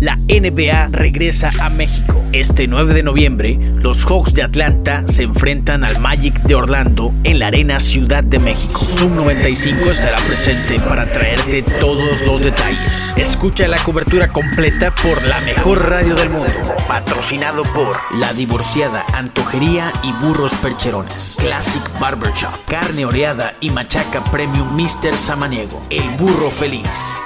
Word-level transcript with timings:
la 0.00 0.16
NBA 0.28 0.88
regresa 0.92 1.50
a 1.60 1.70
México. 1.70 2.22
Este 2.32 2.68
9 2.68 2.94
de 2.94 3.02
noviembre, 3.02 3.58
los 3.76 4.04
Hawks 4.04 4.34
de 4.34 4.42
Atlanta 4.42 5.02
se 5.08 5.22
enfrentan 5.22 5.82
al 5.82 5.98
Magic 5.98 6.40
de 6.42 6.54
Orlando 6.54 7.14
en 7.24 7.38
la 7.38 7.48
Arena 7.48 7.80
Ciudad 7.80 8.22
de 8.22 8.38
México. 8.38 8.78
Zoom 8.78 9.16
95 9.16 9.90
estará 9.90 10.18
presente 10.18 10.78
para 10.80 11.06
traerte 11.06 11.62
todos 11.62 12.22
los 12.26 12.40
detalles. 12.42 13.14
Escucha 13.16 13.66
la 13.66 13.78
cobertura 13.78 14.28
completa 14.28 14.94
por 14.94 15.22
la 15.24 15.40
mejor 15.40 15.88
radio 15.88 16.14
del 16.14 16.30
mundo. 16.30 16.52
Patrocinado 16.86 17.62
por 17.74 17.96
La 18.18 18.32
Divorciada, 18.34 19.04
Antojería 19.14 19.92
y 20.02 20.12
Burros 20.24 20.54
Percherones. 20.56 21.36
Classic 21.38 21.82
Barbershop, 21.98 22.52
Carne 22.66 23.04
Oreada 23.06 23.54
y 23.60 23.70
Machaca 23.70 24.22
Premium 24.30 24.74
Mr. 24.74 25.16
Samaniego. 25.16 25.82
El 25.90 26.08
Burro 26.18 26.50
Feliz. 26.50 27.16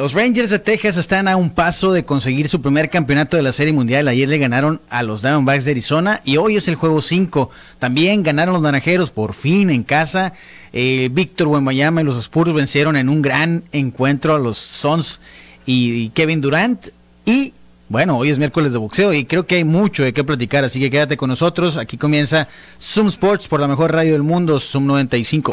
Los 0.00 0.14
Rangers 0.14 0.48
de 0.48 0.58
Texas 0.58 0.96
están 0.96 1.28
a 1.28 1.36
un 1.36 1.50
paso 1.50 1.92
de 1.92 2.06
conseguir 2.06 2.48
su 2.48 2.62
primer 2.62 2.88
campeonato 2.88 3.36
de 3.36 3.42
la 3.42 3.52
Serie 3.52 3.74
Mundial. 3.74 4.08
Ayer 4.08 4.26
le 4.26 4.38
ganaron 4.38 4.80
a 4.88 5.02
los 5.02 5.20
Diamondbacks 5.20 5.66
de 5.66 5.72
Arizona 5.72 6.22
y 6.24 6.38
hoy 6.38 6.56
es 6.56 6.68
el 6.68 6.74
juego 6.74 7.02
5. 7.02 7.50
También 7.78 8.22
ganaron 8.22 8.54
los 8.54 8.62
Naranjeros 8.62 9.10
por 9.10 9.34
fin 9.34 9.68
en 9.68 9.82
casa. 9.82 10.32
Eh, 10.72 11.10
Víctor 11.12 11.48
Wembanyama 11.48 12.00
y 12.00 12.04
los 12.04 12.16
Spurs 12.16 12.54
vencieron 12.54 12.96
en 12.96 13.10
un 13.10 13.20
gran 13.20 13.64
encuentro 13.72 14.34
a 14.34 14.38
los 14.38 14.56
Suns 14.56 15.20
y, 15.66 16.08
Kevin 16.14 16.40
Durant. 16.40 16.86
Y 17.26 17.52
bueno, 17.90 18.16
hoy 18.16 18.30
es 18.30 18.38
miércoles 18.38 18.72
de 18.72 18.78
boxeo 18.78 19.12
y 19.12 19.26
creo 19.26 19.46
que 19.46 19.56
hay 19.56 19.64
mucho 19.64 20.02
de 20.02 20.14
qué 20.14 20.24
platicar, 20.24 20.64
así 20.64 20.80
que 20.80 20.88
quédate 20.88 21.18
con 21.18 21.28
nosotros. 21.28 21.76
Aquí 21.76 21.98
comienza 21.98 22.48
Zoom 22.80 23.08
Sports 23.08 23.48
por 23.48 23.60
la 23.60 23.68
mejor 23.68 23.92
radio 23.92 24.14
del 24.14 24.22
mundo, 24.22 24.58
Zoom 24.60 24.86
95. 24.86 25.52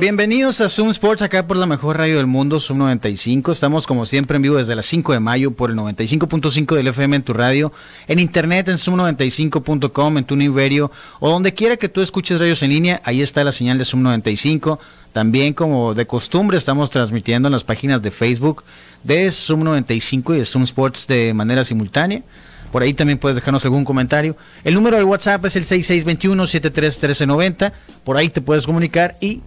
Bienvenidos 0.00 0.60
a 0.60 0.68
Zoom 0.68 0.90
Sports, 0.90 1.22
acá 1.22 1.48
por 1.48 1.56
la 1.56 1.66
mejor 1.66 1.98
radio 1.98 2.18
del 2.18 2.28
mundo, 2.28 2.60
Zoom 2.60 2.78
95. 2.78 3.50
Estamos 3.50 3.84
como 3.84 4.06
siempre 4.06 4.36
en 4.36 4.42
vivo 4.42 4.54
desde 4.54 4.76
las 4.76 4.86
5 4.86 5.12
de 5.12 5.18
mayo 5.18 5.50
por 5.50 5.70
el 5.70 5.76
95.5 5.76 6.76
del 6.76 6.86
FM 6.86 7.16
en 7.16 7.24
tu 7.24 7.32
radio, 7.32 7.72
en 8.06 8.20
internet 8.20 8.68
en 8.68 8.76
zoom95.com, 8.76 10.18
en 10.18 10.24
tu 10.24 10.36
Radio 10.56 10.92
o 11.18 11.30
donde 11.30 11.52
quiera 11.52 11.76
que 11.76 11.88
tú 11.88 12.00
escuches 12.00 12.38
radios 12.38 12.62
en 12.62 12.70
línea, 12.70 13.02
ahí 13.04 13.22
está 13.22 13.42
la 13.42 13.50
señal 13.50 13.76
de 13.76 13.84
Zoom 13.84 14.04
95. 14.04 14.78
También 15.12 15.52
como 15.52 15.94
de 15.94 16.06
costumbre 16.06 16.58
estamos 16.58 16.90
transmitiendo 16.90 17.48
en 17.48 17.52
las 17.52 17.64
páginas 17.64 18.00
de 18.00 18.12
Facebook 18.12 18.62
de 19.02 19.28
Zoom 19.32 19.64
95 19.64 20.36
y 20.36 20.38
de 20.38 20.44
Zoom 20.44 20.62
Sports 20.62 21.08
de 21.08 21.34
manera 21.34 21.64
simultánea. 21.64 22.22
Por 22.70 22.82
ahí 22.82 22.94
también 22.94 23.18
puedes 23.18 23.34
dejarnos 23.34 23.64
algún 23.64 23.84
comentario. 23.84 24.36
El 24.62 24.74
número 24.74 24.96
del 24.96 25.06
WhatsApp 25.06 25.44
es 25.46 25.56
el 25.56 25.64
6621-731390. 25.64 27.72
Por 28.04 28.16
ahí 28.16 28.28
te 28.28 28.40
puedes 28.40 28.64
comunicar 28.64 29.16
y 29.20 29.40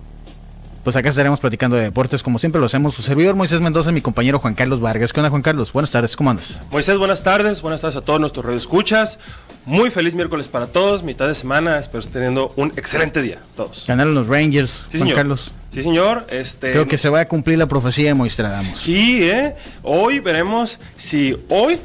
pues 0.84 0.96
acá 0.96 1.10
estaremos 1.10 1.40
platicando 1.40 1.76
de 1.76 1.84
deportes 1.84 2.24
como 2.24 2.40
siempre 2.40 2.60
lo 2.60 2.66
hacemos. 2.66 2.96
Su 2.96 3.02
servidor 3.02 3.36
Moisés 3.36 3.62
Mendoza 3.62 3.92
y 3.92 3.94
mi 3.94 4.02
compañero 4.02 4.40
Juan 4.40 4.56
Carlos 4.56 4.82
Vargas. 4.82 5.14
¿Qué 5.14 5.20
onda 5.20 5.30
Juan 5.30 5.42
Carlos? 5.42 5.72
Buenas 5.74 5.92
tardes, 5.92 6.16
¿cómo 6.16 6.32
andas? 6.32 6.62
Moisés, 6.72 6.98
buenas 6.98 7.24
tardes, 7.24 7.62
buenas 7.62 7.82
tardes 7.82 7.98
a 7.98 8.02
todos 8.02 8.20
nuestros 8.20 8.46
radioescuchas. 8.46 9.20
Muy 9.66 9.92
feliz 9.92 10.16
miércoles 10.16 10.48
para 10.48 10.68
todos, 10.68 11.04
mitad 11.04 11.28
de 11.28 11.36
semana, 11.36 11.78
espero 11.78 12.00
estar 12.00 12.14
teniendo 12.14 12.52
un 12.56 12.74
excelente 12.78 13.22
día, 13.22 13.40
todos. 13.56 13.86
Ganaron 13.88 14.16
los 14.16 14.28
Rangers, 14.28 14.72
sí, 14.72 14.98
Juan 14.98 15.00
señor. 15.00 15.16
Carlos. 15.18 15.52
Sí, 15.70 15.84
señor. 15.84 16.26
Este... 16.30 16.72
Creo 16.72 16.88
que 16.88 16.98
se 16.98 17.10
va 17.10 17.22
a 17.22 17.28
cumplir 17.28 17.60
la 17.60 17.68
profecía 17.68 18.08
de 18.08 18.14
Moistradamos. 18.16 18.80
Sí, 18.80 19.24
¿eh? 19.24 19.56
Hoy 19.84 20.20
veremos 20.20 20.80
si 20.98 21.38
hoy 21.50 21.80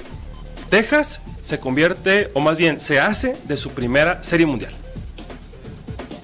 Texas 0.70 1.20
se 1.42 1.60
convierte, 1.60 2.30
o 2.34 2.40
más 2.40 2.56
bien 2.56 2.80
se 2.80 2.98
hace 2.98 3.36
de 3.44 3.56
su 3.56 3.70
primera 3.70 4.22
serie 4.22 4.46
mundial. 4.46 4.72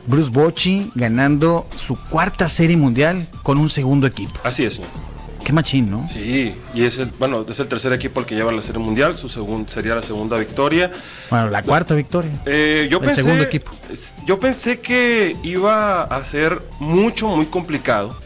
Bruce 0.06 0.30
Bochy 0.30 0.90
ganando 0.94 1.66
su 1.76 1.96
cuarta 1.96 2.48
serie 2.48 2.76
mundial 2.76 3.28
con 3.42 3.58
un 3.58 3.68
segundo 3.68 4.06
equipo. 4.06 4.38
Así 4.44 4.64
es, 4.64 4.74
señor. 4.74 4.90
Qué 5.44 5.52
machín, 5.52 5.90
¿no? 5.90 6.06
Sí, 6.06 6.54
y 6.72 6.84
es 6.84 6.98
el, 6.98 7.12
bueno, 7.18 7.44
es 7.48 7.58
el 7.58 7.66
tercer 7.66 7.92
equipo 7.92 8.20
el 8.20 8.26
que 8.26 8.36
lleva 8.36 8.52
la 8.52 8.62
serie 8.62 8.80
mundial, 8.80 9.16
su 9.16 9.28
segundo 9.28 9.68
sería 9.68 9.94
la 9.96 10.02
segunda 10.02 10.36
victoria. 10.36 10.92
Bueno, 11.30 11.50
la 11.50 11.62
cuarta 11.62 11.94
victoria. 11.96 12.30
Eh, 12.46 12.86
yo 12.88 12.98
el 12.98 13.06
pensé, 13.06 13.22
segundo 13.22 13.42
equipo. 13.42 13.72
Yo 14.24 14.38
pensé 14.38 14.78
que 14.80 15.36
iba 15.42 16.02
a 16.02 16.24
ser 16.24 16.62
mucho, 16.78 17.26
muy 17.26 17.46
complicado 17.46 18.16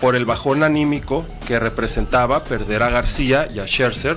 por 0.00 0.16
el 0.16 0.24
bajón 0.24 0.64
anímico 0.64 1.24
que 1.46 1.60
representaba 1.60 2.42
perder 2.42 2.82
a 2.82 2.90
García 2.90 3.48
y 3.54 3.60
a 3.60 3.66
Scherzer 3.66 4.16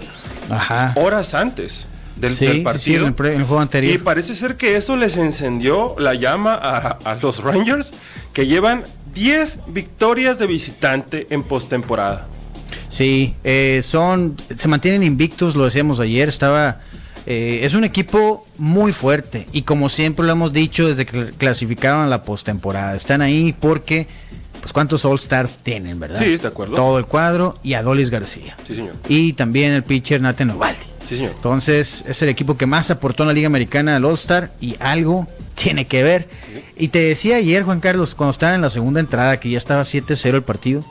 Ajá. 0.49 0.93
horas 0.95 1.35
antes 1.35 1.87
del, 2.19 2.35
Sí, 2.35 2.45
del 2.45 2.57
sí, 2.57 2.61
partido. 2.61 2.83
sí, 2.83 2.95
en 2.95 3.03
el 3.07 3.13
pre- 3.13 3.33
en 3.33 3.39
el 3.41 3.45
juego 3.45 3.61
anterior. 3.61 3.93
Y 3.93 3.97
parece 3.97 4.33
ser 4.35 4.55
que 4.55 4.75
eso 4.75 4.95
les 4.97 5.17
encendió 5.17 5.95
la 5.97 6.13
llama 6.15 6.53
a, 6.55 6.97
a 7.03 7.15
los 7.15 7.41
Rangers, 7.43 7.93
que 8.33 8.47
llevan 8.47 8.83
10 9.13 9.59
victorias 9.67 10.37
de 10.39 10.47
visitante 10.47 11.27
en 11.29 11.43
postemporada. 11.43 12.27
Sí, 12.87 13.35
eh, 13.43 13.81
son, 13.83 14.37
se 14.55 14.67
mantienen 14.67 15.03
invictos, 15.03 15.55
lo 15.55 15.65
decíamos 15.65 15.99
ayer, 15.99 16.29
estaba, 16.29 16.81
eh, 17.25 17.59
es 17.63 17.73
un 17.73 17.83
equipo 17.83 18.47
muy 18.57 18.93
fuerte 18.93 19.47
y 19.51 19.63
como 19.63 19.89
siempre 19.89 20.25
lo 20.25 20.31
hemos 20.33 20.53
dicho 20.53 20.87
desde 20.87 21.05
que 21.05 21.25
clasificaron 21.37 22.01
a 22.03 22.07
la 22.07 22.23
postemporada, 22.23 22.95
están 22.95 23.21
ahí 23.21 23.53
porque, 23.59 24.07
pues 24.59 24.73
cuántos 24.73 25.05
All 25.05 25.15
Stars 25.15 25.59
tienen, 25.63 25.99
¿verdad? 25.99 26.17
Sí, 26.19 26.37
de 26.37 26.47
acuerdo. 26.47 26.75
Todo 26.75 26.97
el 26.99 27.05
cuadro 27.05 27.57
y 27.63 27.73
Adolis 27.73 28.09
García. 28.09 28.55
Sí, 28.67 28.75
señor. 28.75 28.95
Y 29.07 29.33
también 29.33 29.71
el 29.73 29.83
pitcher 29.83 30.21
Nathan 30.21 30.51
Ovaldi. 30.51 30.79
Sí, 31.09 31.15
señor. 31.15 31.31
Entonces 31.35 32.05
es 32.07 32.21
el 32.21 32.29
equipo 32.29 32.55
que 32.55 32.67
más 32.67 32.91
aportó 32.91 33.23
en 33.23 33.27
la 33.27 33.33
Liga 33.33 33.47
Americana 33.47 33.95
al 33.95 34.05
All 34.05 34.13
Star 34.13 34.51
y 34.61 34.75
algo 34.79 35.27
tiene 35.55 35.85
que 35.85 36.03
ver. 36.03 36.29
Y 36.77 36.89
te 36.89 36.99
decía 36.99 37.37
ayer, 37.37 37.63
Juan 37.63 37.79
Carlos, 37.79 38.13
cuando 38.13 38.29
estaba 38.29 38.53
en 38.53 38.61
la 38.61 38.69
segunda 38.69 38.99
entrada, 38.99 39.39
que 39.39 39.49
ya 39.49 39.57
estaba 39.57 39.81
7-0 39.81 40.35
el 40.35 40.43
partido, 40.43 40.85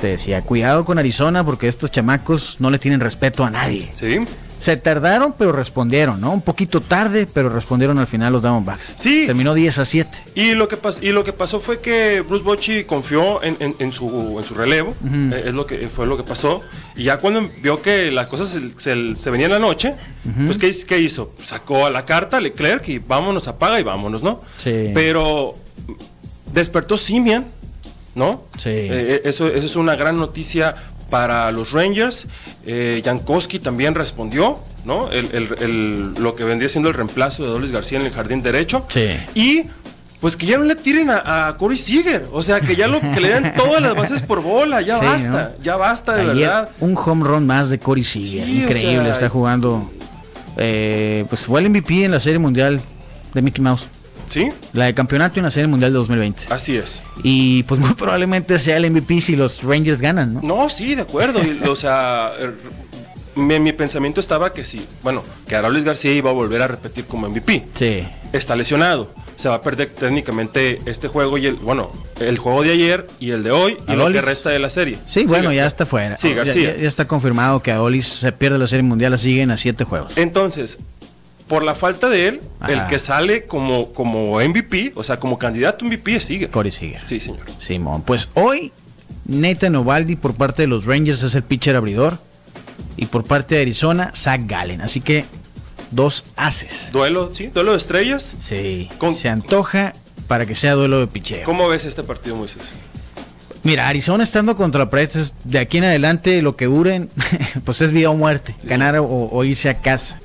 te 0.00 0.06
decía, 0.06 0.42
cuidado 0.42 0.84
con 0.84 1.00
Arizona 1.00 1.44
porque 1.44 1.66
estos 1.66 1.90
chamacos 1.90 2.56
no 2.60 2.70
le 2.70 2.78
tienen 2.78 3.00
respeto 3.00 3.44
a 3.44 3.50
nadie. 3.50 3.90
Sí. 3.94 4.20
Se 4.58 4.76
tardaron, 4.76 5.34
pero 5.38 5.52
respondieron, 5.52 6.20
¿no? 6.20 6.32
Un 6.32 6.42
poquito 6.42 6.80
tarde, 6.80 7.26
pero 7.32 7.48
respondieron 7.48 7.98
al 7.98 8.06
final 8.06 8.32
los 8.32 8.42
Diamondbacks. 8.42 8.94
Sí. 8.96 9.24
Terminó 9.26 9.54
10 9.54 9.78
a 9.78 9.84
7. 9.84 10.18
Y 10.34 10.52
lo 10.54 10.66
que, 10.68 10.76
pas- 10.80 10.98
y 11.00 11.12
lo 11.12 11.22
que 11.24 11.32
pasó 11.32 11.60
fue 11.60 11.80
que 11.80 12.20
Bruce 12.20 12.42
Bochy 12.44 12.84
confió 12.84 13.42
en, 13.42 13.56
en- 13.60 13.76
en 13.78 13.92
su, 13.92 14.36
en 14.38 14.44
su 14.44 14.54
relevo, 14.54 14.94
eh, 15.32 15.44
es 15.46 15.54
lo 15.54 15.64
que, 15.66 15.88
fue 15.88 16.06
lo 16.06 16.16
que 16.16 16.24
pasó. 16.24 16.60
Y 16.96 17.04
ya 17.04 17.18
cuando 17.18 17.48
vio 17.62 17.80
que 17.80 18.10
las 18.10 18.26
cosas 18.26 18.48
se, 18.48 18.60
se, 18.78 19.16
se 19.16 19.30
venían 19.30 19.50
la 19.52 19.58
noche, 19.60 19.94
pues 20.46 20.58
¿qué, 20.58 20.74
qué 20.86 20.98
hizo? 21.00 21.32
Sacó 21.42 21.86
a 21.86 21.90
la 21.90 22.04
carta 22.04 22.38
a 22.38 22.40
Leclerc 22.40 22.86
y 22.88 22.98
vámonos, 22.98 23.46
apaga 23.48 23.78
y 23.80 23.82
vámonos, 23.84 24.22
¿no? 24.22 24.42
Sí. 24.56 24.90
Pero 24.92 25.54
despertó 26.52 26.96
Simian, 26.96 27.46
¿no? 28.14 28.44
Sí. 28.56 28.70
Eh, 28.70 29.22
eso, 29.24 29.46
eso 29.48 29.66
es 29.66 29.76
una 29.76 29.94
gran 29.96 30.18
noticia 30.18 30.74
para 31.10 31.50
los 31.52 31.72
Rangers. 31.72 32.26
Eh, 32.66 33.00
Jankowski 33.04 33.58
también 33.58 33.94
respondió, 33.94 34.58
¿no? 34.84 35.10
El, 35.10 35.30
el- 35.32 35.56
el- 35.60 36.14
lo 36.14 36.34
que 36.34 36.44
vendría 36.44 36.68
siendo 36.68 36.88
el 36.88 36.94
reemplazo 36.94 37.42
de 37.44 37.48
Dolis 37.50 37.72
García 37.72 37.98
en 37.98 38.06
el 38.06 38.12
jardín 38.12 38.42
derecho. 38.42 38.84
Sí. 38.88 39.08
Y 39.34 39.62
pues 40.20 40.36
que 40.36 40.46
ya 40.46 40.58
no 40.58 40.64
le 40.64 40.74
tiren 40.74 41.10
a, 41.10 41.46
a 41.48 41.56
Corey 41.56 41.78
Seager. 41.78 42.26
O 42.32 42.42
sea, 42.42 42.60
que 42.60 42.74
ya 42.74 42.88
lo 42.88 43.00
que 43.00 43.20
le 43.20 43.28
den 43.28 43.52
todas 43.56 43.80
las 43.80 43.94
bases 43.94 44.22
por 44.22 44.42
bola. 44.42 44.80
Ya 44.80 44.98
Sí, 44.98 45.04
basta, 45.04 45.28
¿no? 45.56 45.62
ya 45.62 45.76
basta 45.76 46.14
de 46.16 46.22
Ayer, 46.22 46.34
verdad. 46.48 46.68
un 46.80 46.96
home 46.96 47.24
run 47.24 47.46
más 47.46 47.70
de 47.70 47.78
Corey 47.78 48.02
Seager. 48.04 48.44
Sí, 48.44 48.58
o 48.64 48.68
Increíble, 48.68 49.04
sea, 49.04 49.12
está 49.12 49.28
jugando. 49.28 49.90
eh, 50.56 51.24
pues 51.28 51.46
fue 51.46 51.60
el 51.60 51.70
MVP 51.70 52.04
en 52.04 52.10
la 52.12 52.20
Serie 52.20 52.38
Mundial 52.38 52.80
de 53.34 53.42
Mickey 53.42 53.62
Mouse. 53.62 53.86
¿Sí? 54.28 54.50
La 54.72 54.86
de 54.86 54.94
campeonato 54.94 55.40
en 55.40 55.44
la 55.44 55.50
Serie 55.50 55.66
Mundial 55.68 55.92
de 55.92 55.98
2020. 55.98 56.44
Así 56.50 56.76
es. 56.76 57.02
Y 57.22 57.62
pues 57.64 57.80
muy 57.80 57.94
probablemente 57.94 58.58
sea 58.58 58.76
el 58.76 58.90
MVP 58.90 59.20
si 59.20 59.36
los 59.36 59.62
Rangers 59.62 60.00
ganan, 60.00 60.34
¿no? 60.34 60.40
No, 60.42 60.68
sí, 60.68 60.94
de 60.94 61.02
acuerdo. 61.02 61.40
Y, 61.42 61.66
o 61.66 61.76
sea, 61.76 62.32
mi, 63.34 63.58
mi 63.60 63.72
pensamiento 63.72 64.20
estaba 64.20 64.52
que 64.52 64.64
sí. 64.64 64.84
Bueno, 65.02 65.22
que 65.46 65.54
Arolis 65.56 65.84
García 65.84 66.12
iba 66.12 66.30
a 66.30 66.32
volver 66.32 66.60
a 66.62 66.68
repetir 66.68 67.04
como 67.04 67.28
MVP. 67.28 67.66
Sí. 67.74 68.06
Está 68.32 68.56
lesionado. 68.56 69.12
Se 69.36 69.48
va 69.48 69.54
a 69.54 69.62
perder 69.62 69.90
técnicamente 69.90 70.80
este 70.84 71.06
juego 71.06 71.38
y 71.38 71.46
el, 71.46 71.54
bueno, 71.54 71.92
el 72.18 72.38
juego 72.38 72.64
de 72.64 72.72
ayer 72.72 73.06
y 73.20 73.30
el 73.30 73.44
de 73.44 73.52
hoy 73.52 73.78
y 73.86 73.92
lo 73.92 74.02
Adolis. 74.02 74.20
que 74.20 74.26
resta 74.26 74.50
de 74.50 74.58
la 74.58 74.68
serie. 74.68 74.98
Sí, 75.06 75.26
bueno, 75.26 75.52
ya 75.52 75.64
está 75.66 75.86
fuera. 75.86 76.16
Sí, 76.18 76.30
Ya- 76.30 76.34
García. 76.34 76.74
Ya, 76.74 76.82
ya 76.82 76.88
está 76.88 77.06
confirmado 77.06 77.62
que 77.62 77.70
Adolis 77.70 78.06
se 78.06 78.32
pierde 78.32 78.58
la 78.58 78.66
Serie 78.66 78.82
Mundial, 78.82 79.12
la 79.12 79.16
siguen 79.18 79.52
a 79.52 79.56
siete 79.56 79.84
juegos. 79.84 80.12
Entonces, 80.16 80.78
por 81.48 81.62
la 81.64 81.74
falta 81.74 82.08
de 82.08 82.28
él, 82.28 82.40
Ajá. 82.60 82.72
el 82.72 82.86
que 82.86 82.98
sale 82.98 83.46
como, 83.46 83.92
como 83.92 84.38
MVP, 84.40 84.92
o 84.94 85.02
sea, 85.02 85.18
como 85.18 85.38
candidato 85.38 85.84
a 85.84 85.88
MVP 85.88 86.16
es 86.16 86.24
Seager. 86.24 86.50
Corey 86.50 86.70
Seager. 86.70 87.00
Sí, 87.06 87.18
señor. 87.20 87.46
Simón, 87.58 88.02
pues 88.02 88.28
hoy 88.34 88.72
Nathan 89.26 89.74
Ovaldi 89.76 90.16
por 90.16 90.34
parte 90.34 90.62
de 90.62 90.68
los 90.68 90.84
Rangers 90.86 91.22
es 91.22 91.34
el 91.34 91.42
pitcher 91.42 91.74
abridor 91.76 92.18
y 92.96 93.06
por 93.06 93.24
parte 93.24 93.54
de 93.56 93.62
Arizona 93.62 94.12
Zach 94.14 94.42
Gallen. 94.46 94.80
Así 94.82 95.00
que 95.00 95.24
dos 95.90 96.24
haces. 96.36 96.90
Duelo, 96.92 97.30
sí, 97.34 97.46
duelo 97.48 97.72
de 97.72 97.78
estrellas. 97.78 98.36
Sí. 98.38 98.88
Con- 98.98 99.12
Se 99.14 99.28
antoja 99.28 99.94
para 100.26 100.44
que 100.46 100.54
sea 100.54 100.74
duelo 100.74 101.00
de 101.00 101.06
picheo. 101.06 101.44
¿Cómo 101.44 101.68
ves 101.68 101.86
este 101.86 102.02
partido, 102.02 102.36
Moisés? 102.36 102.74
Mira, 103.64 103.88
Arizona 103.88 104.22
estando 104.22 104.56
contra 104.56 104.88
Pirates, 104.88 105.34
de 105.44 105.58
aquí 105.58 105.78
en 105.78 105.84
adelante 105.84 106.40
lo 106.42 106.56
que 106.56 106.66
duren, 106.66 107.10
pues 107.64 107.80
es 107.80 107.92
vida 107.92 108.08
o 108.10 108.14
muerte. 108.14 108.54
Ganar 108.62 108.96
o, 108.98 109.04
o 109.06 109.44
irse 109.44 109.68
a 109.68 109.80
casa. 109.80 110.20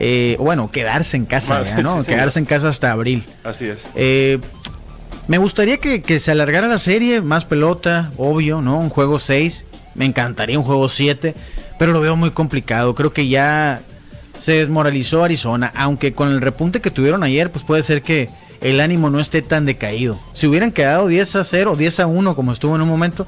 Eh, 0.00 0.36
bueno, 0.40 0.70
quedarse 0.70 1.16
en 1.18 1.26
casa, 1.26 1.58
Más, 1.58 1.68
¿verdad, 1.68 1.82
¿no? 1.82 1.98
sí, 1.98 2.04
señor. 2.06 2.18
quedarse 2.18 2.38
en 2.38 2.44
casa 2.46 2.68
hasta 2.70 2.90
abril. 2.90 3.24
Así 3.44 3.66
es. 3.66 3.86
Eh, 3.94 4.38
me 5.28 5.36
gustaría 5.38 5.76
que, 5.76 6.00
que 6.02 6.18
se 6.18 6.30
alargara 6.32 6.66
la 6.66 6.78
serie, 6.78 7.20
más 7.20 7.44
pelota, 7.44 8.10
obvio, 8.16 8.62
¿no? 8.62 8.78
Un 8.78 8.88
juego 8.88 9.18
6. 9.18 9.66
Me 9.94 10.06
encantaría 10.06 10.58
un 10.58 10.64
juego 10.64 10.88
7, 10.88 11.34
pero 11.78 11.92
lo 11.92 12.00
veo 12.00 12.16
muy 12.16 12.30
complicado. 12.30 12.94
Creo 12.94 13.12
que 13.12 13.28
ya 13.28 13.82
se 14.38 14.52
desmoralizó 14.52 15.22
Arizona, 15.22 15.70
aunque 15.76 16.14
con 16.14 16.28
el 16.30 16.40
repunte 16.40 16.80
que 16.80 16.90
tuvieron 16.90 17.22
ayer, 17.22 17.50
pues 17.52 17.62
puede 17.64 17.82
ser 17.82 18.00
que 18.00 18.30
el 18.62 18.80
ánimo 18.80 19.10
no 19.10 19.20
esté 19.20 19.42
tan 19.42 19.66
decaído. 19.66 20.18
Si 20.32 20.46
hubieran 20.46 20.72
quedado 20.72 21.08
10 21.08 21.36
a 21.36 21.44
0, 21.44 21.76
10 21.76 22.00
a 22.00 22.06
1 22.06 22.34
como 22.36 22.52
estuvo 22.52 22.74
en 22.74 22.80
un 22.82 22.88
momento, 22.88 23.26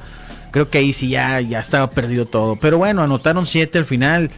creo 0.52 0.70
que 0.70 0.78
ahí 0.78 0.92
sí 0.94 1.10
ya, 1.10 1.40
ya 1.40 1.60
estaba 1.60 1.90
perdido 1.90 2.24
todo. 2.26 2.56
Pero 2.56 2.78
bueno, 2.78 3.02
anotaron 3.02 3.44
7 3.44 3.78
al 3.78 3.84
final. 3.84 4.30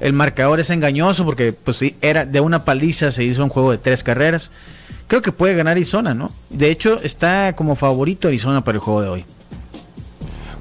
El 0.00 0.12
marcador 0.12 0.60
es 0.60 0.70
engañoso 0.70 1.24
porque 1.24 1.52
pues 1.52 1.76
sí, 1.76 1.96
era 2.00 2.24
de 2.24 2.40
una 2.40 2.64
paliza 2.64 3.10
se 3.10 3.24
hizo 3.24 3.42
un 3.42 3.50
juego 3.50 3.70
de 3.72 3.78
tres 3.78 4.02
carreras. 4.04 4.50
Creo 5.08 5.22
que 5.22 5.32
puede 5.32 5.54
ganar 5.54 5.72
Arizona, 5.72 6.14
¿no? 6.14 6.30
De 6.50 6.70
hecho, 6.70 7.00
está 7.02 7.54
como 7.56 7.74
favorito 7.76 8.28
Arizona 8.28 8.62
para 8.62 8.76
el 8.76 8.80
juego 8.80 9.00
de 9.02 9.08
hoy. 9.08 9.24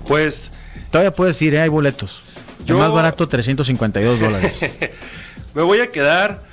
Pues 0.07 0.51
Todavía 0.91 1.13
puedes 1.13 1.41
ir, 1.41 1.53
¿eh? 1.53 1.61
hay 1.61 1.69
boletos. 1.69 2.21
Yo- 2.65 2.75
El 2.75 2.81
más 2.81 2.91
barato, 2.91 3.27
352 3.27 4.19
dólares. 4.19 4.59
me 5.53 5.61
voy 5.61 5.79
a 5.81 5.91
quedar. 5.91 6.43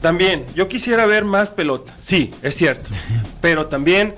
También, 0.00 0.44
yo 0.54 0.68
quisiera 0.68 1.06
ver 1.06 1.24
más 1.24 1.50
pelota. 1.50 1.94
Sí, 2.00 2.32
es 2.42 2.54
cierto. 2.56 2.90
Pero 3.40 3.66
también, 3.66 4.14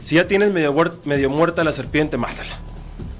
si 0.00 0.16
ya 0.16 0.26
tienes 0.28 0.52
medio, 0.52 0.74
medio 1.04 1.30
muerta 1.30 1.64
la 1.64 1.72
serpiente, 1.72 2.16
mátala. 2.16 2.58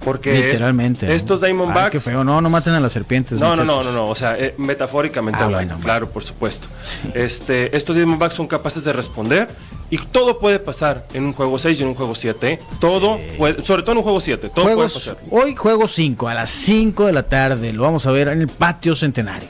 Porque 0.04 0.34
Literalmente. 0.34 1.14
estos 1.14 1.42
Ay, 1.42 1.52
Diamondbacks. 1.52 1.90
qué 1.92 2.00
feo. 2.00 2.22
No, 2.24 2.40
no 2.40 2.50
maten 2.50 2.74
a 2.74 2.80
las 2.80 2.92
serpientes. 2.92 3.40
No, 3.40 3.56
no, 3.56 3.64
no, 3.64 3.82
no, 3.82 3.90
no, 3.92 4.08
o 4.08 4.14
sea, 4.14 4.36
eh, 4.38 4.54
metafóricamente 4.58 5.38
Ah, 5.40 5.46
hablando, 5.46 5.74
bueno, 5.74 5.84
claro, 5.84 6.10
por 6.10 6.22
supuesto. 6.24 6.68
Sí. 6.82 6.98
Este, 7.14 7.74
estos 7.76 7.96
Diamondbacks 7.96 8.34
son 8.34 8.46
capaces 8.46 8.84
de 8.84 8.92
responder 8.92 9.48
y 9.90 9.96
todo 9.98 10.38
puede 10.38 10.58
pasar 10.58 11.06
en 11.14 11.24
un 11.24 11.32
juego 11.32 11.58
6 11.58 11.78
y 11.78 11.82
en 11.82 11.88
un 11.88 11.94
juego 11.94 12.14
7. 12.14 12.60
Todo, 12.80 13.18
puede- 13.38 13.62
sobre 13.64 13.82
todo 13.82 13.92
en 13.92 13.98
un 13.98 14.04
juego 14.04 14.20
7, 14.20 14.50
todo 14.50 14.64
Juegos, 14.64 14.92
puede 14.92 15.16
pasar. 15.16 15.28
hoy 15.30 15.54
juego 15.54 15.88
5 15.88 16.28
a 16.28 16.34
las 16.34 16.50
5 16.50 17.06
de 17.06 17.12
la 17.12 17.22
tarde. 17.24 17.72
Lo 17.72 17.82
vamos 17.84 18.06
a 18.06 18.10
ver 18.10 18.28
en 18.28 18.40
el 18.42 18.48
Patio 18.48 18.94
Centenario. 18.94 19.48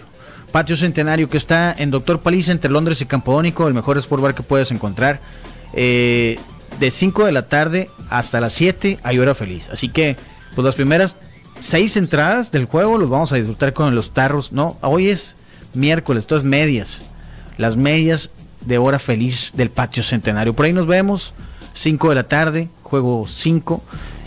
Patio 0.52 0.76
Centenario 0.76 1.28
que 1.28 1.36
está 1.36 1.74
en 1.76 1.90
Doctor 1.90 2.20
Paliza 2.20 2.52
entre 2.52 2.70
Londres 2.70 3.00
y 3.00 3.06
Campodónico, 3.06 3.66
el 3.66 3.74
mejor 3.74 3.98
sport 3.98 4.22
bar 4.22 4.34
que 4.36 4.42
puedes 4.44 4.70
encontrar. 4.70 5.20
Eh, 5.72 6.38
de 6.78 6.90
5 6.90 7.24
de 7.24 7.32
la 7.32 7.48
tarde 7.48 7.90
hasta 8.10 8.40
las 8.40 8.52
7 8.52 8.98
hay 9.02 9.18
hora 9.18 9.34
feliz. 9.34 9.68
Así 9.72 9.88
que, 9.88 10.16
pues 10.54 10.64
las 10.64 10.74
primeras 10.74 11.16
6 11.60 11.96
entradas 11.96 12.52
del 12.52 12.66
juego 12.66 12.98
los 12.98 13.10
vamos 13.10 13.32
a 13.32 13.36
disfrutar 13.36 13.72
con 13.72 13.94
los 13.94 14.12
tarros. 14.12 14.52
No, 14.52 14.76
hoy 14.80 15.08
es 15.08 15.36
miércoles, 15.72 16.26
todas 16.26 16.44
medias. 16.44 17.02
Las 17.56 17.76
medias 17.76 18.30
de 18.64 18.78
hora 18.78 18.98
feliz 18.98 19.52
del 19.54 19.70
Patio 19.70 20.02
Centenario. 20.02 20.54
Por 20.54 20.66
ahí 20.66 20.72
nos 20.72 20.86
vemos. 20.86 21.34
5 21.74 22.10
de 22.10 22.14
la 22.14 22.24
tarde, 22.24 22.68
juego 22.82 23.26
5. 23.26 23.82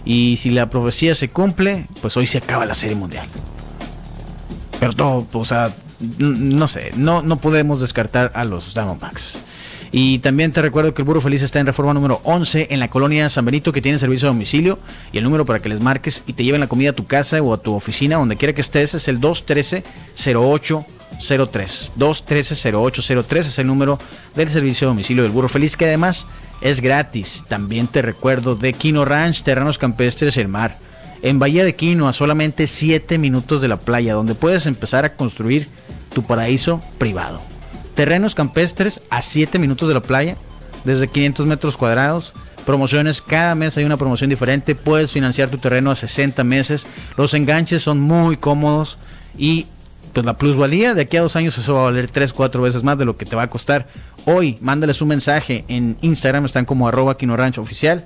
Y 0.05 0.37
si 0.37 0.51
la 0.51 0.69
profecía 0.69 1.15
se 1.15 1.29
cumple, 1.29 1.87
pues 2.01 2.15
hoy 2.17 2.27
se 2.27 2.37
acaba 2.37 2.65
la 2.65 2.73
Serie 2.73 2.95
Mundial. 2.95 3.27
Pero 4.79 5.27
o 5.31 5.45
sea, 5.45 5.75
no 6.19 6.67
sé, 6.67 6.91
no, 6.95 7.21
no 7.21 7.37
podemos 7.37 7.79
descartar 7.79 8.31
a 8.35 8.45
los 8.45 8.73
Diamondbacks. 8.73 9.39
Y 9.99 10.19
también 10.19 10.51
te 10.51 10.61
recuerdo 10.61 10.93
que 10.93 11.01
el 11.01 11.07
Burro 11.07 11.21
Feliz 11.21 11.41
está 11.41 11.59
en 11.59 11.65
reforma 11.65 11.91
número 11.91 12.21
11 12.23 12.67
en 12.69 12.79
la 12.79 12.87
colonia 12.87 13.29
San 13.29 13.45
Benito 13.45 13.71
que 13.71 13.81
tiene 13.81 13.97
servicio 13.97 14.27
a 14.27 14.31
domicilio 14.31 14.77
y 15.11 15.17
el 15.17 15.23
número 15.23 15.43
para 15.43 15.59
que 15.59 15.69
les 15.69 15.81
marques 15.81 16.23
y 16.27 16.33
te 16.33 16.43
lleven 16.43 16.61
la 16.61 16.67
comida 16.67 16.91
a 16.91 16.93
tu 16.93 17.07
casa 17.07 17.41
o 17.41 17.51
a 17.51 17.57
tu 17.57 17.73
oficina, 17.73 18.17
donde 18.17 18.35
quiera 18.35 18.53
que 18.53 18.61
estés, 18.61 18.93
es 18.93 19.07
el 19.07 19.19
213-0803. 19.19 20.83
213-0803 21.97 23.39
es 23.39 23.57
el 23.57 23.65
número 23.65 23.97
del 24.35 24.49
servicio 24.49 24.87
a 24.87 24.89
domicilio 24.89 25.23
del 25.23 25.31
Burro 25.31 25.49
Feliz 25.49 25.75
que 25.75 25.85
además 25.85 26.27
es 26.61 26.79
gratis. 26.79 27.43
También 27.47 27.87
te 27.87 28.03
recuerdo 28.03 28.55
de 28.55 28.73
Quino 28.73 29.03
Ranch, 29.03 29.41
Terrenos 29.41 29.79
Campestres, 29.79 30.37
el 30.37 30.47
mar. 30.47 30.77
En 31.23 31.39
Bahía 31.39 31.65
de 31.65 31.73
Quino, 31.73 32.07
a 32.07 32.13
solamente 32.13 32.67
7 32.67 33.17
minutos 33.17 33.61
de 33.61 33.67
la 33.67 33.79
playa, 33.79 34.13
donde 34.13 34.35
puedes 34.35 34.67
empezar 34.67 35.05
a 35.05 35.15
construir 35.15 35.67
tu 36.13 36.21
paraíso 36.21 36.83
privado. 36.99 37.56
Terrenos 37.97 38.35
campestres 38.35 39.01
a 39.09 39.23
7 39.23 39.57
minutos 39.57 39.87
de 39.87 39.95
la 39.95 40.01
playa, 40.01 40.37
desde 40.83 41.07
500 41.07 41.47
metros 41.47 41.77
cuadrados. 41.77 42.31
Promociones, 42.63 43.23
cada 43.23 43.55
mes 43.55 43.75
hay 43.75 43.85
una 43.85 43.97
promoción 43.97 44.29
diferente. 44.29 44.75
Puedes 44.75 45.11
financiar 45.11 45.49
tu 45.49 45.57
terreno 45.57 45.89
a 45.89 45.95
60 45.95 46.43
meses. 46.43 46.85
Los 47.17 47.33
enganches 47.33 47.81
son 47.81 47.99
muy 47.99 48.37
cómodos 48.37 48.99
y 49.35 49.65
pues 50.13 50.27
la 50.27 50.37
plusvalía 50.37 50.93
de 50.93 51.01
aquí 51.01 51.17
a 51.17 51.21
dos 51.21 51.35
años 51.35 51.57
eso 51.57 51.73
va 51.73 51.81
a 51.81 51.83
valer 51.85 52.07
3, 52.07 52.33
4 52.33 52.61
veces 52.61 52.83
más 52.83 52.99
de 52.99 53.05
lo 53.05 53.17
que 53.17 53.25
te 53.25 53.35
va 53.35 53.41
a 53.41 53.49
costar. 53.49 53.87
Hoy, 54.25 54.59
mándales 54.61 55.01
un 55.01 55.07
mensaje. 55.07 55.65
En 55.67 55.97
Instagram 56.01 56.45
están 56.45 56.65
como 56.65 56.87
arroba 56.87 57.17
Quino 57.17 57.35
oficial. 57.57 58.05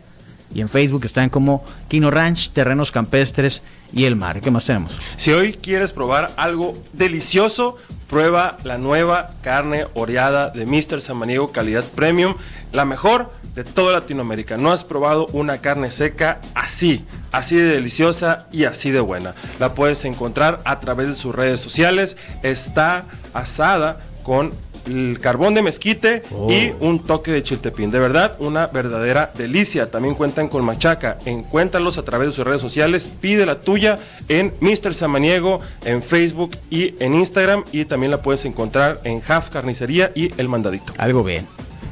Y 0.54 0.62
en 0.62 0.70
Facebook 0.70 1.06
están 1.06 1.30
como 1.30 1.64
Quino 1.88 2.12
Ranch, 2.12 2.52
Terrenos 2.52 2.92
Campestres 2.92 3.62
y 3.94 4.06
El 4.06 4.16
Mar. 4.16 4.42
¿Qué 4.42 4.52
más 4.52 4.66
tenemos? 4.66 4.98
Si 5.16 5.32
hoy 5.32 5.54
quieres 5.54 5.94
probar 5.94 6.34
algo 6.38 6.78
delicioso, 6.94 7.78
prueba 8.10 8.58
la 8.64 8.78
nueva 8.78 9.32
carne 9.42 9.86
oreada 9.94 10.50
de 10.50 10.66
Mr. 10.66 11.02
Samaniego 11.02 11.52
calidad 11.52 11.86
premium, 11.86 12.36
la 12.74 12.86
mejor 12.86 13.32
de 13.56 13.64
toda 13.64 13.94
Latinoamérica. 13.94 14.58
No 14.58 14.72
has 14.72 14.84
probado 14.84 15.28
una 15.34 15.60
carne 15.60 15.92
seca 15.92 16.40
así, 16.54 17.06
así 17.32 17.56
de 17.56 17.66
deliciosa 17.66 18.48
y 18.52 18.66
así 18.66 18.92
de 18.92 19.02
buena. 19.02 19.36
La 19.60 19.74
puedes 19.74 20.06
encontrar 20.06 20.62
a 20.66 20.80
través 20.80 21.08
de 21.08 21.14
sus 21.14 21.36
redes 21.36 21.60
sociales. 21.60 22.18
Está 22.44 23.06
asada 23.34 24.00
con 24.24 24.52
el 24.86 25.20
carbón 25.20 25.54
de 25.54 25.62
mezquite 25.62 26.24
Oh. 26.32 26.52
y 26.52 26.74
un 26.80 27.00
toque 27.00 27.32
de 27.32 27.44
chiltepín. 27.44 27.92
De 27.92 28.00
verdad, 28.00 28.36
una 28.40 28.68
verdadera 28.68 29.32
delicia. 29.36 29.90
También 29.92 30.16
cuentan 30.16 30.48
con 30.48 30.64
machaca. 30.64 31.18
Encuéntralos 31.26 31.98
a 31.98 32.04
través 32.04 32.28
de 32.30 32.34
sus 32.34 32.46
redes 32.46 32.62
sociales. 32.62 33.10
Pide 33.22 33.46
la 33.46 33.56
tuya 33.62 34.00
en 34.28 34.54
Mr. 34.60 34.94
Samaniego, 34.94 35.60
en 35.86 36.02
Facebook 36.04 36.58
y 36.70 36.96
en 37.00 37.14
Instagram. 37.16 37.64
Y 37.72 37.86
también 37.86 38.12
la 38.12 38.22
puedes 38.22 38.46
encontrar 38.46 39.02
en 39.04 39.22
Half 39.28 39.50
Carnicería 39.50 40.12
y 40.16 40.32
El 40.38 40.48
Mandadito. 40.50 40.94
Algo 40.98 41.24
bien. 41.24 41.48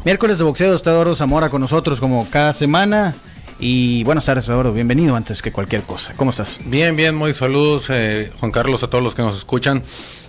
Miércoles 0.05 0.37
de 0.37 0.43
boxeo 0.45 0.73
está 0.73 0.91
Eduardo 0.91 1.13
Zamora 1.15 1.49
con 1.49 1.59
nosotros 1.61 1.99
como 1.99 2.27
cada 2.29 2.53
semana. 2.53 3.15
Y 3.61 4.05
buenas 4.05 4.25
tardes, 4.25 4.47
Eduardo. 4.47 4.71
Bienvenido 4.71 5.17
antes 5.17 5.41
que 5.41 5.51
cualquier 5.51 5.83
cosa. 5.83 6.13
¿Cómo 6.15 6.31
estás? 6.31 6.59
Bien, 6.65 6.95
bien, 6.95 7.13
muy 7.13 7.33
saludos, 7.33 7.87
eh, 7.89 8.31
Juan 8.39 8.51
Carlos, 8.51 8.83
a 8.83 8.89
todos 8.89 9.03
los 9.03 9.15
que 9.15 9.21
nos 9.21 9.35
escuchan. 9.37 9.83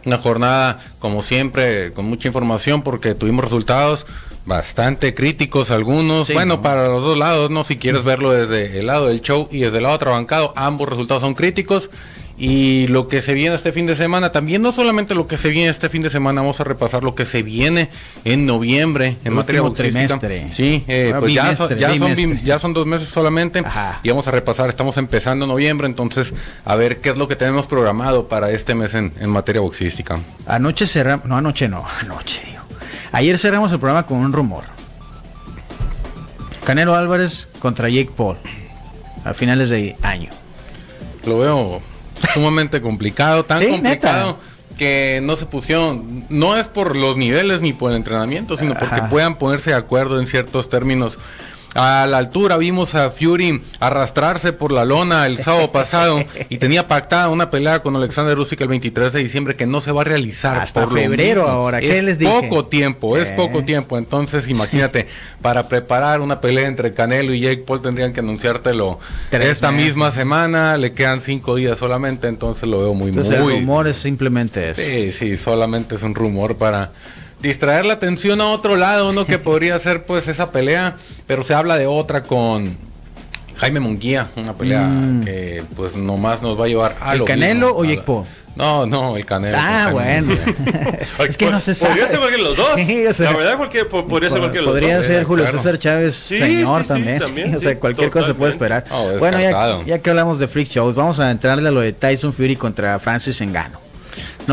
Una 0.05 0.19
jornada, 0.19 0.79
como 0.99 1.23
siempre, 1.23 1.93
con 1.93 2.07
mucha 2.07 2.27
información 2.27 2.83
porque 2.83 3.15
tuvimos 3.15 3.45
resultados 3.45 4.05
bastante 4.47 5.15
críticos 5.15 5.71
algunos. 5.71 6.27
Sí, 6.27 6.33
bueno, 6.33 6.57
¿no? 6.57 6.63
para 6.63 6.89
los 6.89 7.05
dos 7.05 7.17
lados, 7.17 7.51
¿no? 7.51 7.63
Si 7.63 7.77
quieres 7.77 8.03
verlo 8.03 8.33
desde 8.33 8.81
el 8.81 8.87
lado 8.87 9.07
del 9.07 9.21
show 9.21 9.49
y 9.53 9.61
desde 9.61 9.77
el 9.77 9.85
lado 9.85 9.99
trabancado, 9.99 10.53
ambos 10.57 10.89
resultados 10.89 11.23
son 11.23 11.35
críticos. 11.35 11.89
Y 12.43 12.87
lo 12.87 13.07
que 13.07 13.21
se 13.21 13.35
viene 13.35 13.55
este 13.55 13.71
fin 13.71 13.87
de 13.87 13.95
semana, 13.95 14.33
también 14.33 14.63
no 14.63 14.73
solamente 14.73 15.15
lo 15.15 15.27
que 15.27 15.37
se 15.37 15.51
viene 15.51 15.69
este 15.69 15.91
fin 15.91 16.01
de 16.01 16.09
semana, 16.09 16.41
vamos 16.41 16.59
a 16.59 16.65
repasar 16.65 17.05
lo 17.05 17.15
que 17.15 17.27
se 17.27 17.43
viene 17.43 17.91
en 18.25 18.47
noviembre 18.47 19.19
en 19.25 19.27
El 19.27 19.33
materia 19.35 19.61
boxística. 19.61 20.19
trimestre. 20.19 20.51
Sí, 20.51 20.83
eh, 20.89 21.13
pues 21.21 21.35
ya 21.35 21.55
son, 21.55 21.69
ya 22.43 22.59
son 22.59 22.73
dos 22.73 22.87
meses 22.87 23.11
solamente 23.11 23.59
Ajá. 23.59 24.01
y 24.03 24.09
vamos 24.09 24.27
a 24.27 24.31
repasar, 24.31 24.71
estamos 24.71 24.97
empezando 24.97 25.47
noviembre, 25.47 25.87
entonces 25.87 26.33
a 26.65 26.77
ver 26.77 27.03
qué 27.03 27.11
es 27.11 27.19
lo 27.19 27.29
que 27.29 27.37
tenemos 27.37 27.67
programado 27.67 28.27
para 28.27 28.51
este 28.51 28.75
mes 28.75 28.95
en, 28.95 29.13
en 29.21 29.29
materia 29.29 29.61
boxística. 29.61 30.19
Anoche 30.47 30.87
cerramos. 30.87 31.27
No, 31.27 31.37
anoche 31.37 31.69
no. 31.69 31.85
Anoche, 32.01 32.41
digo. 32.47 32.63
Ayer 33.13 33.37
cerramos 33.37 33.71
el 33.73 33.79
programa 33.79 34.07
con 34.07 34.17
un 34.17 34.33
rumor. 34.33 34.65
Canelo 36.65 36.95
Álvarez 36.95 37.49
contra 37.59 37.91
Jake 37.91 38.13
Paul. 38.17 38.39
A 39.27 39.35
finales 39.35 39.69
de 39.69 39.97
año. 40.01 40.31
Lo 41.27 41.39
veo 41.39 41.83
sumamente 42.35 42.81
complicado, 42.81 43.45
tan 43.45 43.61
Sí, 43.61 43.69
complicado 43.69 44.39
neta. 44.39 44.77
que 44.79 45.21
no 45.23 45.37
se 45.37 45.47
pusieron, 45.47 46.25
no 46.29 46.57
es 46.57 46.69
por 46.69 46.97
los 46.97 47.17
niveles 47.17 47.61
ni 47.61 47.73
por 47.73 47.91
el 47.91 47.97
entrenamiento, 47.97 48.57
sino 48.57 48.75
porque 48.75 49.03
puedan 49.11 49.37
ponerse 49.37 49.71
de 49.71 49.77
acuerdo 49.77 50.19
en 50.21 50.27
ciertos 50.27 50.69
términos 50.71 51.19
a 51.75 52.07
la 52.07 52.19
altura. 52.19 52.57
Vimos 52.57 52.95
a 52.95 53.11
Fury 53.11 53.63
arrastrarse 53.79 54.53
por 54.53 54.73
la 54.73 54.85
lona 54.85 55.27
el 55.27 55.39
sábado 55.43 55.71
pasado 55.73 56.23
y 56.49 56.59
tenía 56.59 56.89
pactada 56.89 57.29
una 57.29 57.51
pelea 57.51 57.81
con 57.81 57.97
Alexander 57.97 58.39
Usyk 58.39 58.61
el 58.61 58.69
23 58.69 59.13
de 59.13 59.23
diciembre 59.23 59.57
que 59.57 59.67
no 59.67 59.81
se 59.81 59.93
va 59.93 60.03
a 60.03 60.05
realizar 60.05 60.59
hasta 60.59 60.87
febrero 60.87 61.49
ahora. 61.49 61.81
¿Qué 61.81 61.99
es 61.99 62.05
les 62.05 62.19
dije? 62.19 62.31
Poco 62.31 62.67
tiempo, 62.67 63.17
es 63.17 63.31
poco 63.33 63.65
tiempo. 63.65 63.99
Entonces, 63.99 64.49
imagínate, 64.49 65.07
para 65.43 65.69
preparar 65.69 66.21
una 66.21 66.41
pelea 66.41 66.67
entre 66.67 66.93
Canelo 66.93 67.33
y 67.35 67.41
Jake 67.41 67.65
Paul 67.67 67.83
tendrían 67.83 68.13
que 68.13 68.21
anunciártelo 68.21 68.99
esta 69.31 69.73
misma 69.73 70.11
semana. 70.11 70.77
Le 70.77 70.93
quedan 70.93 71.21
cinco 71.21 71.57
días 71.57 71.79
solamente, 71.79 72.29
entonces 72.29 72.69
lo 72.69 72.81
veo 72.81 72.95
muy 72.95 73.09
entonces, 73.09 73.39
El 73.39 73.61
rumor 73.61 73.87
es 73.87 73.97
simplemente 73.97 74.71
eso. 74.71 74.83
Sí, 74.83 75.13
sí, 75.13 75.37
solamente 75.37 75.95
es 75.95 76.03
un 76.03 76.15
rumor 76.15 76.57
para 76.57 76.93
distraer 77.43 77.87
la 77.87 77.95
atención 77.95 78.41
a 78.41 78.49
otro 78.49 78.77
lado, 78.77 79.13
¿no? 79.13 79.27
Que 79.27 79.39
podría 79.41 79.79
ser 79.79 80.05
pues 80.05 80.29
esa 80.29 80.51
pelea, 80.51 80.97
pero 81.27 81.43
se 81.43 81.55
habla 81.55 81.79
de 81.79 81.87
otra 81.87 82.23
con 82.23 82.77
Jaime 83.57 83.81
Munguía, 83.81 84.29
una 84.37 84.55
pelea 84.55 84.83
mm. 84.83 85.25
que 85.25 85.65
pues 85.77 85.97
nomás 85.97 86.43
nos 86.43 86.59
va 86.59 86.65
a 86.65 86.69
llevar 86.69 86.97
a 87.01 87.15
¿El 87.15 87.25
Canelo 87.25 87.77
o 87.77 87.85
Jake 87.85 88.03
Paul? 88.03 88.25
No, 88.57 88.85
no, 88.85 89.17
el 89.17 89.25
Canelo. 89.25 89.57
Ah, 89.59 89.91
bueno. 89.93 90.35
es 91.27 91.37
que 91.37 91.51
no 91.51 91.61
se 91.61 91.75
sabe. 91.75 91.93
Podría 91.93 92.09
ser 92.09 92.19
cualquiera 92.19 92.43
de 92.43 92.49
los 92.49 92.57
dos. 92.57 92.81
Sí, 92.85 93.07
o 93.07 93.15
sea, 93.15 93.31
la 93.31 93.37
verdad, 93.37 93.57
cualquier, 93.57 93.89
podría 93.89 94.31
ser 94.31 94.41
cualquiera 94.41 94.63
de 94.63 94.67
los 94.67 94.75
podría 94.75 94.97
dos. 94.97 95.05
Podría 95.05 95.19
ser 95.19 95.25
Julio 95.25 95.47
César 95.47 95.79
Chávez, 95.79 96.15
sí, 96.15 96.39
señor, 96.39 96.83
sí, 96.83 96.89
también. 96.89 97.19
también 97.21 97.55
o 97.55 97.59
sea, 97.59 97.79
cualquier 97.79 98.11
cosa 98.11 98.27
se 98.27 98.35
puede 98.35 98.53
esperar. 98.53 98.85
Oh, 98.91 99.13
bueno, 99.19 99.39
ya, 99.41 99.85
ya, 99.87 99.99
que 99.99 100.11
hablamos 100.11 100.39
de 100.39 100.49
freak 100.49 100.69
shows, 100.69 100.95
vamos 100.95 101.21
a 101.21 101.31
entrarle 101.31 101.69
a 101.69 101.71
lo 101.71 101.81
de 101.81 101.93
Tyson 101.93 102.33
Fury 102.33 102.57
contra 102.57 102.99
Francis 102.99 103.41
Engano. 103.41 103.90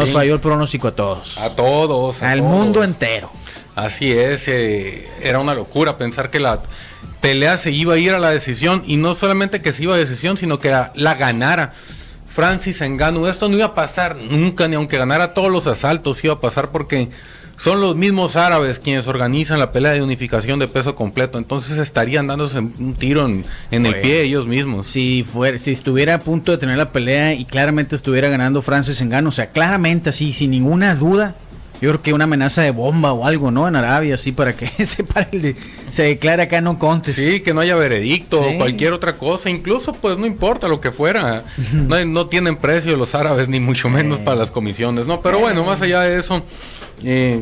Nos 0.01 0.11
falló 0.11 0.35
el 0.35 0.39
pronóstico 0.39 0.87
a 0.87 0.95
todos. 0.95 1.37
A 1.37 1.49
todos. 1.49 2.21
Al 2.21 2.41
mundo 2.41 2.83
entero. 2.83 3.31
Así 3.75 4.11
es, 4.11 4.47
eh, 4.47 5.07
era 5.21 5.39
una 5.39 5.53
locura 5.53 5.97
pensar 5.97 6.31
que 6.31 6.39
la 6.39 6.63
pelea 7.21 7.57
se 7.57 7.71
iba 7.71 7.93
a 7.93 7.97
ir 7.97 8.11
a 8.11 8.19
la 8.19 8.31
decisión 8.31 8.83
y 8.87 8.97
no 8.97 9.13
solamente 9.13 9.61
que 9.61 9.71
se 9.71 9.83
iba 9.83 9.93
a 9.93 9.97
decisión, 9.97 10.35
sino 10.37 10.59
que 10.59 10.71
la, 10.71 11.13
ganara. 11.15 11.73
Francis 12.33 12.81
Engano, 12.81 13.27
esto 13.27 13.49
no 13.49 13.55
iba 13.55 13.65
a 13.65 13.75
pasar 13.75 14.15
nunca, 14.15 14.67
ni 14.67 14.75
aunque 14.75 14.97
ganara 14.97 15.33
todos 15.33 15.51
los 15.51 15.67
asaltos, 15.67 16.23
iba 16.23 16.35
a 16.35 16.41
pasar 16.41 16.69
porque 16.69 17.09
son 17.57 17.81
los 17.81 17.95
mismos 17.95 18.35
árabes 18.35 18.79
quienes 18.79 19.07
organizan 19.07 19.59
la 19.59 19.71
pelea 19.71 19.91
de 19.91 20.03
unificación 20.03 20.59
de 20.59 20.67
peso 20.67 20.95
completo. 20.95 21.37
Entonces 21.37 21.79
estarían 21.79 22.27
dándose 22.27 22.59
un 22.59 22.95
tiro 22.97 23.25
en, 23.25 23.45
el 23.71 23.95
pie 23.95 24.21
ellos 24.21 24.47
mismos. 24.47 24.87
Si, 24.87 25.23
fuera, 25.23 25.57
si 25.57 25.71
estuviera 25.71 26.13
a 26.13 26.21
punto 26.21 26.51
de 26.51 26.59
tener 26.59 26.77
la 26.77 26.91
pelea 26.91 27.33
y 27.33 27.45
claramente 27.45 27.95
estuviera 27.95 28.29
ganando 28.29 28.61
Francis 28.61 29.01
Engano, 29.01 29.29
o 29.29 29.31
sea, 29.31 29.47
claramente 29.47 30.09
así, 30.09 30.33
sin 30.33 30.51
ninguna 30.51 30.95
duda, 30.95 31.35
yo 31.81 31.89
creo 31.89 32.01
que 32.01 32.13
una 32.13 32.23
amenaza 32.23 32.63
de 32.63 32.71
bomba 32.71 33.13
o 33.13 33.25
algo, 33.25 33.51
¿no? 33.51 33.67
En 33.67 33.75
Arabia, 33.75 34.15
así, 34.15 34.31
para 34.31 34.55
que 34.55 34.67
se, 34.85 35.03
para 35.03 35.27
se 35.89 36.03
declare 36.03 36.43
acá 36.43 36.61
no 36.61 36.79
contes. 36.79 37.15
Sí, 37.15 37.41
que 37.41 37.53
no 37.53 37.61
haya 37.61 37.75
veredicto 37.75 38.41
o 38.41 38.57
cualquier 38.57 38.93
otra 38.93 39.17
cosa. 39.17 39.49
Incluso, 39.49 39.93
pues 39.93 40.17
no 40.17 40.25
importa 40.25 40.67
lo 40.67 40.81
que 40.81 40.91
fuera. 40.91 41.43
no, 41.73 42.27
tienen 42.27 42.55
precio 42.55 42.97
los 42.97 43.13
árabes, 43.15 43.47
ni 43.47 43.59
mucho 43.59 43.89
menos 43.89 44.19
para 44.19 44.35
las 44.37 44.51
comisiones, 44.51 45.05
¿no? 45.05 45.21
Pero 45.21 45.39
bueno, 45.39 45.63
más 45.63 45.81
allá 45.81 46.01
de 46.01 46.19
eso. 46.19 46.43
Eh, 47.03 47.41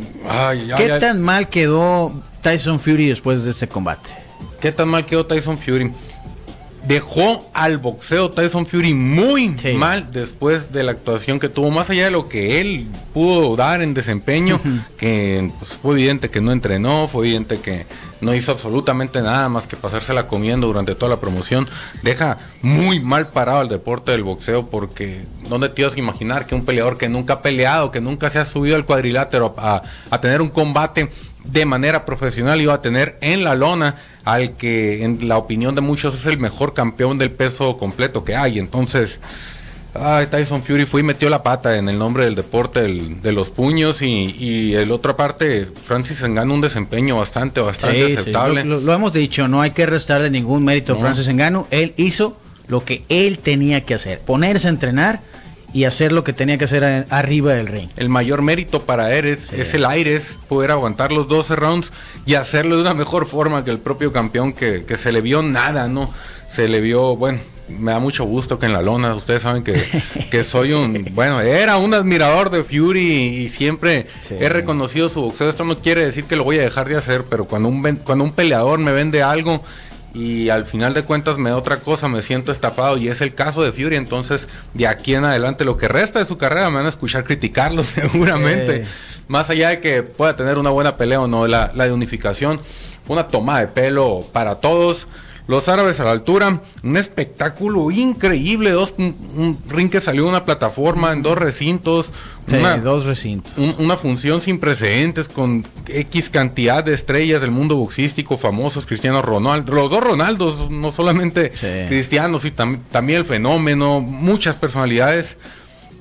¿Qué 0.78 0.90
tan 1.00 1.22
mal 1.22 1.48
quedó 1.48 2.12
Tyson 2.42 2.80
Fury 2.80 3.08
después 3.08 3.44
de 3.46 3.52
este 3.52 3.68
combate? 3.68 4.12
¿Qué 4.60 4.72
tan 4.72 4.90
mal 4.90 5.06
quedó 5.06 5.26
Tyson 5.26 5.58
Fury? 5.58 5.94
Dejó 6.88 7.50
al 7.54 7.78
boxeo 7.78 8.32
Tyson 8.32 8.66
Fury 8.66 8.94
muy 8.94 9.56
mal 9.78 10.12
después 10.12 10.72
de 10.72 10.84
la 10.84 10.92
actuación 10.92 11.40
que 11.40 11.50
tuvo, 11.50 11.72
más 11.72 11.90
allá 11.90 12.06
de 12.06 12.12
lo 12.12 12.30
que 12.30 12.62
él 12.62 12.88
pudo 13.14 13.56
dar 13.56 13.82
en 13.82 13.94
desempeño, 13.94 14.60
que 14.98 15.52
pues, 15.60 15.78
fue 15.82 15.94
evidente 15.94 16.30
que 16.30 16.42
no 16.42 16.52
entrenó, 16.52 17.08
fue 17.08 17.28
evidente 17.28 17.60
que 17.60 17.86
no 18.22 18.34
hizo 18.34 18.52
absolutamente 18.52 19.22
nada 19.22 19.50
más 19.50 19.68
que 19.68 19.76
pasársela 19.76 20.28
comiendo 20.28 20.68
durante 20.68 20.96
toda 20.96 21.10
la 21.10 21.20
promoción, 21.20 21.68
deja 22.02 22.38
muy 22.62 23.00
mal 23.00 23.30
parado 23.30 23.62
el 23.62 23.70
deporte 23.70 24.12
del 24.12 24.24
boxeo 24.24 24.68
porque 24.68 25.26
¿dónde 25.50 25.70
te 25.70 25.82
ibas 25.82 25.96
a 25.96 26.00
imaginar 26.00 26.48
que 26.48 26.56
un 26.56 26.66
peleador 26.66 26.98
que 26.98 27.10
nunca 27.10 27.34
ha 27.34 27.42
peleado, 27.42 27.92
que 27.92 28.02
nunca 28.02 28.30
se 28.30 28.40
ha 28.40 28.46
subido 28.46 28.76
al 28.76 28.86
cuadrilátero 28.86 29.54
a, 29.58 29.82
a 30.10 30.22
tener 30.22 30.42
un 30.42 30.50
combate 30.50 31.10
de 31.44 31.66
manera 31.66 32.06
profesional 32.06 32.60
iba 32.60 32.74
a 32.74 32.82
tener 32.82 33.18
en 33.22 33.44
la 33.44 33.56
lona 33.56 33.96
al 34.24 34.56
que 34.58 35.04
en 35.04 35.28
la 35.28 35.38
opinión 35.38 35.76
de 35.76 35.82
muchos 35.82 36.16
es 36.16 36.26
el 36.26 36.40
mejor 36.40 36.74
campeón 36.74 37.18
del 37.18 37.32
peso 37.32 37.78
completo 37.78 38.24
que 38.24 38.36
hay. 38.36 38.58
Entonces, 38.58 39.20
ay, 40.00 40.28
Tyson 40.28 40.64
Fury 40.64 40.86
fue 40.86 41.02
y 41.02 41.04
metió 41.04 41.30
la 41.30 41.44
pata 41.44 41.78
en 41.78 41.90
el 41.90 41.98
nombre 41.98 42.26
del 42.26 42.36
deporte 42.36 42.82
de 42.82 43.32
los 43.32 43.50
puños 43.50 44.02
y, 44.02 44.36
y 44.38 44.76
el 44.76 44.92
otra 44.92 45.16
parte, 45.16 45.68
Francis 45.84 46.22
Engano 46.24 46.54
un 46.54 46.62
desempeño 46.62 47.18
bastante, 47.18 47.62
bastante 47.62 48.06
aceptable. 48.06 48.64
Lo, 48.64 48.94
hemos 48.94 49.14
dicho, 49.14 49.48
no 49.48 49.62
hay 49.62 49.72
que 49.72 49.86
restarle 49.86 50.30
ningún 50.30 50.64
mérito 50.64 50.94
a 50.94 50.98
Francis 50.98 51.28
Engano. 51.28 51.68
Él 51.72 51.94
hizo 51.98 52.38
lo 52.68 52.84
que 52.84 53.04
él 53.10 53.40
tenía 53.40 53.82
que 53.82 53.94
hacer, 53.94 54.20
ponerse 54.20 54.68
a 54.68 54.72
entrenar 54.72 55.22
y 55.74 55.84
hacer 55.84 56.14
lo 56.14 56.24
que 56.24 56.32
tenía 56.32 56.58
que 56.58 56.64
hacer 56.64 57.06
arriba 57.10 57.54
del 57.54 57.68
ring. 57.68 57.90
El 57.98 58.08
mayor 58.08 58.42
mérito 58.42 58.84
para 58.84 59.14
Eres 59.14 59.52
es 59.52 59.74
el 59.74 59.86
Aires, 59.86 60.40
poder 60.48 60.72
aguantar 60.72 61.12
los 61.12 61.28
12 61.28 61.56
rounds 61.58 61.94
y 62.26 62.36
hacerlo 62.36 62.78
de 62.78 62.82
una 62.84 62.94
mejor 62.94 63.28
forma 63.28 63.66
que 63.66 63.72
el 63.72 63.80
propio 63.80 64.14
campeón 64.14 64.54
que, 64.54 64.86
se 64.96 65.12
le 65.12 65.20
vio 65.20 65.42
nada, 65.44 65.90
¿no? 65.90 66.10
Se 66.50 66.70
le 66.70 66.80
vio, 66.80 67.18
bueno, 67.18 67.40
me 67.68 67.92
da 67.92 68.00
mucho 68.00 68.26
gusto 68.26 68.60
que 68.60 68.66
en 68.66 68.74
la 68.74 68.82
lona, 68.82 69.16
ustedes 69.16 69.42
saben 69.42 69.64
que, 69.64 69.82
que 70.32 70.44
soy 70.44 70.74
un, 70.74 71.08
bueno, 71.14 71.42
era 71.42 71.78
un 71.78 71.94
admirador 71.94 72.50
de 72.50 72.64
Fury 72.64 73.00
y, 73.00 73.50
siempre 73.50 74.08
he 74.30 74.50
reconocido 74.50 75.10
su 75.10 75.22
boxeo. 75.22 75.50
Esto 75.50 75.66
no 75.66 75.80
quiere 75.80 76.06
decir 76.06 76.26
que 76.26 76.36
lo 76.36 76.44
voy 76.44 76.60
a 76.60 76.62
dejar 76.62 76.88
de 76.88 76.98
hacer, 76.98 77.26
pero 77.30 77.46
cuando 77.46 77.70
un, 77.70 77.82
cuando 78.04 78.24
un 78.24 78.34
peleador 78.34 78.80
me 78.80 78.92
vende 78.92 79.24
algo 79.24 79.64
y 80.14 80.50
al 80.50 80.66
final 80.66 80.94
de 80.94 81.04
cuentas 81.04 81.38
me 81.38 81.50
da 81.50 81.58
otra 81.58 81.78
cosa, 81.78 82.08
me 82.08 82.22
siento 82.22 82.52
estafado 82.52 82.98
y 82.98 83.10
es 83.10 83.22
el 83.22 83.34
caso 83.34 83.64
de 83.64 83.72
Fury, 83.72 83.96
entonces 83.96 84.48
de 84.74 84.88
aquí 84.88 85.16
en 85.16 85.26
adelante 85.26 85.66
lo 85.66 85.78
que 85.78 85.88
resta 85.88 86.20
de 86.20 86.26
su 86.26 86.38
carrera 86.38 86.70
me 86.70 86.78
van 86.78 86.86
a 86.86 86.90
escuchar 86.90 87.24
criticarlo 87.24 87.84
seguramente, 87.84 88.86
más 89.28 89.50
allá 89.50 89.70
de 89.70 89.80
que 89.80 90.04
pueda 90.04 90.36
tener 90.36 90.58
una 90.58 90.70
buena 90.70 90.98
pelea 90.98 91.22
o 91.22 91.28
no, 91.28 91.48
la, 91.48 91.72
la 91.76 91.86
de 91.86 91.92
unificación 91.92 92.62
fue 93.06 93.16
una 93.16 93.28
toma 93.28 93.60
de 93.60 93.68
pelo 93.68 94.26
para 94.32 94.56
todos, 94.56 95.08
los 95.48 95.70
árabes 95.70 96.00
a 96.00 96.04
la 96.04 96.12
altura, 96.12 96.62
un 96.82 96.98
espectáculo 96.98 97.92
increíble, 97.92 98.72
dos, 98.72 98.96
un, 98.98 99.58
ring 99.70 99.90
que 99.90 100.02
salió 100.02 100.24
de 100.24 100.30
una 100.30 100.46
plataforma 100.46 101.14
en 101.14 101.22
dos 101.22 101.38
recintos, 101.38 102.12
dos 102.84 103.06
recintos. 103.06 103.54
una 103.78 103.98
función 103.98 104.42
sin 104.42 104.60
precedentes 104.60 105.30
con 105.30 105.66
X 105.88 106.30
cantidad 106.30 106.84
de 106.84 106.94
estrellas 106.94 107.42
del 107.42 107.52
mundo 107.52 107.76
boxístico 107.76 108.38
famosos, 108.38 108.86
Cristiano 108.86 109.22
Ronaldo, 109.22 109.74
los 109.74 109.90
dos 109.90 110.04
Ronaldos, 110.04 110.70
no 110.72 110.92
solamente 110.92 111.52
cristianos, 111.88 112.46
y 112.46 112.52
también 112.52 113.20
el 113.20 113.26
fenómeno, 113.26 114.02
muchas 114.02 114.56
personalidades 114.56 115.38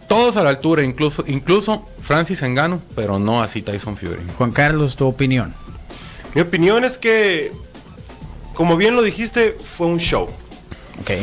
todos 0.08 0.36
a 0.36 0.42
la 0.42 0.50
altura, 0.50 0.84
incluso, 0.84 1.24
incluso 1.26 1.86
Francis 2.00 2.42
Engano, 2.42 2.80
pero 2.94 3.18
no 3.18 3.42
así 3.42 3.62
Tyson 3.62 3.96
Fury. 3.96 4.22
Juan 4.36 4.52
Carlos, 4.52 4.96
tu 4.96 5.06
opinión. 5.06 5.54
Mi 6.34 6.40
opinión 6.40 6.84
es 6.84 6.98
que 6.98 7.52
como 8.54 8.76
bien 8.76 8.96
lo 8.96 9.02
dijiste, 9.02 9.56
fue 9.62 9.86
un 9.86 9.98
show. 9.98 10.28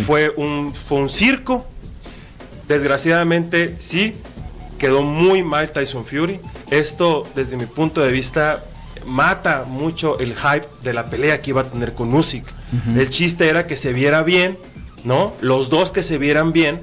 Fue, 0.06 0.30
un, 0.36 0.74
fue 0.74 1.00
un 1.00 1.10
circo. 1.10 1.66
Desgraciadamente, 2.68 3.76
sí, 3.80 4.14
quedó 4.78 5.02
muy 5.02 5.44
mal 5.44 5.72
Tyson 5.72 6.06
Fury. 6.06 6.40
Esto, 6.70 7.28
desde 7.36 7.58
mi 7.58 7.66
punto 7.66 8.02
de 8.02 8.12
vista, 8.12 8.64
mata 9.06 9.66
mucho 9.68 10.20
el 10.20 10.36
hype 10.36 10.68
de 10.84 10.94
la 10.94 11.10
pelea 11.10 11.42
que 11.42 11.52
iba 11.52 11.62
a 11.62 11.64
tener 11.66 11.94
con 11.94 12.14
Usyk. 12.14 12.46
El 12.96 13.10
chiste 13.10 13.48
era 13.50 13.68
que 13.68 13.76
se 13.76 13.94
viera 13.94 14.24
bien, 14.24 14.58
¿no? 15.04 15.34
Los 15.42 15.70
dos 15.70 15.92
que 15.92 16.04
se 16.04 16.18
vieran 16.18 16.54
bien, 16.54 16.82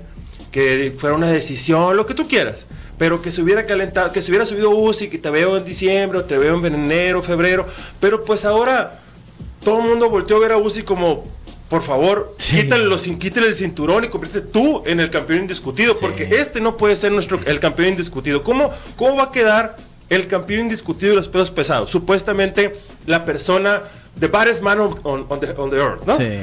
que 0.50 0.94
fuera 0.98 1.16
una 1.16 1.28
decisión, 1.28 1.96
lo 1.96 2.06
que 2.06 2.14
tú 2.14 2.28
quieras, 2.28 2.66
pero 2.98 3.22
que 3.22 3.30
se 3.30 3.42
hubiera 3.42 3.64
calentado, 3.66 4.12
que 4.12 4.20
se 4.20 4.30
hubiera 4.30 4.44
subido 4.44 4.70
Usyk, 4.70 5.10
que 5.10 5.18
te 5.18 5.30
veo 5.30 5.56
en 5.56 5.64
diciembre, 5.64 6.18
o 6.18 6.24
te 6.24 6.36
veo 6.36 6.64
en 6.66 6.74
enero, 6.74 7.22
febrero, 7.22 7.66
pero 8.00 8.24
pues 8.24 8.44
ahora 8.44 9.00
todo 9.62 9.80
el 9.80 9.88
mundo 9.88 10.08
volteó 10.08 10.36
a 10.36 10.40
ver 10.40 10.52
a 10.52 10.56
Uzi 10.56 10.82
como, 10.82 11.24
por 11.68 11.82
favor, 11.82 12.36
quítale, 12.38 12.84
los, 12.84 13.02
quítale 13.02 13.48
el 13.48 13.56
cinturón 13.56 14.04
y 14.04 14.08
conviértete 14.08 14.48
tú 14.48 14.82
en 14.86 15.00
el 15.00 15.10
campeón 15.10 15.42
indiscutido, 15.42 15.94
porque 16.00 16.28
este 16.32 16.60
no 16.60 16.76
puede 16.76 16.96
ser 16.96 17.12
nuestro 17.12 17.38
el 17.46 17.60
campeón 17.60 17.88
indiscutido. 17.88 18.42
¿Cómo, 18.42 18.70
¿Cómo 18.96 19.16
va 19.16 19.24
a 19.24 19.30
quedar 19.30 19.76
el 20.08 20.26
campeón 20.26 20.60
indiscutido 20.60 21.10
de 21.10 21.16
los 21.16 21.28
pesos 21.28 21.50
pesados? 21.50 21.90
Supuestamente 21.90 22.74
la 23.06 23.24
persona, 23.24 23.82
the 24.18 24.28
baddest 24.28 24.62
man 24.62 24.78
on, 24.80 25.40
the, 25.40 25.76
earth, 25.76 26.04
¿no? 26.06 26.16
Sí. 26.16 26.40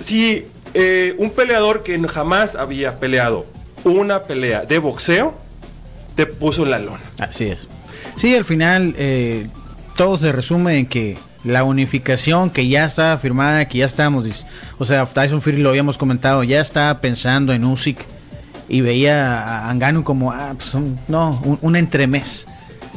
Si 0.00 0.46
eh, 0.74 1.14
un 1.18 1.30
peleador 1.30 1.82
que 1.82 1.98
jamás 2.08 2.54
había 2.54 2.98
peleado 2.98 3.46
una 3.84 4.24
pelea 4.24 4.64
de 4.64 4.78
boxeo, 4.78 5.34
te 6.14 6.26
puso 6.26 6.64
la 6.64 6.78
lona. 6.78 7.02
Así 7.18 7.46
es. 7.46 7.68
Sí, 8.16 8.34
al 8.34 8.44
final 8.44 8.94
eh, 8.98 9.48
todo 9.96 10.18
se 10.18 10.32
resume 10.32 10.78
en 10.78 10.86
que 10.86 11.16
la 11.44 11.64
unificación 11.64 12.50
que 12.50 12.68
ya 12.68 12.84
estaba 12.84 13.16
firmada, 13.18 13.66
que 13.66 13.78
ya 13.78 13.86
estábamos, 13.86 14.44
o 14.78 14.84
sea, 14.84 15.06
Tyson 15.06 15.40
Fury 15.40 15.58
lo 15.58 15.70
habíamos 15.70 15.96
comentado, 15.98 16.42
ya 16.44 16.60
estaba 16.60 17.00
pensando 17.00 17.52
en 17.52 17.64
Usyk 17.64 17.98
y 18.68 18.82
veía 18.82 19.40
a 19.40 19.70
Angano 19.70 20.04
como, 20.04 20.32
ah, 20.32 20.54
pues 20.56 20.74
no, 21.08 21.58
un, 21.62 21.76
entremés. 21.76 22.46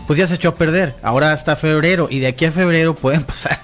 Pues 0.05 0.19
ya 0.19 0.27
se 0.27 0.35
echó 0.35 0.49
a 0.49 0.55
perder. 0.55 0.95
Ahora 1.01 1.31
hasta 1.31 1.55
febrero 1.55 2.07
y 2.11 2.19
de 2.19 2.27
aquí 2.27 2.45
a 2.45 2.51
febrero 2.51 2.93
pueden 3.01 3.23
pasar 3.23 3.59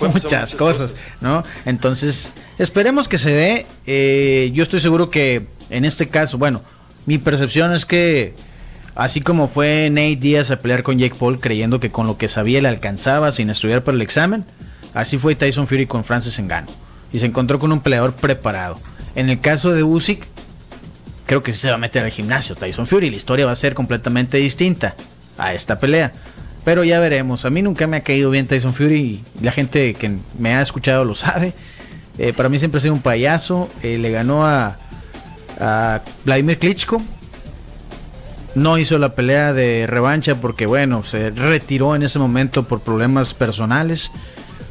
muchas, 0.00 0.54
cosas, 0.54 0.94
¿no? 1.20 1.44
Entonces, 1.64 2.32
esperemos 2.58 3.08
que 3.08 3.18
se 3.18 3.30
dé. 3.30 3.66
Eh, 3.86 4.50
yo 4.54 4.62
estoy 4.62 4.80
seguro 4.80 5.10
que 5.10 5.46
en 5.70 5.84
este 5.84 6.08
caso, 6.08 6.38
bueno, 6.38 6.62
mi 7.06 7.18
percepción 7.18 7.72
es 7.72 7.84
que 7.84 8.34
así 8.94 9.20
como 9.20 9.48
fue 9.48 9.88
Nate 9.90 10.16
Díaz 10.16 10.50
a 10.50 10.60
pelear 10.60 10.82
con 10.82 10.98
Jake 10.98 11.16
Paul 11.18 11.40
creyendo 11.40 11.80
que 11.80 11.90
con 11.90 12.06
lo 12.06 12.16
que 12.16 12.28
sabía 12.28 12.60
le 12.60 12.68
alcanzaba 12.68 13.32
sin 13.32 13.50
estudiar 13.50 13.84
para 13.84 13.96
el 13.96 14.02
examen, 14.02 14.44
así 14.92 15.18
fue 15.18 15.34
Tyson 15.34 15.66
Fury 15.66 15.86
con 15.86 16.04
Francis 16.04 16.40
Ngannou 16.40 16.72
y 17.14 17.20
se 17.20 17.26
encontró 17.26 17.60
con 17.60 17.70
un 17.70 17.80
peleador 17.80 18.12
preparado. 18.14 18.78
En 19.14 19.30
el 19.30 19.40
caso 19.40 19.70
de 19.70 19.84
Usyk, 19.84 20.26
creo 21.26 21.44
que 21.44 21.52
se 21.52 21.68
va 21.68 21.74
a 21.74 21.78
meter 21.78 22.02
al 22.02 22.10
gimnasio 22.10 22.56
Tyson 22.56 22.86
Fury. 22.86 23.08
La 23.08 23.16
historia 23.16 23.46
va 23.46 23.52
a 23.52 23.56
ser 23.56 23.72
completamente 23.74 24.38
distinta 24.38 24.96
a 25.38 25.54
esta 25.54 25.78
pelea. 25.78 26.12
Pero 26.64 26.82
ya 26.82 26.98
veremos. 26.98 27.44
A 27.44 27.50
mí 27.50 27.62
nunca 27.62 27.86
me 27.86 27.98
ha 27.98 28.00
caído 28.00 28.30
bien 28.30 28.48
Tyson 28.48 28.74
Fury 28.74 28.96
y 28.96 29.24
la 29.44 29.52
gente 29.52 29.94
que 29.94 30.16
me 30.38 30.54
ha 30.56 30.60
escuchado 30.60 31.04
lo 31.04 31.14
sabe. 31.14 31.52
Eh, 32.18 32.32
para 32.32 32.48
mí 32.48 32.58
siempre 32.58 32.78
ha 32.78 32.80
sido 32.80 32.94
un 32.94 33.00
payaso. 33.00 33.70
Eh, 33.82 33.96
le 33.96 34.10
ganó 34.10 34.44
a, 34.44 34.76
a 35.60 36.00
Vladimir 36.24 36.58
Klitschko. 36.58 37.00
No 38.54 38.78
hizo 38.78 38.98
la 38.98 39.14
pelea 39.14 39.52
de 39.52 39.86
revancha 39.86 40.40
porque, 40.40 40.66
bueno, 40.66 41.02
se 41.02 41.30
retiró 41.30 41.96
en 41.96 42.02
ese 42.02 42.18
momento 42.18 42.64
por 42.64 42.80
problemas 42.80 43.34
personales. 43.34 44.10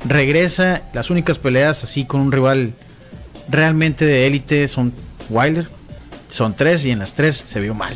Regresa. 0.05 0.83
Las 0.93 1.09
únicas 1.09 1.39
peleas 1.39 1.83
así 1.83 2.05
con 2.05 2.21
un 2.21 2.31
rival 2.31 2.73
realmente 3.49 4.05
de 4.05 4.27
élite 4.27 4.67
son 4.67 4.93
Wilder 5.29 5.67
son 6.33 6.55
tres 6.55 6.83
y 6.83 6.89
en 6.89 6.97
las 6.97 7.13
tres 7.13 7.43
se 7.45 7.59
vio 7.59 7.75
mal. 7.75 7.95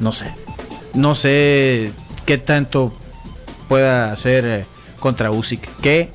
No 0.00 0.10
sé. 0.10 0.26
No 0.92 1.14
sé 1.14 1.92
qué 2.26 2.36
tanto 2.36 2.92
pueda 3.68 4.10
hacer 4.10 4.44
eh, 4.44 4.64
contra 4.98 5.30
Usyk. 5.30 5.68
Que 5.80 6.10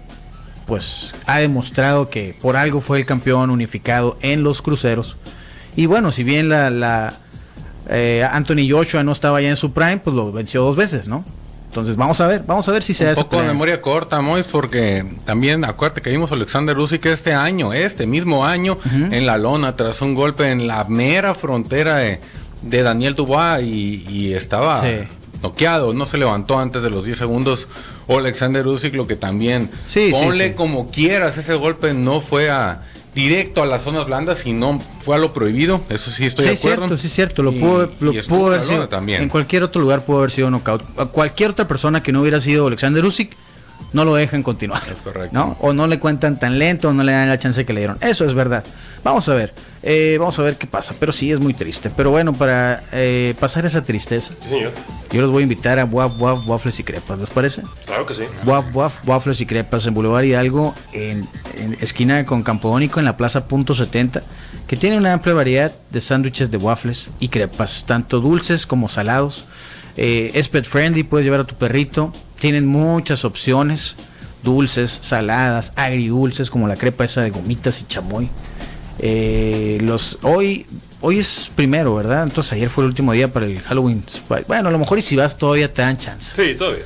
pues 0.66 1.16
ha 1.26 1.40
demostrado 1.40 2.10
que 2.10 2.36
por 2.42 2.58
algo 2.58 2.82
fue 2.82 2.98
el 2.98 3.06
campeón 3.06 3.52
unificado 3.52 4.18
en 4.22 4.44
los 4.44 4.62
cruceros. 4.62 5.16
Y 5.78 5.86
bueno, 5.86 6.12
si 6.12 6.26
bien 6.26 6.50
la, 6.50 6.70
la 6.70 7.20
eh, 7.90 8.28
Anthony 8.30 8.70
Joshua 8.70 9.04
no 9.04 9.12
estaba 9.12 9.42
ya 9.42 9.50
en 9.50 9.56
su 9.56 9.72
prime, 9.72 9.98
pues 9.98 10.16
lo 10.16 10.32
venció 10.32 10.62
dos 10.62 10.76
veces, 10.76 11.08
¿no? 11.08 11.24
Entonces 11.70 11.96
vamos 11.96 12.20
a 12.22 12.28
ver, 12.28 12.44
vamos 12.48 12.68
a 12.70 12.72
ver 12.72 12.82
si 12.82 12.94
se 12.94 13.04
da 13.06 13.12
Un 13.12 13.18
poco 13.18 13.42
de 13.42 13.48
memoria 13.48 13.82
corta, 13.82 14.22
Mois, 14.22 14.46
porque 14.50 15.06
también 15.26 15.64
acuérdate 15.66 16.02
que 16.02 16.10
vimos 16.10 16.32
a 16.32 16.36
Alexander 16.36 16.78
Usyk 16.78 17.06
este 17.06 17.34
año, 17.34 17.74
este 17.74 18.08
mismo 18.08 18.46
año, 18.46 18.78
en 18.94 19.26
la 19.26 19.38
lona, 19.38 19.76
tras 19.76 20.02
un 20.02 20.16
golpe 20.16 20.50
en 20.50 20.66
la 20.66 20.86
mera 20.86 21.36
frontera 21.36 21.98
de, 21.98 22.20
Daniel 22.64 23.16
Dubois 23.16 23.64
y, 23.64 24.34
estaba 24.34 24.82
noqueado, 25.44 25.94
no 25.94 26.06
se 26.06 26.18
levantó 26.18 26.58
antes 26.58 26.82
de 26.82 26.90
los 26.90 27.06
10 27.06 27.18
segundos. 27.18 27.68
O 28.08 28.18
Alexander 28.18 28.66
Usyk, 28.66 28.96
lo 28.96 29.06
que 29.06 29.18
también, 29.18 29.70
sí, 29.86 30.12
ponle 30.12 30.56
como 30.56 30.90
quieras, 30.90 31.38
ese 31.38 31.56
golpe 31.56 31.94
no 31.94 32.22
fue 32.22 32.50
a 32.50 32.84
directo 33.18 33.64
a 33.64 33.66
las 33.66 33.82
zonas 33.82 34.06
blandas 34.06 34.46
y 34.46 34.54
no 34.54 34.80
fue 35.00 35.16
a 35.16 35.20
lo 35.20 35.34
prohibido. 35.34 35.82
Eso 35.90 36.12
sí 36.12 36.26
estoy 36.26 36.46
de 36.46 36.52
acuerdo. 36.52 36.78
Cierto, 36.88 36.98
sí, 36.98 37.10
cierto. 37.10 37.42
Lo 37.42 37.52
pudo, 37.52 37.92
lo 38.00 38.46
haber 38.48 38.62
sido. 38.62 38.88
También. 38.88 39.24
En 39.24 39.30
cualquier 39.30 39.64
otro 39.64 39.82
lugar 39.82 40.06
pudo 40.06 40.20
haber 40.20 40.32
sido 40.32 40.52
knockout. 40.52 40.84
A 41.00 41.06
cualquier 41.08 41.50
otra 41.50 41.68
persona 41.68 42.04
que 42.04 42.12
no 42.12 42.22
hubiera 42.22 42.40
sido 42.40 42.68
Alexander 42.68 43.04
Usyk 43.04 43.36
no 43.94 44.06
lo 44.06 44.16
dejan 44.16 44.44
continuar. 44.44 44.84
Es 44.92 45.02
correcto. 45.02 45.30
¿no? 45.34 45.58
O 45.60 45.74
no 45.74 45.88
le 45.88 46.00
cuentan 46.00 46.40
tan 46.40 46.60
lento, 46.60 46.90
o 46.90 46.94
no 46.94 47.04
le 47.04 47.12
dan 47.12 47.30
la 47.30 47.40
chance 47.40 47.66
que 47.66 47.74
le 47.74 47.82
dieron. 47.82 47.98
Eso 48.02 48.26
es 48.26 48.34
verdad. 48.34 48.64
Vamos 49.04 49.28
a 49.30 49.34
ver. 49.34 49.54
Eh, 49.84 50.18
vamos 50.20 50.38
a 50.40 50.44
ver 50.44 50.58
qué 50.58 50.68
pasa. 50.68 50.96
Pero 51.00 51.12
sí 51.12 51.32
es 51.32 51.40
muy 51.40 51.54
triste. 51.54 51.90
Pero 51.96 52.12
bueno, 52.12 52.34
para 52.34 52.84
eh, 52.92 53.34
pasar 53.40 53.66
esa 53.66 53.84
tristeza, 53.84 54.34
yo 55.12 55.22
los 55.22 55.32
voy 55.32 55.42
a 55.42 55.44
invitar 55.44 55.80
a 55.80 55.86
Waf 55.86 56.20
Waf 56.20 56.48
Waffles 56.48 56.80
y 56.80 56.84
Crepas. 56.84 57.18
¿Les 57.20 57.30
parece? 57.30 57.64
Claro 57.86 58.06
que 58.06 58.14
sí. 58.14 58.24
Waf 58.46 58.76
Waf 58.76 59.08
Waffles 59.08 59.40
y 59.42 59.46
Crepas 59.46 59.86
en 59.88 59.94
Boulevard 59.94 60.26
Hidalgo, 60.26 60.76
en, 60.92 61.28
en 61.56 61.78
esquina 61.80 62.26
con 62.26 62.44
Campodónico, 62.44 63.00
en 63.00 63.06
la 63.06 63.16
Plaza 63.16 63.48
Punto 63.48 63.74
70, 63.74 64.24
que 64.68 64.76
tiene 64.76 64.98
una 64.98 65.14
amplia 65.14 65.34
variedad 65.34 65.72
de 65.92 66.02
sándwiches 66.02 66.52
de 66.52 66.58
waffles 66.58 67.10
y 67.20 67.30
crepas, 67.30 67.86
tanto 67.86 68.20
dulces 68.20 68.68
como 68.68 68.90
salados. 68.90 69.46
Eh, 69.96 70.32
es 70.36 70.50
pet 70.50 70.66
friendly, 70.66 71.04
puedes 71.04 71.26
llevar 71.26 71.40
a 71.40 71.44
tu 71.46 71.56
perrito 71.56 72.14
tienen 72.40 72.66
muchas 72.66 73.26
opciones, 73.26 73.96
dulces, 74.44 75.00
saladas, 75.02 75.74
agridulces, 75.76 76.50
como 76.50 76.68
la 76.68 76.76
crepa 76.76 77.06
esa 77.06 77.22
de 77.22 77.30
gomitas 77.30 77.82
y 77.82 77.86
chamoy. 77.86 78.30
Eh, 79.00 79.78
los 79.82 80.18
hoy 80.24 80.66
hoy 81.02 81.20
es 81.20 81.52
primero, 81.56 81.96
¿verdad? 81.96 82.24
Entonces 82.24 82.54
ayer 82.54 82.70
fue 82.70 82.84
el 82.84 82.90
último 82.90 83.12
día 83.14 83.32
para 83.32 83.46
el 83.46 83.60
Halloween. 83.62 84.04
Bueno, 84.48 84.70
a 84.70 84.72
lo 84.72 84.80
mejor 84.80 84.98
y 84.98 85.02
si 85.02 85.16
vas 85.16 85.38
todavía 85.38 85.72
te 85.72 85.82
dan 85.82 85.98
chance. 85.98 86.34
Sí, 86.36 86.56
todavía. 86.56 86.84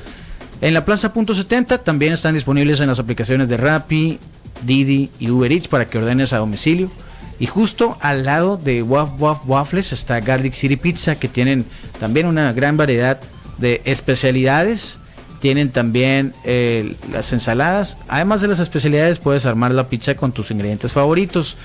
En 0.60 0.74
la 0.74 0.84
Plaza 0.84 1.12
Punto 1.12 1.34
70 1.34 1.78
también 1.78 2.12
están 2.12 2.34
disponibles 2.34 2.80
en 2.80 2.88
las 2.88 2.98
aplicaciones 2.98 3.48
de 3.48 3.56
Rappi, 3.56 4.18
Didi 4.64 5.10
y 5.18 5.30
Uber 5.30 5.50
Eats 5.50 5.68
para 5.68 5.88
que 5.88 5.98
ordenes 5.98 6.32
a 6.32 6.38
domicilio. 6.38 6.90
Y 7.38 7.46
justo 7.46 7.98
al 8.00 8.24
lado 8.24 8.56
de 8.56 8.82
Waf 8.82 9.20
Waf 9.20 9.40
Waffles 9.46 9.92
está 9.92 10.20
Garlic 10.20 10.52
City 10.52 10.76
Pizza 10.76 11.16
que 11.16 11.26
tienen 11.26 11.64
también 11.98 12.26
una 12.26 12.52
gran 12.52 12.76
variedad 12.76 13.20
de 13.58 13.82
especialidades 13.84 14.98
tienen 15.42 15.72
también 15.72 16.34
eh, 16.44 16.94
las 17.10 17.32
ensaladas. 17.32 17.98
Además 18.06 18.42
de 18.42 18.46
las 18.46 18.60
especialidades, 18.60 19.18
puedes 19.18 19.44
armar 19.44 19.74
la 19.74 19.88
pizza 19.88 20.14
con 20.14 20.30
tus 20.30 20.52
ingredientes 20.52 20.92
favoritos. 20.92 21.56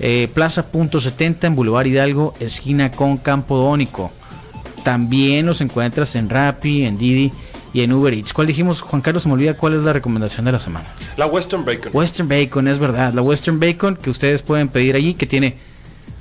Eh, 0.00 0.28
Plaza 0.32 0.68
Punto 0.68 1.00
70 1.00 1.48
en 1.48 1.54
Boulevard 1.54 1.84
Hidalgo, 1.84 2.34
esquina 2.40 2.90
con 2.92 3.18
Campo 3.18 3.58
Dónico. 3.58 4.10
También 4.84 5.44
los 5.44 5.60
encuentras 5.60 6.16
en 6.16 6.30
Rappi, 6.30 6.86
en 6.86 6.96
Didi 6.96 7.30
y 7.74 7.82
en 7.82 7.92
Uber 7.92 8.14
Eats. 8.14 8.32
¿Cuál 8.32 8.46
dijimos, 8.46 8.80
Juan 8.80 9.02
Carlos? 9.02 9.24
Se 9.24 9.28
me 9.28 9.34
olvida 9.34 9.54
cuál 9.54 9.74
es 9.74 9.82
la 9.82 9.92
recomendación 9.92 10.46
de 10.46 10.52
la 10.52 10.58
semana. 10.58 10.86
La 11.18 11.26
Western 11.26 11.66
Bacon. 11.66 11.90
Western 11.92 12.30
Bacon, 12.30 12.68
es 12.68 12.78
verdad. 12.78 13.12
La 13.12 13.20
Western 13.20 13.60
Bacon 13.60 13.96
que 13.96 14.08
ustedes 14.08 14.40
pueden 14.40 14.68
pedir 14.68 14.96
allí, 14.96 15.12
que 15.12 15.26
tiene 15.26 15.58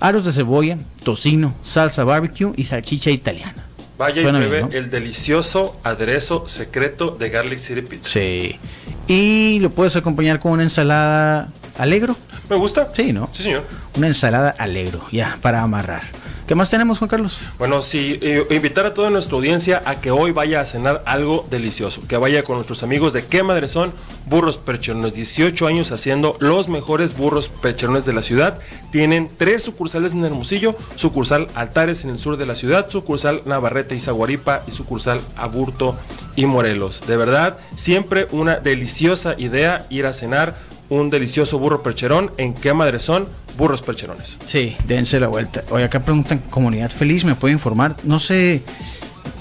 aros 0.02 0.26
de 0.26 0.34
cebolla, 0.34 0.80
tocino, 1.06 1.56
salsa 1.62 2.04
barbecue 2.04 2.52
y 2.58 2.66
salchicha 2.66 3.10
italiana. 3.10 3.65
Vaya 3.98 4.22
y 4.22 4.26
pruebe 4.26 4.66
el 4.72 4.90
delicioso 4.90 5.80
aderezo 5.84 6.48
secreto 6.48 7.12
de 7.12 7.30
Garlic 7.30 7.60
City 7.60 7.82
Pizza. 7.82 8.10
Sí. 8.10 8.60
Y 9.08 9.60
lo 9.62 9.70
puedes 9.70 9.96
acompañar 9.96 10.40
con 10.40 10.52
una 10.52 10.64
ensalada 10.64 11.50
alegro. 11.78 12.18
Me 12.50 12.56
gusta. 12.56 12.90
Sí, 12.94 13.14
¿no? 13.14 13.30
Sí, 13.32 13.44
señor. 13.44 13.64
Una 13.96 14.08
ensalada 14.08 14.50
alegro, 14.58 15.06
ya, 15.12 15.38
para 15.42 15.62
amarrar. 15.62 16.04
¿Qué 16.48 16.54
más 16.54 16.70
tenemos, 16.70 17.00
Juan 17.00 17.10
Carlos? 17.10 17.40
Bueno, 17.58 17.82
sí, 17.82 18.20
eh, 18.22 18.46
invitar 18.52 18.86
a 18.86 18.94
toda 18.94 19.10
nuestra 19.10 19.36
audiencia 19.36 19.82
a 19.84 20.00
que 20.00 20.12
hoy 20.12 20.30
vaya 20.30 20.62
a 20.62 20.66
cenar 20.66 21.02
algo 21.08 21.44
delicioso. 21.50 22.02
Que 22.08 22.18
vaya 22.18 22.44
con 22.44 22.58
nuestros 22.58 22.84
amigos 22.84 23.14
de 23.14 23.26
Qué 23.26 23.42
Madre 23.42 23.68
Son, 23.68 23.94
Burros 24.28 24.58
Percherones. 24.58 25.16
18 25.16 25.66
años 25.66 25.92
haciendo 25.92 26.38
los 26.40 26.70
mejores 26.70 27.18
burros 27.18 27.50
percherones 27.50 28.06
de 28.06 28.14
la 28.14 28.22
ciudad. 28.22 28.60
Tienen 28.92 29.28
tres 29.36 29.64
sucursales 29.64 30.14
en 30.14 30.24
Hermosillo: 30.24 30.76
sucursal 30.94 31.48
Altares 31.56 32.04
en 32.04 32.12
el 32.12 32.20
sur 32.20 32.38
de 32.38 32.46
la 32.46 32.56
ciudad, 32.56 32.92
sucursal 32.92 33.42
Navarrete 33.46 33.96
y 33.96 34.00
Zaguaripa 34.00 34.62
y 34.68 34.72
sucursal 34.72 35.22
Aburto 35.36 35.96
y 36.36 36.46
Morelos. 36.46 37.08
De 37.08 37.18
verdad, 37.18 37.58
siempre 37.74 38.28
una 38.32 38.58
deliciosa 38.60 39.34
idea 39.40 39.88
ir 39.90 40.06
a 40.06 40.14
cenar 40.14 40.58
un 40.90 41.10
delicioso 41.10 41.60
burro 41.60 41.82
percherón 41.84 42.32
en 42.38 42.54
Qué 42.54 42.74
Madre 42.74 43.00
Son 43.00 43.28
burros 43.58 43.82
percherones. 43.82 44.38
Sí, 44.46 44.76
dense 44.86 45.20
la 45.20 45.28
vuelta. 45.28 45.64
Oye, 45.70 45.84
acá 45.84 46.02
preguntan, 46.02 46.40
comunidad 46.50 46.92
feliz, 46.92 47.26
¿me 47.26 47.36
puede 47.36 47.54
informar? 47.54 47.96
No 48.04 48.20
sé 48.20 48.64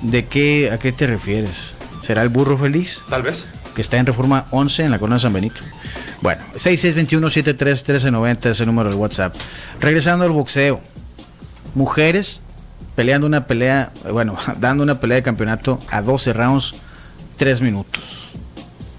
de 0.03 0.27
qué, 0.27 0.71
a 0.71 0.79
qué 0.79 0.93
te 0.93 1.07
refieres. 1.07 1.75
¿Será 2.01 2.23
el 2.23 2.29
burro 2.29 2.57
feliz? 2.57 3.03
Tal 3.09 3.23
vez. 3.23 3.49
Que 3.75 3.81
está 3.81 3.97
en 3.99 4.07
Reforma 4.07 4.47
11 4.51 4.85
en 4.85 4.91
la 4.91 4.99
Corona 4.99 5.17
de 5.17 5.23
San 5.23 5.33
Benito. 5.33 5.63
Bueno, 6.21 6.43
6621-731390 6.55 8.47
es 8.51 8.61
el 8.61 8.67
número 8.67 8.91
del 8.91 8.99
WhatsApp. 8.99 9.35
Regresando 9.81 10.25
al 10.25 10.31
boxeo. 10.31 10.81
Mujeres 11.75 12.41
peleando 12.95 13.27
una 13.27 13.47
pelea, 13.47 13.91
bueno, 14.13 14.37
dando 14.61 14.85
una 14.85 15.01
pelea 15.01 15.17
de 15.17 15.23
campeonato 15.23 15.81
a 15.91 16.03
12 16.03 16.33
rounds, 16.33 16.75
3 17.37 17.61
minutos. 17.61 18.31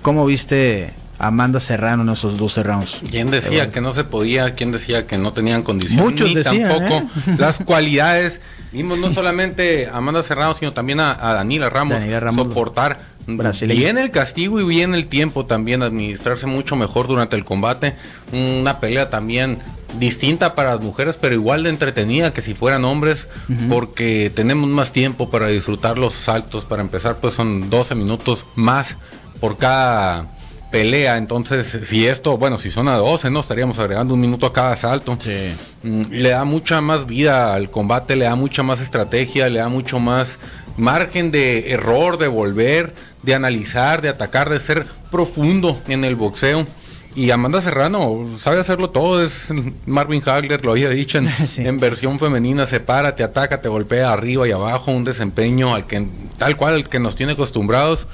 ¿Cómo 0.01 0.25
viste 0.25 0.93
Amanda 1.19 1.59
Serrano 1.59 2.03
en 2.03 2.09
esos 2.09 2.37
12 2.37 2.63
rounds. 2.63 3.01
¿Quién 3.09 3.31
decía 3.31 3.71
que 3.71 3.81
no 3.81 3.93
se 3.93 4.03
podía? 4.03 4.53
¿Quién 4.55 4.71
decía 4.71 5.07
que 5.07 5.17
no 5.17 5.33
tenían 5.33 5.63
condiciones? 5.63 6.05
Muchos 6.05 6.33
Ni 6.33 6.41
tampoco 6.43 6.95
¿eh? 6.95 7.35
las 7.37 7.59
cualidades. 7.59 8.41
Vimos 8.71 8.99
no 8.99 9.11
solamente 9.11 9.87
a 9.87 9.97
Amanda 9.97 10.21
Serrano, 10.21 10.53
sino 10.53 10.73
también 10.73 10.99
a, 10.99 11.15
Daniela 11.15 11.69
Ramos, 11.69 12.01
soportar 12.35 13.15
bien 13.67 13.97
el 13.97 14.11
castigo 14.11 14.59
y 14.59 14.65
bien 14.65 14.93
el 14.93 15.07
tiempo 15.07 15.45
también, 15.45 15.81
administrarse 15.81 16.45
mucho 16.45 16.75
mejor 16.75 17.07
durante 17.07 17.35
el 17.35 17.45
combate. 17.45 17.95
Una 18.31 18.79
pelea 18.79 19.09
también 19.09 19.59
distinta 19.97 20.55
para 20.55 20.75
las 20.75 20.81
mujeres, 20.81 21.17
pero 21.17 21.33
igual 21.33 21.63
de 21.63 21.69
entretenida 21.69 22.33
que 22.33 22.41
si 22.41 22.53
fueran 22.53 22.85
hombres, 22.85 23.27
porque 23.69 24.31
tenemos 24.33 24.69
más 24.69 24.91
tiempo 24.91 25.29
para 25.29 25.47
disfrutar 25.47 25.97
los 25.97 26.13
saltos. 26.13 26.65
Para 26.65 26.81
empezar, 26.81 27.17
pues 27.17 27.33
son 27.33 27.69
12 27.69 27.95
minutos 27.95 28.45
más 28.55 28.97
por 29.39 29.57
cada 29.57 30.27
pelea. 30.75 31.15
Entonces, 31.15 31.79
si 31.83 32.05
esto, 32.05 32.37
bueno, 32.37 32.57
si 32.57 32.69
son 32.69 32.89
a 32.89 32.97
12, 32.97 33.31
¿no? 33.31 33.39
Estaríamos 33.39 33.79
agregando 33.79 34.13
un 34.13 34.19
minuto 34.19 34.45
a 34.45 34.51
cada 34.51 34.73
asalto. 34.73 35.17
Mm, 35.83 36.01
le 36.11 36.29
da 36.29 36.43
mucha 36.43 36.81
más 36.81 37.05
vida 37.05 37.53
al 37.53 37.69
combate, 37.69 38.17
le 38.17 38.25
da 38.25 38.35
mucha 38.35 38.61
más 38.61 38.81
estrategia, 38.81 39.47
le 39.47 39.59
da 39.59 39.69
mucho 39.69 39.99
más 39.99 40.37
margen 40.75 41.31
de 41.31 41.71
error, 41.71 42.17
de 42.17 42.27
volver, 42.27 42.93
de 43.23 43.33
analizar, 43.33 44.01
de 44.01 44.09
atacar, 44.09 44.49
de 44.49 44.59
ser 44.59 44.85
profundo 45.11 45.81
en 45.87 46.03
el 46.03 46.17
boxeo. 46.17 46.67
Y 47.15 47.31
Amanda 47.31 47.61
Serrano 47.61 48.27
sabe 48.37 48.59
hacerlo 48.59 48.89
todo, 48.89 49.23
es 49.23 49.53
Marvin 49.85 50.21
Hagler, 50.25 50.65
lo 50.65 50.71
había 50.71 50.89
dicho 50.89 51.19
en, 51.19 51.29
Sí. 51.47 51.65
en 51.65 51.79
versión 51.79 52.19
femenina, 52.19 52.65
se 52.65 52.81
para, 52.81 53.15
te 53.15 53.23
ataca, 53.23 53.61
te 53.61 53.69
golpea 53.69 54.11
arriba 54.11 54.45
y 54.45 54.51
abajo, 54.51 54.91
un 54.91 55.05
desempeño 55.05 55.73
al 55.73 55.87
que 55.87 56.05
tal 56.37 56.57
cual 56.57 56.73
el 56.73 56.89
que 56.89 56.99
nos 56.99 57.15
tiene 57.15 57.31
acostumbrados. 57.31 58.07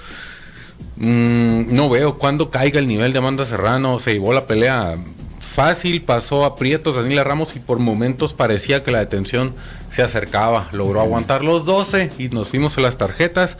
Mm, 0.97 1.73
no 1.75 1.89
veo 1.89 2.17
cuándo 2.17 2.49
caiga 2.51 2.79
el 2.79 2.87
nivel 2.87 3.11
de 3.13 3.19
Amanda 3.19 3.45
Serrano, 3.45 3.99
se 3.99 4.13
llevó 4.13 4.33
la 4.33 4.45
pelea 4.47 4.97
fácil, 5.39 6.01
pasó 6.03 6.45
a 6.45 6.55
Prietos, 6.55 6.95
Daniela 6.95 7.23
Ramos 7.23 7.55
y 7.55 7.59
por 7.59 7.79
momentos 7.79 8.33
parecía 8.33 8.83
que 8.83 8.91
la 8.91 8.99
detención 8.99 9.53
se 9.89 10.01
acercaba, 10.01 10.67
logró 10.71 11.01
aguantar 11.01 11.43
los 11.43 11.65
12 11.65 12.11
y 12.17 12.29
nos 12.29 12.49
fuimos 12.49 12.77
a 12.77 12.81
las 12.81 12.97
tarjetas. 12.97 13.57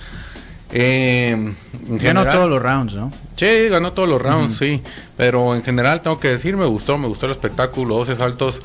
Eh, 0.74 1.36
Ganó 1.88 1.98
general- 2.00 2.32
todos 2.34 2.50
los 2.50 2.62
rounds, 2.62 2.94
¿no? 2.96 3.12
Sí, 3.36 3.68
ganó 3.70 3.92
todos 3.94 4.08
los 4.08 4.22
rounds, 4.22 4.56
sí. 4.58 4.82
Pero 5.18 5.56
en 5.56 5.64
general 5.64 6.02
tengo 6.02 6.20
que 6.20 6.30
decir, 6.30 6.56
me 6.56 6.66
gustó, 6.66 6.98
me 6.98 7.08
gustó 7.08 7.26
el 7.26 7.32
espectáculo, 7.34 7.96
12 7.96 8.16
saltos 8.16 8.62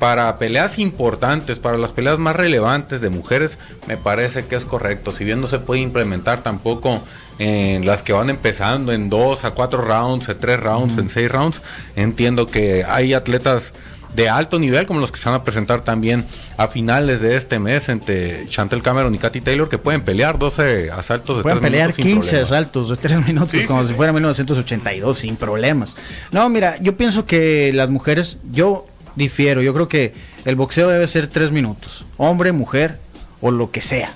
para 0.00 0.36
peleas 0.38 0.78
importantes, 0.78 1.60
para 1.60 1.76
las 1.78 1.92
peleas 1.92 2.18
más 2.18 2.34
relevantes 2.34 3.00
de 3.02 3.10
mujeres, 3.10 3.58
me 3.86 3.96
parece 3.98 4.46
que 4.46 4.56
es 4.56 4.64
correcto. 4.64 5.12
Si 5.12 5.24
bien 5.24 5.40
no 5.40 5.46
se 5.46 5.58
puede 5.60 5.82
implementar 5.82 6.42
tampoco 6.42 7.02
en 7.38 7.86
las 7.86 8.02
que 8.02 8.12
van 8.14 8.30
empezando 8.30 8.92
en 8.92 9.08
2 9.10 9.44
a 9.44 9.50
4 9.52 9.82
rounds, 9.82 10.28
en 10.28 10.38
3 10.38 10.58
rounds, 10.58 10.96
en 10.96 11.08
6 11.10 11.30
rounds, 11.30 11.62
entiendo 11.96 12.46
que 12.46 12.84
hay 12.88 13.12
atletas 13.14 13.72
de 14.14 14.28
alto 14.28 14.58
nivel 14.58 14.86
como 14.86 14.98
los 14.98 15.12
que 15.12 15.18
se 15.20 15.28
van 15.28 15.38
a 15.40 15.44
presentar 15.44 15.82
también 15.82 16.24
a 16.56 16.66
finales 16.66 17.20
de 17.20 17.36
este 17.36 17.60
mes 17.60 17.88
entre 17.88 18.44
Chantel 18.48 18.82
Cameron 18.82 19.14
y 19.14 19.18
Katy 19.18 19.40
Taylor 19.40 19.68
que 19.68 19.78
pueden 19.78 20.00
pelear 20.00 20.36
12 20.36 20.90
asaltos 20.90 21.36
de 21.36 21.42
Pueden 21.44 21.60
tres 21.60 21.70
pelear 21.70 21.88
minutos 21.90 21.94
sin 21.96 22.04
15 22.14 22.28
problemas. 22.30 22.50
asaltos 22.50 22.88
de 22.88 22.96
3 22.96 23.26
minutos 23.26 23.50
Sí, 23.50 23.66
como 23.66 23.82
sí, 23.82 23.88
si 23.88 23.92
sí. 23.92 23.96
fuera 23.96 24.12
1982 24.12 25.18
sin 25.18 25.36
problemas. 25.36 25.90
No, 26.32 26.48
mira, 26.48 26.76
yo 26.80 26.96
pienso 26.96 27.24
que 27.24 27.70
las 27.72 27.88
mujeres, 27.90 28.38
yo 28.50 28.86
difiero, 29.16 29.62
yo 29.62 29.72
creo 29.74 29.88
que 29.88 30.14
el 30.44 30.56
boxeo 30.56 30.88
debe 30.88 31.06
ser 31.06 31.28
3 31.28 31.50
minutos, 31.52 32.06
hombre, 32.16 32.52
mujer 32.52 32.98
o 33.40 33.50
lo 33.50 33.70
que 33.70 33.80
sea. 33.80 34.12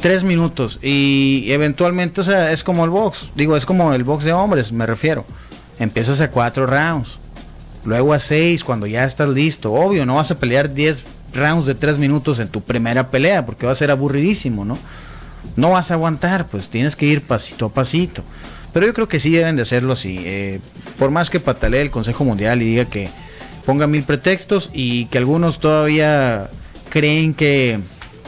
Tres 0.00 0.22
minutos 0.22 0.78
y 0.80 1.46
eventualmente, 1.48 2.20
o 2.20 2.24
sea, 2.24 2.52
es 2.52 2.62
como 2.62 2.84
el 2.84 2.90
box, 2.90 3.30
digo, 3.34 3.56
es 3.56 3.66
como 3.66 3.92
el 3.92 4.04
box 4.04 4.22
de 4.24 4.32
hombres, 4.32 4.70
me 4.70 4.86
refiero. 4.86 5.24
Empiezas 5.80 6.20
a 6.20 6.30
cuatro 6.30 6.66
rounds, 6.66 7.18
luego 7.84 8.12
a 8.12 8.20
seis 8.20 8.62
cuando 8.62 8.86
ya 8.86 9.04
estás 9.04 9.28
listo. 9.28 9.72
Obvio, 9.72 10.06
no 10.06 10.16
vas 10.16 10.30
a 10.30 10.38
pelear 10.38 10.72
10 10.72 11.04
rounds 11.34 11.66
de 11.66 11.74
tres 11.74 11.98
minutos 11.98 12.38
en 12.38 12.48
tu 12.48 12.60
primera 12.60 13.10
pelea 13.10 13.44
porque 13.44 13.66
va 13.66 13.72
a 13.72 13.76
ser 13.76 13.90
aburridísimo, 13.90 14.64
¿no? 14.64 14.78
No 15.56 15.70
vas 15.70 15.90
a 15.90 15.94
aguantar, 15.94 16.46
pues 16.46 16.68
tienes 16.68 16.94
que 16.94 17.06
ir 17.06 17.22
pasito 17.22 17.66
a 17.66 17.68
pasito. 17.72 18.22
Pero 18.72 18.86
yo 18.86 18.94
creo 18.94 19.08
que 19.08 19.18
sí 19.18 19.30
deben 19.30 19.56
de 19.56 19.62
hacerlo 19.62 19.94
así. 19.94 20.20
eh, 20.24 20.60
por 20.98 21.10
más 21.10 21.28
que 21.30 21.40
patalee 21.40 21.80
el 21.82 21.90
Consejo 21.90 22.24
Mundial 22.24 22.62
y 22.62 22.66
diga 22.66 22.84
que 22.84 23.08
ponga 23.68 23.86
mil 23.86 24.02
pretextos 24.02 24.70
y 24.72 25.04
que 25.06 25.18
algunos 25.18 25.58
todavía 25.58 26.48
creen 26.88 27.34
que 27.34 27.78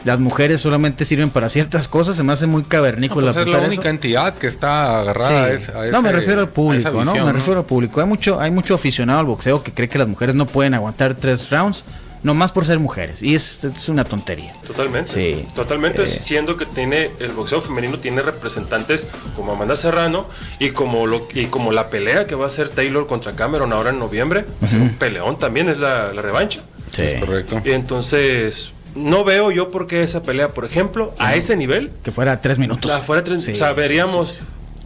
las 0.05 0.19
mujeres 0.19 0.61
solamente 0.61 1.03
sirven 1.03 1.31
para 1.31 1.49
ciertas 1.49 1.87
cosas, 1.87 2.15
se 2.15 2.21
me 2.21 2.31
hace 2.31 2.45
muy 2.45 2.61
No, 2.61 2.69
cavernícola 2.69 3.33
pues 3.33 3.47
es 3.47 3.51
la 3.51 3.57
eso. 3.57 3.67
única 3.67 3.89
entidad 3.89 4.35
que 4.35 4.45
está 4.45 4.99
agarrada 4.99 5.29
Sí. 5.47 5.51
a 5.51 5.53
ese- 5.55 5.71
a 5.71 5.91
no, 5.91 6.03
me 6.03 6.11
refiero 6.11 6.41
al 6.41 6.49
público, 6.49 7.03
¿no? 7.03 7.25
Me 7.25 7.31
refiero 7.31 7.59
al 7.61 7.65
público. 7.65 8.01
Hay 8.01 8.05
mucho, 8.07 8.39
hay 8.39 8.51
mucho 8.51 8.75
aficionado 8.75 9.19
al 9.19 9.25
boxeo 9.25 9.63
que 9.63 9.73
cree 9.73 9.89
que 9.89 9.97
las 9.97 10.07
mujeres 10.07 10.35
no 10.35 10.45
pueden 10.45 10.75
aguantar 10.75 11.15
tres 11.15 11.49
rounds, 11.49 11.83
nomás 12.23 12.51
por 12.51 12.65
ser 12.65 12.79
mujeres. 12.79 13.21
Y 13.23 13.35
es, 13.35 13.63
es 13.63 13.89
una 13.89 14.03
tontería. 14.03 14.53
Totalmente. 14.65 15.11
Sí. 15.11 15.45
Totalmente, 15.55 16.03
Eh. 16.03 16.05
siendo 16.05 16.57
que 16.57 16.65
tiene 16.65 17.11
el 17.19 17.31
boxeo 17.31 17.61
femenino 17.61 17.99
tiene 17.99 18.21
representantes 18.21 19.07
como 19.35 19.53
Amanda 19.53 19.75
Serrano 19.75 20.27
y 20.59 20.69
como 20.71 21.07
lo 21.07 21.27
y 21.33 21.45
como 21.47 21.71
la 21.71 21.89
pelea 21.89 22.25
que 22.25 22.35
va 22.35 22.45
a 22.45 22.47
hacer 22.47 22.69
Taylor 22.69 23.07
contra 23.07 23.33
Cameron 23.33 23.73
ahora 23.73 23.89
en 23.91 23.99
noviembre, 23.99 24.45
va 24.61 24.67
a 24.67 24.69
ser 24.69 24.81
un 24.81 24.89
peleón 24.91 25.39
también 25.39 25.69
es 25.69 25.77
la, 25.77 26.13
la 26.13 26.21
revancha. 26.21 26.61
Es 26.97 27.13
correcto. 27.15 27.61
Y 27.65 27.71
entonces 27.71 28.71
no 28.95 29.23
veo 29.23 29.51
yo 29.51 29.71
por 29.71 29.87
qué 29.87 30.03
esa 30.03 30.21
pelea, 30.21 30.49
por 30.49 30.65
ejemplo, 30.65 31.13
a 31.17 31.35
ese 31.35 31.55
nivel, 31.55 31.91
Que 32.03 32.11
fuera 32.11 32.41
tres 32.41 32.59
minutos. 32.59 32.91
la 32.91 32.99
fuera 32.99 33.23
tres- 33.23 33.45
Sí. 33.45 33.53
o 33.53 33.55
sea, 33.55 33.71
veríamos 33.73 34.35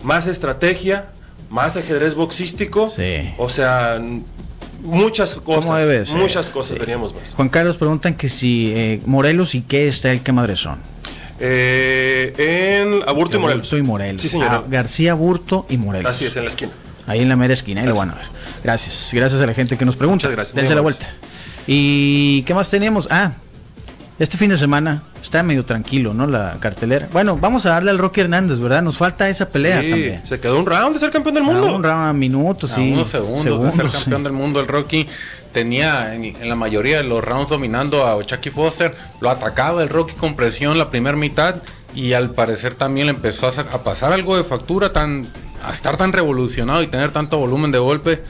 más 0.03 0.27
estrategia, 0.27 1.07
más 1.49 1.75
ajedrez 1.75 2.13
boxístico, 2.13 2.87
Sí. 2.89 3.33
o 3.39 3.49
sea, 3.49 3.99
muchas 4.85 5.35
cosas, 5.35 5.87
debe 5.87 6.05
ser, 6.05 6.17
muchas 6.17 6.49
cosas 6.49 6.75
sí. 6.75 6.79
veríamos 6.79 7.13
más. 7.13 7.33
Juan 7.33 7.49
Carlos 7.49 7.77
preguntan 7.77 8.13
que 8.15 8.29
si 8.29 8.71
eh, 8.73 9.01
Morelos 9.05 9.55
y 9.55 9.61
qué 9.61 9.87
está 9.87 10.11
el 10.11 10.21
que 10.21 10.31
madrezón. 10.31 10.79
Eh, 11.39 12.33
en 12.81 13.07
Aburto 13.07 13.37
y 13.37 13.39
Morelos. 13.39 13.67
Soy 13.67 13.81
Morelos. 13.81 14.21
Sí, 14.21 14.29
señor. 14.29 14.47
Ah, 14.51 14.63
García 14.67 15.13
Burto 15.13 15.65
y 15.69 15.77
Morelos. 15.77 16.11
Así 16.11 16.25
es, 16.25 16.35
en 16.37 16.43
la 16.43 16.49
esquina. 16.49 16.71
Ahí 17.07 17.21
en 17.21 17.29
la 17.29 17.35
mera 17.35 17.53
esquina, 17.53 17.81
ahí 17.81 17.87
lo 17.87 17.95
van 17.95 18.11
a 18.11 18.15
ver. 18.15 18.25
Gracias, 18.63 19.11
gracias 19.13 19.41
a 19.41 19.45
la 19.45 19.53
gente 19.53 19.77
que 19.77 19.85
nos 19.85 19.95
pregunta. 19.95 20.27
Muchas 20.27 20.31
gracias, 20.31 20.55
Dense 20.55 20.73
la 20.73 20.81
vuelta. 20.81 21.07
¿Y 21.67 22.43
qué 22.43 22.53
más 22.53 22.69
teníamos? 22.69 23.07
Ah, 23.11 23.33
este 24.17 24.37
fin 24.37 24.49
de 24.49 24.57
semana 24.57 25.03
está 25.35 25.43
medio 25.43 25.65
tranquilo, 25.65 26.13
¿no? 26.13 26.27
La 26.27 26.55
cartelera. 26.59 27.07
Bueno, 27.11 27.37
vamos 27.37 27.65
a 27.65 27.71
darle 27.71 27.91
al 27.91 27.97
Rocky 27.97 28.21
Hernández, 28.21 28.59
¿verdad? 28.59 28.81
Nos 28.81 28.97
falta 28.97 29.27
esa 29.29 29.49
pelea 29.49 29.81
Sí, 29.81 29.89
también. 29.89 30.21
se 30.25 30.39
quedó 30.39 30.57
un 30.59 30.65
round 30.65 30.93
de 30.93 30.99
ser 30.99 31.09
campeón 31.09 31.35
del 31.35 31.43
mundo. 31.43 31.75
un 31.75 31.83
round 31.83 32.07
a 32.09 32.13
minutos, 32.13 32.71
A 32.71 32.75
sí. 32.75 32.93
unos 32.93 33.07
segundos, 33.09 33.63
de 33.63 33.71
ser 33.71 33.91
sí. 33.91 33.97
campeón 33.99 34.23
del 34.23 34.33
mundo, 34.33 34.59
el 34.61 34.67
Rocky 34.67 35.05
tenía 35.51 36.13
en, 36.15 36.23
en 36.25 36.49
la 36.49 36.55
mayoría 36.55 36.97
de 36.97 37.03
los 37.03 37.23
rounds 37.23 37.49
dominando 37.49 38.05
a 38.05 38.23
Chucky 38.23 38.49
Foster, 38.49 38.95
lo 39.21 39.29
atacaba 39.29 39.83
el 39.83 39.89
Rocky 39.89 40.13
con 40.13 40.35
presión 40.35 40.77
la 40.77 40.89
primera 40.89 41.15
mitad 41.17 41.55
y 41.93 42.13
al 42.13 42.31
parecer 42.31 42.73
también 42.75 43.07
le 43.07 43.11
empezó 43.13 43.47
a, 43.47 43.51
a 43.73 43.83
pasar 43.83 44.11
algo 44.13 44.35
de 44.37 44.43
factura, 44.43 44.91
tan, 44.91 45.27
a 45.65 45.71
estar 45.71 45.95
tan 45.97 46.11
revolucionado 46.13 46.81
y 46.83 46.87
tener 46.87 47.11
tanto 47.11 47.37
volumen 47.37 47.71
de 47.71 47.79
golpe 47.79 48.21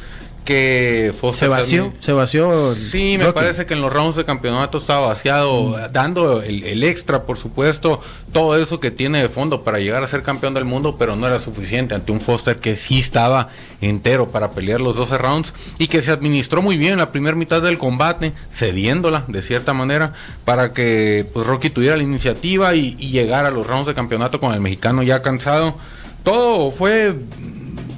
que 0.46 1.10
Se 1.12 1.20
Foster 1.20 1.50
vació, 1.50 1.88
admi- 1.88 1.94
se 2.00 2.14
vació. 2.14 2.74
Sí, 2.76 3.16
me 3.18 3.26
Rocky. 3.26 3.36
parece 3.36 3.66
que 3.66 3.74
en 3.74 3.82
los 3.82 3.92
rounds 3.92 4.16
de 4.16 4.24
campeonato 4.24 4.78
estaba 4.78 5.08
vaciado, 5.08 5.76
dando 5.92 6.42
el, 6.42 6.64
el 6.64 6.84
extra, 6.84 7.24
por 7.24 7.38
supuesto, 7.38 8.00
todo 8.32 8.58
eso 8.58 8.80
que 8.80 8.92
tiene 8.92 9.22
de 9.22 9.28
fondo 9.28 9.64
para 9.64 9.80
llegar 9.80 10.04
a 10.04 10.08
ser 10.08 10.24
campeón 10.24 10.54
del 10.54 10.64
mundo, 10.64 10.96
pero 10.98 11.16
no 11.18 11.28
era 11.28 11.40
suficiente 11.40 11.96
ante 11.96 12.12
un 12.14 12.22
Foster 12.22 12.58
que 12.58 12.76
sí 12.78 13.00
estaba 13.00 13.50
entero 13.82 14.30
para 14.32 14.52
pelear 14.52 14.80
los 14.80 14.96
12 14.96 15.18
rounds 15.18 15.54
y 15.80 15.88
que 15.88 16.02
se 16.02 16.12
administró 16.12 16.62
muy 16.62 16.78
bien 16.78 16.94
en 16.94 17.00
la 17.00 17.12
primera 17.12 17.36
mitad 17.36 17.62
del 17.62 17.78
combate, 17.78 18.32
cediéndola 18.52 19.26
de 19.28 19.42
cierta 19.42 19.74
manera 19.74 20.14
para 20.46 20.72
que 20.72 21.26
pues, 21.34 21.46
Rocky 21.46 21.70
tuviera 21.72 21.98
la 21.98 22.04
iniciativa 22.04 22.76
y, 22.76 22.96
y 23.00 23.10
llegara 23.10 23.50
a 23.50 23.52
los 23.52 23.66
rounds 23.68 23.88
de 23.88 23.94
campeonato 23.94 24.40
con 24.40 24.54
el 24.54 24.62
mexicano 24.62 25.04
ya 25.04 25.22
cansado. 25.22 25.76
Todo 26.24 26.72
fue 26.72 27.16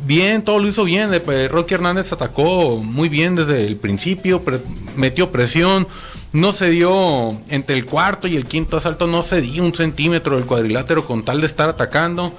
bien, 0.07 0.43
todo 0.43 0.59
lo 0.59 0.67
hizo 0.67 0.83
bien. 0.85 1.13
eh, 1.13 1.19
pues, 1.19 1.51
Rocky 1.51 1.75
Hernández 1.75 2.11
atacó 2.11 2.77
muy 2.77 3.09
bien 3.09 3.35
desde 3.35 3.65
el 3.65 3.75
principio, 3.75 4.41
pre- 4.41 4.61
metió 4.95 5.31
presión, 5.31 5.87
no 6.33 6.51
se 6.51 6.69
dio 6.69 7.39
entre 7.49 7.75
el 7.75 7.85
cuarto 7.85 8.27
y 8.27 8.35
el 8.35 8.45
quinto 8.45 8.77
asalto, 8.77 9.05
no 9.07 9.21
se 9.21 9.41
dio 9.41 9.63
un 9.63 9.73
centímetro 9.73 10.35
del 10.35 10.45
cuadrilátero 10.45 11.05
con 11.05 11.23
tal 11.23 11.41
de 11.41 11.47
estar 11.47 11.69
atacando. 11.69 12.33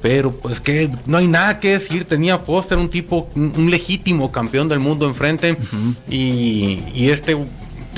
Pero 0.00 0.30
pues 0.30 0.60
que 0.60 0.88
no 1.06 1.16
hay 1.16 1.26
nada 1.26 1.58
que 1.58 1.70
decir, 1.72 2.04
tenía 2.04 2.38
Foster 2.38 2.78
un 2.78 2.88
tipo, 2.88 3.28
un, 3.34 3.68
legítimo 3.68 4.30
campeón 4.30 4.68
del 4.68 4.78
mundo 4.78 5.06
enfrente 5.08 5.56
y, 6.08 6.84
y 6.94 7.10
este 7.10 7.36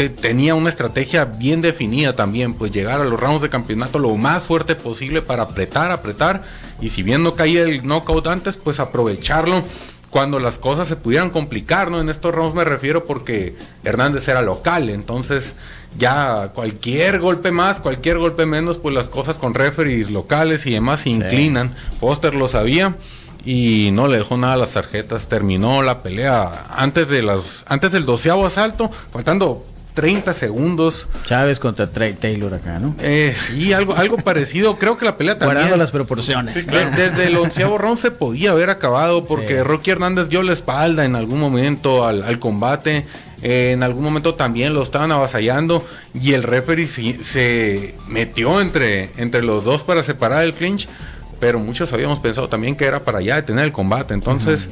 te- 0.00 0.08
tenía 0.08 0.54
una 0.54 0.70
estrategia 0.70 1.26
bien 1.26 1.60
definida 1.60 2.16
también, 2.16 2.54
pues 2.54 2.72
llegar 2.72 3.02
a 3.02 3.04
los 3.04 3.20
rounds 3.20 3.42
de 3.42 3.50
campeonato 3.50 3.98
lo 3.98 4.16
más 4.16 4.44
fuerte 4.44 4.74
posible 4.74 5.20
para 5.20 5.42
apretar, 5.42 5.90
apretar 5.90 6.42
y 6.80 6.88
si 6.88 7.02
bien 7.02 7.22
no 7.22 7.34
caía 7.34 7.60
el 7.64 7.86
knockout 7.86 8.26
antes, 8.28 8.56
pues 8.56 8.80
aprovecharlo 8.80 9.62
cuando 10.08 10.38
las 10.38 10.58
cosas 10.58 10.88
se 10.88 10.96
pudieran 10.96 11.28
complicar, 11.28 11.90
¿no? 11.90 12.00
En 12.00 12.08
estos 12.08 12.34
rounds 12.34 12.54
me 12.54 12.64
refiero 12.64 13.04
porque 13.04 13.56
Hernández 13.84 14.26
era 14.26 14.40
local, 14.40 14.88
entonces 14.88 15.52
ya 15.98 16.50
cualquier 16.54 17.18
golpe 17.20 17.52
más, 17.52 17.78
cualquier 17.78 18.16
golpe 18.16 18.46
menos, 18.46 18.78
pues 18.78 18.94
las 18.94 19.10
cosas 19.10 19.36
con 19.38 19.52
referees 19.52 20.10
locales 20.10 20.64
y 20.64 20.70
demás 20.70 21.00
se 21.00 21.10
inclinan. 21.10 21.74
Foster 22.00 22.34
lo 22.34 22.48
sabía 22.48 22.96
y 23.44 23.90
no 23.92 24.08
le 24.08 24.16
dejó 24.16 24.36
nada 24.38 24.54
a 24.54 24.56
las 24.56 24.70
tarjetas. 24.70 25.28
Terminó 25.28 25.82
la 25.82 26.02
pelea 26.02 26.64
antes 26.70 27.08
de 27.08 27.22
las 27.22 27.64
antes 27.68 27.92
del 27.92 28.06
doceavo 28.06 28.46
asalto, 28.46 28.90
faltando 29.12 29.64
30 30.00 30.32
segundos. 30.34 31.08
Chávez 31.26 31.60
contra 31.60 31.90
Trey 31.90 32.14
Taylor 32.14 32.54
acá, 32.54 32.78
¿no? 32.78 32.94
Eh, 33.00 33.34
sí, 33.36 33.72
algo, 33.72 33.94
algo 33.96 34.16
parecido. 34.16 34.76
Creo 34.78 34.96
que 34.96 35.04
la 35.04 35.16
pelea 35.16 35.34
también. 35.38 35.56
Guardando 35.56 35.76
las 35.76 35.90
proporciones. 35.92 36.54
Sí, 36.54 36.60
desde 36.96 37.26
el 37.26 37.36
onceavo 37.36 37.76
round 37.78 37.98
se 37.98 38.10
podía 38.10 38.52
haber 38.52 38.70
acabado 38.70 39.24
porque 39.24 39.56
Sí. 39.58 39.62
Rocky 39.62 39.90
Hernández 39.90 40.28
dio 40.28 40.42
la 40.42 40.52
espalda 40.52 41.04
en 41.04 41.16
algún 41.16 41.38
momento 41.40 42.06
al, 42.06 42.22
al 42.22 42.38
combate. 42.38 43.04
Eh, 43.42 43.72
en 43.72 43.82
algún 43.82 44.04
momento 44.04 44.34
también 44.34 44.74
lo 44.74 44.82
estaban 44.82 45.10
avasallando 45.12 45.84
y 46.14 46.32
el 46.34 46.42
referee 46.42 46.86
sí- 46.86 47.18
se 47.22 47.94
metió 48.06 48.60
entre, 48.60 49.10
entre 49.16 49.42
los 49.42 49.64
dos 49.64 49.82
para 49.84 50.02
separar 50.02 50.42
el 50.44 50.54
clinch. 50.54 50.88
Pero 51.40 51.58
muchos 51.58 51.92
habíamos 51.92 52.20
pensado 52.20 52.48
también 52.48 52.76
que 52.76 52.84
era 52.84 53.04
para 53.04 53.20
ya 53.22 53.36
detener 53.36 53.64
el 53.64 53.72
combate. 53.72 54.12
Entonces, 54.14 54.68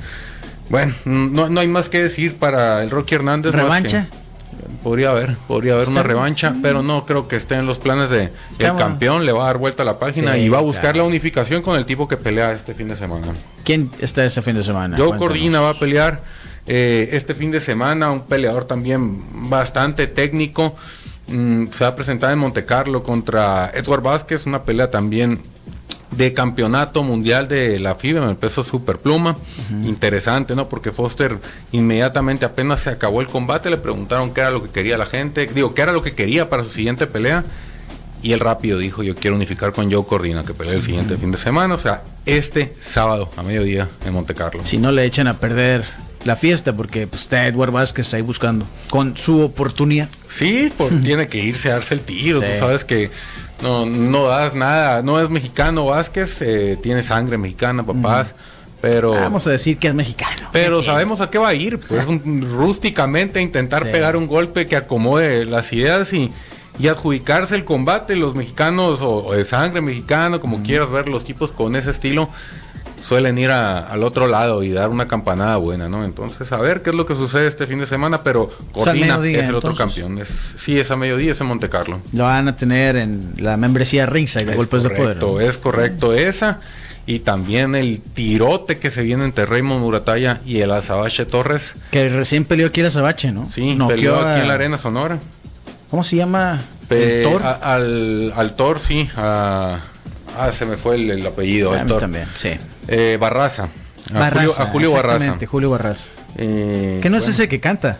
bueno, 0.69 0.95
no, 1.07 1.49
no 1.49 1.61
hay 1.61 1.69
más 1.69 1.89
que 1.89 2.03
decir 2.03 2.37
para 2.37 2.83
el 2.83 2.91
Rocky 2.91 3.15
Hernández. 3.15 3.55
más 3.55 3.63
¿Revancha? 3.63 4.09
Podría 4.83 5.11
haber, 5.11 5.37
podría 5.49 5.75
haber 5.75 5.89
una 5.89 6.03
revancha, 6.03 6.55
pero 6.63 6.83
no 6.83 7.05
creo 7.07 7.29
que 7.29 7.37
esté 7.37 7.55
en 7.57 7.67
los 7.67 7.79
planes 7.79 8.11
de 8.11 8.31
el 8.59 8.75
campeón, 8.77 9.27
le 9.27 9.33
va 9.33 9.45
a 9.45 9.47
dar 9.47 9.59
vuelta 9.59 9.83
a 9.83 9.87
la 9.87 9.99
página 9.99 10.37
y 10.37 10.49
va 10.49 10.59
a 10.59 10.63
buscar 10.63 10.97
la 10.97 11.05
unificación 11.05 11.63
con 11.63 11.77
el 11.77 11.87
tipo 11.87 12.09
que 12.09 12.17
pelea 12.17 12.53
este 12.53 12.75
fin 12.75 12.89
de 12.89 12.97
semana. 12.97 13.29
¿Quién 13.65 13.91
está 13.99 14.25
este 14.25 14.43
fin 14.43 14.57
de 14.57 14.63
semana? 14.63 14.97
Joe 14.97 15.17
Cordina 15.17 15.61
va 15.61 15.71
a 15.71 15.75
pelear 15.75 16.23
eh, 16.67 17.09
este 17.13 17.35
fin 17.35 17.51
de 17.51 17.61
semana, 17.61 18.11
un 18.11 18.23
peleador 18.23 18.65
también 18.65 19.49
bastante 19.49 20.07
técnico. 20.07 20.77
Mm, 21.29 21.69
se 21.71 21.85
va 21.85 21.91
a 21.91 21.95
presentar 21.97 22.33
en 22.33 22.39
Monte 22.39 22.65
Carlo 22.65 23.03
contra 23.03 23.71
Edward 23.75 24.03
Vázquez, 24.03 24.47
una 24.47 24.63
pelea 24.63 24.91
también 24.91 25.41
de 26.11 26.33
campeonato 26.33 27.03
mundial 27.03 27.49
de 27.49 27.79
la 27.79 27.95
FIBA 27.95 28.23
en 28.23 28.31
el 28.31 28.37
peso 28.37 28.63
superpluma. 28.63 29.37
Interesante, 29.85 30.55
¿no? 30.55 30.69
Porque 30.69 30.93
Foster 30.93 31.39
inmediatamente 31.73 32.45
apenas 32.45 32.81
se 32.81 32.91
acabó 32.91 33.21
el 33.21 33.27
combate, 33.27 33.71
le 33.71 33.77
preguntaron 33.77 34.33
qué 34.33 34.41
era 34.41 34.51
lo 34.51 34.63
que 34.63 34.71
quería 34.71 34.99
la 34.99 35.07
gente, 35.07 35.47
digo, 35.47 35.75
qué 35.75 35.83
era 35.83 35.93
lo 35.93 36.03
que 36.03 36.15
quería 36.15 36.49
para 36.49 36.63
su 36.65 36.71
siguiente 36.71 37.07
pelea. 37.07 37.45
Y 38.21 38.33
él 38.33 38.41
rápido 38.41 38.79
dijo, 38.79 39.05
yo 39.05 39.15
quiero 39.15 39.37
unificar 39.37 39.73
con 39.73 39.93
Joe 39.93 40.05
Cordina, 40.05 40.43
que 40.45 40.53
pelea 40.53 40.75
el 40.75 40.83
siguiente 40.83 41.17
fin 41.17 41.31
de 41.31 41.39
semana, 41.39 41.75
o 41.75 41.79
sea, 41.79 42.03
este 42.27 42.75
sábado 42.81 43.31
a 43.37 43.45
mediodía 43.45 43.89
en 44.05 44.13
Monte 44.13 44.35
Carlo. 44.35 44.65
Si 44.65 44.77
no 44.77 44.91
le 44.91 45.05
echan 45.05 45.29
a 45.29 45.39
perder 45.39 45.85
la 46.25 46.35
fiesta, 46.35 46.75
porque 46.75 47.07
pues, 47.07 47.23
está 47.23 47.47
Edward 47.47 47.71
Vázquez 47.71 48.13
ahí 48.15 48.23
buscando 48.23 48.67
con 48.91 49.17
su 49.17 49.41
oportunidad. 49.41 50.09
Sí, 50.29 50.73
pues 50.77 51.01
tiene 51.03 51.29
que 51.29 51.39
irse 51.39 51.71
a 51.71 51.75
darse 51.75 51.95
el 51.95 52.01
tiro, 52.01 52.41
tú 52.41 52.49
sabes 52.59 52.85
que 52.85 53.13
no, 53.63 53.87
no 53.87 54.27
das 54.27 54.55
nada, 54.55 55.03
no 55.03 55.21
es 55.21 55.29
mexicano 55.31 55.87
Vázquez, 55.87 56.41
eh, 56.43 56.79
tiene 56.83 57.03
sangre 57.03 57.39
mexicana, 57.39 57.85
papás. 57.85 58.35
Pero, 58.81 59.11
Vamos 59.11 59.47
a 59.49 59.51
decir 59.51 59.79
que 59.79 59.89
es 59.89 59.95
mexicano. 59.95 60.49
Pero 60.53 60.83
sabemos 60.83 61.21
a 61.21 61.31
qué 61.31 61.39
va 61.39 61.49
a 61.49 61.55
ir, 61.55 61.81
pues 61.81 62.07
rústicamente 62.07 63.41
intentar 63.41 63.83
pegar 63.91 64.17
un 64.17 64.29
golpe 64.29 64.67
que 64.67 64.77
acomode 64.77 65.45
las 65.47 65.73
ideas 65.73 66.13
y, 66.13 66.33
y 66.79 66.87
adjudicarse 66.87 67.57
el 67.57 67.65
combate. 67.65 68.15
Los 68.15 68.37
mexicanos 68.37 69.03
o, 69.03 69.33
de 69.33 69.45
sangre 69.45 69.81
mexicana, 69.81 70.39
como 70.39 70.63
quieras 70.63 70.91
ver, 70.93 71.09
los 71.09 71.25
tipos 71.25 71.53
con 71.53 71.75
ese 71.75 71.91
estilo, 71.91 72.29
suelen 73.01 73.39
ir 73.39 73.51
al 73.51 74.03
otro 74.03 74.27
lado 74.27 74.63
y 74.63 74.71
dar 74.71 74.91
una 74.91 75.09
campanada 75.09 75.57
buena, 75.57 75.89
¿no? 75.89 76.05
Entonces, 76.05 76.51
a 76.53 76.59
ver 76.59 76.83
qué 76.83 76.91
es 76.91 76.97
lo 76.97 77.07
que 77.07 77.15
sucede 77.15 77.47
este 77.47 77.67
fin 77.67 77.79
de 77.79 77.87
semana, 77.87 78.23
pero 78.23 78.51
Cortina 78.73 79.21
es 79.25 79.49
el 79.49 79.55
otro 79.55 79.75
campeón. 79.75 80.19
Es, 80.19 80.55
sí, 80.57 80.79
es 80.79 80.91
a 80.91 80.97
mediodía, 80.97 81.33
es 81.33 81.41
en 81.41 81.47
Monte 81.47 81.69
Carlo. 81.69 82.01
Lo 82.13 82.25
van 82.25 82.49
a 82.49 82.57
tener 82.57 82.97
en 82.97 83.35
la 83.39 83.57
membresía 83.57 84.07
Ringside 84.07 84.47
de 84.47 84.57
Golpes 84.57 84.83
de 84.83 84.91
Poder. 84.91 85.19
Es 85.47 85.59
correcto, 85.59 86.15
esa. 86.15 86.61
Y 87.07 87.21
también 87.21 87.75
el 87.75 88.01
tirote 88.01 88.79
que 88.79 88.91
se 88.91 89.03
viene 89.03 89.25
entre 89.25 89.47
Raymond 89.47 89.81
Murataya 89.81 90.43
y 90.45 90.61
el 90.61 90.71
Azabache 90.71 91.25
Torres. 91.25 91.75
Que 91.91 92.11
recién 92.11 92.45
peleó 92.45 92.67
aquí 92.67 92.81
el 92.81 92.87
Azabache, 92.87 93.33
¿no? 93.33 93.47
Sí, 93.47 93.79
peleó 93.89 94.21
aquí 94.21 94.43
en 94.43 94.49
la 94.49 94.55
Arena 94.55 94.77
Sonora. 94.77 95.19
¿Cómo 95.89 96.03
se 96.03 96.17
llama? 96.17 96.63
¿El 96.91 97.27
al, 97.63 98.33
al 98.37 98.57
Thor, 98.57 98.79
sí. 98.79 99.09
A, 99.17 99.81
ah, 100.39 100.53
se 100.53 100.67
me 100.67 100.77
fue 100.77 100.97
el, 100.97 101.27
apellido. 101.27 101.73
A 101.73 101.85
mí 101.85 101.93
también, 101.99 102.27
sí. 102.35 102.51
Eh, 102.89 103.17
Barraza. 103.21 103.69
A 104.15 104.31
Julio, 104.31 104.55
a 104.59 104.67
Julio 104.67 104.93
Barraza. 104.93 105.37
Julio 105.47 105.71
Barraza. 105.71 106.09
Eh, 106.37 106.99
que 107.03 107.11
no 107.11 107.19
es 107.19 107.29
ese 107.29 107.49
que 107.49 107.61
canta. 107.61 107.99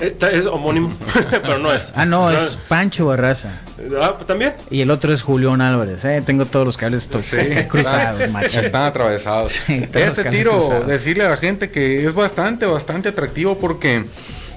Eh, 0.00 0.14
es 0.32 0.44
homónimo, 0.46 0.92
pero 1.30 1.58
no 1.58 1.72
es. 1.72 1.92
Ah, 1.94 2.04
no, 2.04 2.30
es 2.30 2.58
Pancho 2.68 3.06
Barraza. 3.06 3.60
Ah, 4.00 4.14
también. 4.26 4.54
Y 4.70 4.82
el 4.82 4.90
otro 4.90 5.12
es 5.12 5.22
Julián 5.22 5.60
Álvarez. 5.62 6.04
Eh, 6.04 6.22
tengo 6.24 6.46
todos 6.46 6.66
los 6.66 6.76
cables 6.76 7.08
cruzados, 7.68 8.30
macho. 8.30 8.60
Están 8.60 8.82
atravesados. 8.82 9.62
este 9.68 10.24
tiro, 10.30 10.84
decirle 10.86 11.24
a 11.24 11.30
la 11.30 11.36
gente 11.36 11.70
que 11.70 12.04
es 12.04 12.14
bastante, 12.14 12.66
bastante 12.66 13.08
atractivo 13.08 13.56
porque 13.56 14.04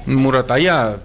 Murataya 0.05 0.97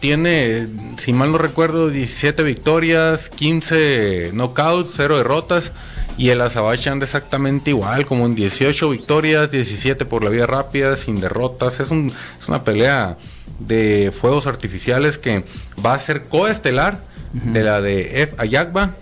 tiene, 0.00 0.68
si 0.96 1.12
mal 1.12 1.32
no 1.32 1.38
recuerdo, 1.38 1.90
17 1.90 2.42
victorias, 2.42 3.28
15 3.28 4.30
knockouts, 4.32 4.92
0 4.96 5.18
derrotas. 5.18 5.72
Y 6.16 6.28
el 6.28 6.40
Azabache 6.40 6.90
anda 6.90 7.04
exactamente 7.04 7.70
igual, 7.70 8.06
como 8.06 8.26
en 8.26 8.34
18 8.34 8.90
victorias, 8.90 9.50
17 9.50 10.04
por 10.04 10.22
la 10.22 10.30
vía 10.30 10.46
rápida, 10.46 10.96
sin 10.96 11.20
derrotas. 11.20 11.80
Es, 11.80 11.90
un, 11.90 12.12
es 12.40 12.48
una 12.48 12.64
pelea 12.64 13.16
de 13.58 14.12
fuegos 14.12 14.46
artificiales 14.46 15.18
que 15.18 15.44
va 15.84 15.94
a 15.94 15.98
ser 15.98 16.24
coestelar 16.24 16.98
de 17.32 17.62
la 17.62 17.80
de 17.80 18.22
F. 18.22 18.34
Ayagba. 18.38 18.92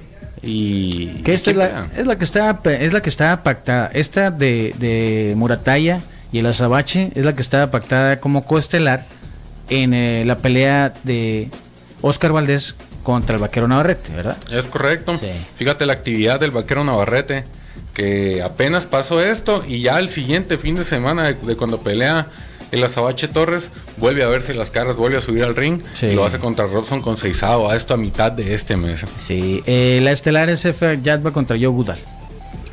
Y 0.43 1.23
que 1.23 1.35
esta 1.35 1.51
es 1.51 1.57
la, 1.57 1.89
es 1.97 2.07
la, 2.07 2.17
que 2.17 2.25
está 2.25 2.59
es 2.65 2.93
la 2.95 3.03
que 3.03 3.11
está 3.11 3.43
pactada 3.43 3.91
esta 3.93 4.31
de, 4.31 4.75
de 4.79 5.35
Murataya 5.37 6.01
y 6.33 6.39
el 6.39 6.47
Azabache 6.47 7.13
es 7.15 7.27
la 7.27 7.35
que 7.35 7.43
está 7.43 7.71
pactada 7.71 8.21
como 8.21 8.47
coestelar 8.47 9.05
en 9.69 9.93
eh, 9.93 10.25
la 10.25 10.39
pelea 10.39 10.95
de 11.05 11.51
Oscar 12.01 12.33
Valdés 12.33 12.75
contra 13.11 13.37
el 13.37 13.41
vaquero 13.41 13.69
Navarrete, 13.69 14.13
¿verdad? 14.15 14.37
Es 14.51 14.69
correcto. 14.69 15.19
Fíjate 15.57 15.87
la 15.87 15.93
actividad 15.93 16.41
del 16.41 16.51
vaquero 16.51 16.85
Navarrete, 16.85 17.45
que 17.95 18.43
apenas 18.43 18.87
pasó 18.87 19.23
esto 19.23 19.63
y 19.67 19.83
ya 19.83 19.99
el 19.99 20.09
siguiente 20.09 20.59
fin 20.59 20.77
de 20.77 20.85
semana 20.85 21.33
de, 21.33 21.57
cuando 21.57 21.81
pelea 21.81 22.29
el 22.71 22.85
Azabache 22.85 23.27
Torres 23.27 23.71
vuelve 23.97 24.23
a 24.23 24.29
verse 24.29 24.55
las 24.55 24.71
caras, 24.71 24.97
vuelve 24.97 25.19
a 25.19 25.21
subir 25.21 25.43
al 25.43 25.57
ring 25.57 25.83
y 26.03 26.13
lo 26.13 26.25
hace 26.25 26.39
contra 26.39 26.67
Robson 26.67 27.01
con 27.01 27.17
Seizado 27.17 27.69
a 27.69 27.77
esto 27.77 27.95
a 27.95 27.97
mitad 27.97 28.31
de 28.31 28.55
este 28.55 28.77
mes. 28.77 29.05
Sí, 29.17 29.63
eh, 29.67 30.01
la 30.03 30.13
estelar 30.13 30.49
es 30.49 30.65
F. 30.65 31.01
Jadba 31.03 31.33
contra 31.33 31.57
Joe 31.57 31.67
Goodall 31.69 32.20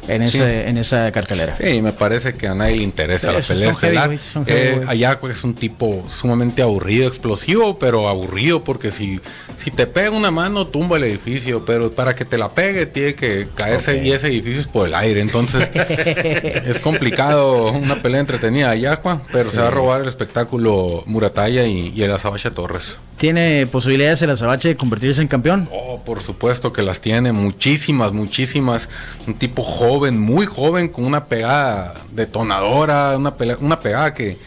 en, 0.08 0.22
ese, 0.22 0.68
en 0.68 0.78
esa 0.78 1.12
cartelera. 1.12 1.58
Sí, 1.62 1.82
me 1.82 1.94
parece 1.94 2.34
que 2.34 2.48
a 2.48 2.56
nadie 2.56 2.78
le 2.78 2.84
interesa 2.84 3.32
la 3.32 3.40
pelea 3.40 3.72
estelar. 3.72 4.18
Eh, 4.46 4.86
es 5.30 5.44
un 5.44 5.54
tipo 5.54 6.06
sumamente 6.10 6.62
aburrido, 6.62 7.08
explosivo, 7.08 7.78
pero 7.78 8.08
aburrido 8.08 8.64
porque 8.64 8.92
si, 8.92 9.20
si 9.58 9.72
te 9.72 9.88
pega 9.88 10.12
una 10.12 10.32
mano, 10.32 10.68
tumba 10.68 10.98
el 10.98 11.04
edificio, 11.04 11.66
pero 11.66 11.92
para 11.92 12.16
que 12.16 12.26
te 12.26 12.38
la 12.38 12.50
pegue 12.50 12.86
tiene 12.86 13.16
que 13.16 13.48
caerse 13.54 14.00
10 14.00 14.24
edificios 14.26 14.68
por 14.68 14.88
el 14.88 14.96
aire. 14.96 15.22
Entonces 15.22 15.70
es 15.76 16.80
complicado 16.80 17.72
una 17.72 18.02
pelea 18.02 18.22
entretenida 18.22 18.70
Ayacua, 18.70 19.22
pero 19.32 19.50
se 19.50 19.60
va 19.62 19.68
a 19.68 19.72
robar 19.72 20.02
el 20.02 20.08
espectáculo 20.08 21.04
Murataya 21.06 21.66
y, 21.66 21.94
y 21.96 22.04
el 22.04 22.12
Azabache 22.12 22.52
Torres. 22.52 22.98
¿Tiene 23.18 23.66
posibilidades 23.66 24.22
el 24.22 24.30
Azabache 24.30 24.70
de 24.70 24.78
convertirse 24.78 25.24
en 25.24 25.28
campeón? 25.28 25.68
Oh, 25.72 26.04
por 26.06 26.22
supuesto 26.22 26.72
que 26.72 26.84
las 26.84 27.02
tiene, 27.02 27.32
muchísimas, 27.32 28.14
muchísimas. 28.14 28.90
Un 29.26 29.34
tipo 29.34 29.64
joven, 29.64 29.97
muy 30.00 30.46
joven, 30.46 30.90
con 30.90 31.06
una 31.06 31.26
pegada 31.26 31.94
detonadora, 32.12 33.18
una, 33.18 33.34
una 33.60 33.80
pegada 33.80 34.14
que, 34.14 34.38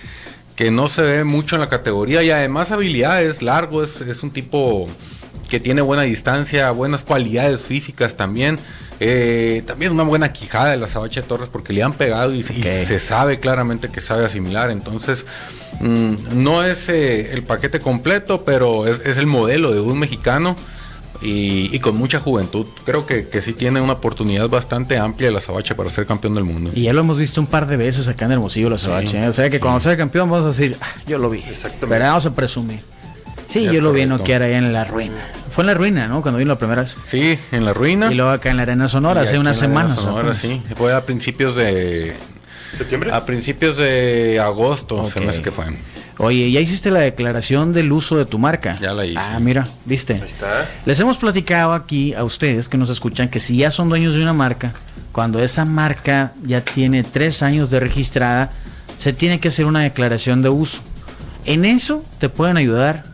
que 0.56 0.70
no 0.70 0.88
se 0.88 1.02
ve 1.02 1.24
mucho 1.24 1.56
en 1.56 1.60
la 1.60 1.68
categoría 1.68 2.22
y 2.22 2.30
además 2.30 2.70
habilidades, 2.70 3.42
largo, 3.42 3.82
es, 3.82 4.00
es 4.00 4.22
un 4.22 4.30
tipo 4.30 4.88
que 5.50 5.60
tiene 5.60 5.82
buena 5.82 6.02
distancia, 6.02 6.70
buenas 6.70 7.04
cualidades 7.04 7.64
físicas 7.64 8.16
también. 8.16 8.58
Eh, 9.02 9.62
también 9.66 9.92
una 9.92 10.02
buena 10.02 10.30
quijada 10.30 10.72
de 10.72 10.76
la 10.76 10.84
Azabache 10.84 11.22
Torres 11.22 11.48
porque 11.48 11.72
le 11.72 11.82
han 11.82 11.94
pegado 11.94 12.34
y, 12.34 12.42
se 12.42 12.98
sabe 12.98 13.40
claramente 13.40 13.88
que 13.88 14.00
sabe 14.00 14.26
asimilar. 14.26 14.70
Entonces, 14.70 15.24
mm, 15.80 16.14
no 16.32 16.62
es 16.62 16.88
eh, 16.90 17.32
el 17.32 17.42
paquete 17.42 17.80
completo, 17.80 18.44
pero 18.44 18.86
es, 18.86 19.16
el 19.16 19.26
modelo 19.26 19.72
de 19.72 19.80
un 19.80 19.98
mexicano. 19.98 20.54
Y, 21.22 21.78
con 21.80 21.96
mucha 21.96 22.18
juventud. 22.20 22.66
Creo 22.84 23.06
que, 23.06 23.28
que, 23.28 23.42
sí 23.42 23.52
tiene 23.52 23.80
una 23.80 23.94
oportunidad 23.94 24.48
bastante 24.48 24.96
amplia 24.96 25.30
la 25.30 25.40
Sabache 25.40 25.74
para 25.74 25.90
ser 25.90 26.06
campeón 26.06 26.34
del 26.34 26.44
mundo. 26.44 26.70
Y 26.74 26.82
ya 26.82 26.92
lo 26.92 27.00
hemos 27.00 27.18
visto 27.18 27.40
un 27.40 27.46
par 27.46 27.66
de 27.66 27.76
veces 27.76 28.08
acá 28.08 28.24
en 28.24 28.32
Hermosillo 28.32 28.70
la 28.70 28.78
Sabache. 28.78 29.22
¿eh? 29.22 29.28
o 29.28 29.32
sea 29.32 29.50
que 29.50 29.60
cuando 29.60 29.80
sea 29.80 29.96
campeón 29.96 30.30
vamos 30.30 30.46
a 30.46 30.48
decir, 30.48 30.78
ah, 30.80 30.94
yo 31.06 31.18
lo 31.18 31.28
vi. 31.28 31.40
Exactamente. 31.40 32.06
vamos 32.06 32.26
a 32.26 32.32
presumir. 32.32 32.80
Sí, 33.50 33.64
yo 33.64 33.80
lo 33.80 33.92
vi 33.92 34.06
noquear 34.06 34.42
ahí 34.42 34.54
en 34.54 34.72
la 34.72 34.84
ruina. 34.84 35.28
Fue 35.50 35.62
en 35.62 35.66
la 35.66 35.74
ruina, 35.74 36.06
¿no? 36.06 36.22
Cuando 36.22 36.38
vino 36.38 36.50
la 36.50 36.58
primera 36.58 36.82
vez. 36.82 36.96
Sí, 37.04 37.36
en 37.50 37.64
la 37.64 37.72
ruina. 37.72 38.10
Y 38.12 38.14
luego 38.14 38.30
acá 38.30 38.50
en 38.50 38.56
la 38.56 38.62
Arena 38.62 38.86
Sonora, 38.86 39.22
hace 39.22 39.38
unas 39.38 39.58
semanas. 39.58 39.96
Sonora, 39.96 40.34
sí. 40.34 40.62
Fue 40.76 40.94
a 40.94 41.04
principios 41.04 41.56
de. 41.56 42.14
¿Septiembre? 42.76 43.10
A 43.12 43.26
principios 43.26 43.76
de 43.76 44.38
agosto, 44.38 45.04
se 45.10 45.20
me 45.20 45.30
hace 45.30 45.42
que 45.42 45.50
fue. 45.50 45.64
Oye, 46.22 46.50
¿ya 46.50 46.60
hiciste 46.60 46.90
la 46.90 47.00
declaración 47.00 47.72
del 47.72 47.90
uso 47.92 48.18
de 48.18 48.26
tu 48.26 48.38
marca? 48.38 48.76
Ya 48.78 48.92
la 48.92 49.06
hice. 49.06 49.18
Ah, 49.18 49.40
mira, 49.40 49.66
¿viste? 49.86 50.14
Ahí 50.14 50.26
está. 50.26 50.68
Les 50.84 51.00
hemos 51.00 51.16
platicado 51.16 51.72
aquí 51.72 52.12
a 52.12 52.24
ustedes 52.24 52.68
que 52.68 52.76
nos 52.76 52.90
escuchan 52.90 53.30
que 53.30 53.40
si 53.40 53.56
ya 53.56 53.70
son 53.70 53.88
dueños 53.88 54.14
de 54.14 54.20
una 54.20 54.34
marca, 54.34 54.74
cuando 55.12 55.42
esa 55.42 55.64
marca 55.64 56.34
ya 56.44 56.60
tiene 56.60 57.04
tres 57.04 57.42
años 57.42 57.70
de 57.70 57.80
registrada, 57.80 58.52
se 58.98 59.14
tiene 59.14 59.40
que 59.40 59.48
hacer 59.48 59.64
una 59.64 59.80
declaración 59.80 60.42
de 60.42 60.50
uso. 60.50 60.82
En 61.46 61.64
eso 61.64 62.04
te 62.18 62.28
pueden 62.28 62.58
ayudar 62.58 63.04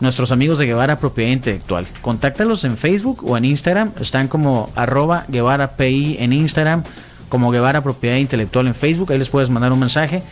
nuestros 0.00 0.30
amigos 0.30 0.58
de 0.58 0.66
Guevara 0.66 1.00
Propiedad 1.00 1.30
Intelectual. 1.30 1.86
Contáctalos 2.02 2.62
en 2.64 2.76
Facebook 2.76 3.24
o 3.24 3.38
en 3.38 3.46
Instagram. 3.46 3.92
Están 4.02 4.28
como 4.28 4.70
arroba 4.74 5.24
Guevara 5.28 5.76
PI 5.78 6.18
en 6.20 6.34
Instagram, 6.34 6.84
como 7.30 7.50
Guevara 7.50 7.82
Propiedad 7.82 8.16
Intelectual 8.16 8.66
en 8.66 8.74
Facebook. 8.74 9.12
Ahí 9.12 9.18
les 9.18 9.30
puedes 9.30 9.48
mandar 9.48 9.72
un 9.72 9.80
mensaje. 9.80 10.22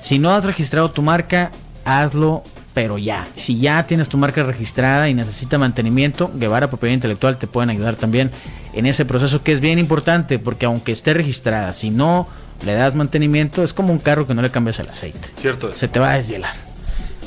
Si 0.00 0.18
no 0.18 0.30
has 0.30 0.44
registrado 0.44 0.90
tu 0.90 1.02
marca, 1.02 1.50
hazlo, 1.84 2.42
pero 2.74 2.98
ya. 2.98 3.28
Si 3.36 3.58
ya 3.58 3.86
tienes 3.86 4.08
tu 4.08 4.16
marca 4.16 4.42
registrada 4.42 5.08
y 5.08 5.14
necesita 5.14 5.58
mantenimiento, 5.58 6.30
Guevara 6.34 6.68
Propiedad 6.68 6.94
Intelectual 6.94 7.36
te 7.36 7.46
pueden 7.46 7.70
ayudar 7.70 7.96
también 7.96 8.30
en 8.72 8.86
ese 8.86 9.04
proceso 9.04 9.42
que 9.42 9.52
es 9.52 9.60
bien 9.60 9.78
importante 9.78 10.38
porque 10.38 10.66
aunque 10.66 10.92
esté 10.92 11.14
registrada, 11.14 11.72
si 11.72 11.90
no 11.90 12.28
le 12.64 12.74
das 12.74 12.94
mantenimiento, 12.94 13.62
es 13.62 13.72
como 13.72 13.92
un 13.92 13.98
carro 13.98 14.26
que 14.26 14.34
no 14.34 14.42
le 14.42 14.50
cambias 14.50 14.78
el 14.78 14.88
aceite. 14.88 15.28
Cierto. 15.34 15.74
Se 15.74 15.88
te 15.88 15.98
va 15.98 16.12
a 16.12 16.16
desvielar. 16.16 16.54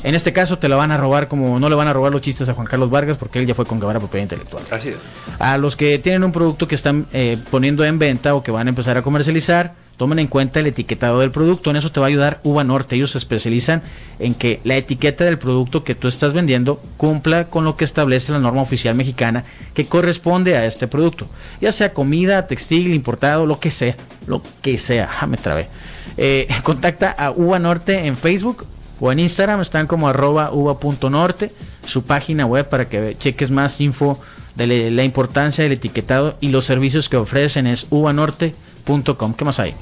En 0.02 0.14
este 0.14 0.34
caso 0.34 0.58
te 0.58 0.68
la 0.68 0.76
van 0.76 0.90
a 0.90 0.98
robar 0.98 1.28
como 1.28 1.58
no 1.58 1.68
le 1.70 1.74
van 1.74 1.88
a 1.88 1.92
robar 1.94 2.12
los 2.12 2.20
chistes 2.20 2.46
a 2.50 2.54
Juan 2.54 2.66
Carlos 2.66 2.90
Vargas 2.90 3.16
porque 3.16 3.38
él 3.38 3.46
ya 3.46 3.54
fue 3.54 3.64
con 3.64 3.80
Guevara 3.80 4.00
propiedad 4.00 4.24
intelectual. 4.24 4.62
Así 4.70 4.90
es. 4.90 4.98
A 5.38 5.56
los 5.56 5.76
que 5.76 5.98
tienen 5.98 6.24
un 6.24 6.32
producto 6.32 6.68
que 6.68 6.74
están 6.74 7.06
eh, 7.12 7.38
poniendo 7.50 7.84
en 7.84 7.98
venta 7.98 8.34
o 8.34 8.42
que 8.42 8.50
van 8.50 8.66
a 8.66 8.70
empezar 8.70 8.98
a 8.98 9.02
comercializar, 9.02 9.74
tomen 9.96 10.18
en 10.18 10.26
cuenta 10.26 10.60
el 10.60 10.66
etiquetado 10.66 11.20
del 11.20 11.30
producto. 11.30 11.70
En 11.70 11.76
eso 11.76 11.92
te 11.92 12.00
va 12.00 12.06
a 12.06 12.08
ayudar 12.08 12.40
Uva 12.42 12.64
Norte. 12.64 12.96
Ellos 12.96 13.12
se 13.12 13.18
especializan 13.18 13.82
en 14.18 14.34
que 14.34 14.60
la 14.64 14.76
etiqueta 14.76 15.24
del 15.24 15.38
producto 15.38 15.84
que 15.84 15.94
tú 15.94 16.08
estás 16.08 16.32
vendiendo 16.32 16.80
cumpla 16.96 17.46
con 17.46 17.64
lo 17.64 17.76
que 17.76 17.84
establece 17.84 18.32
la 18.32 18.38
norma 18.38 18.62
oficial 18.62 18.94
mexicana 18.94 19.44
que 19.74 19.86
corresponde 19.86 20.56
a 20.56 20.66
este 20.66 20.88
producto. 20.88 21.26
Ya 21.60 21.72
sea 21.72 21.92
comida, 21.92 22.46
textil, 22.46 22.92
importado, 22.94 23.46
lo 23.46 23.60
que 23.60 23.70
sea. 23.70 23.96
Lo 24.26 24.42
que 24.62 24.78
sea. 24.78 25.06
Ja, 25.06 25.26
me 25.26 25.36
trabé. 25.36 25.68
Eh, 26.16 26.48
contacta 26.62 27.10
a 27.10 27.30
Uva 27.30 27.58
Norte 27.58 28.06
en 28.06 28.16
Facebook 28.16 28.66
o 29.00 29.12
en 29.12 29.20
Instagram. 29.20 29.60
Están 29.60 29.86
como 29.86 30.08
arroba 30.08 30.52
uva.norte. 30.52 31.52
Su 31.84 32.02
página 32.02 32.46
web 32.46 32.68
para 32.68 32.88
que 32.88 33.16
cheques 33.18 33.50
más 33.50 33.80
info 33.80 34.18
de 34.54 34.90
la 34.90 35.04
importancia 35.04 35.64
del 35.64 35.72
etiquetado 35.72 36.36
y 36.40 36.48
los 36.48 36.64
servicios 36.64 37.08
que 37.08 37.16
ofrecen 37.16 37.66
es 37.66 37.86
uvanorte.com. 37.90 39.34
¿Qué 39.34 39.44
más 39.44 39.60
hay? 39.60 39.74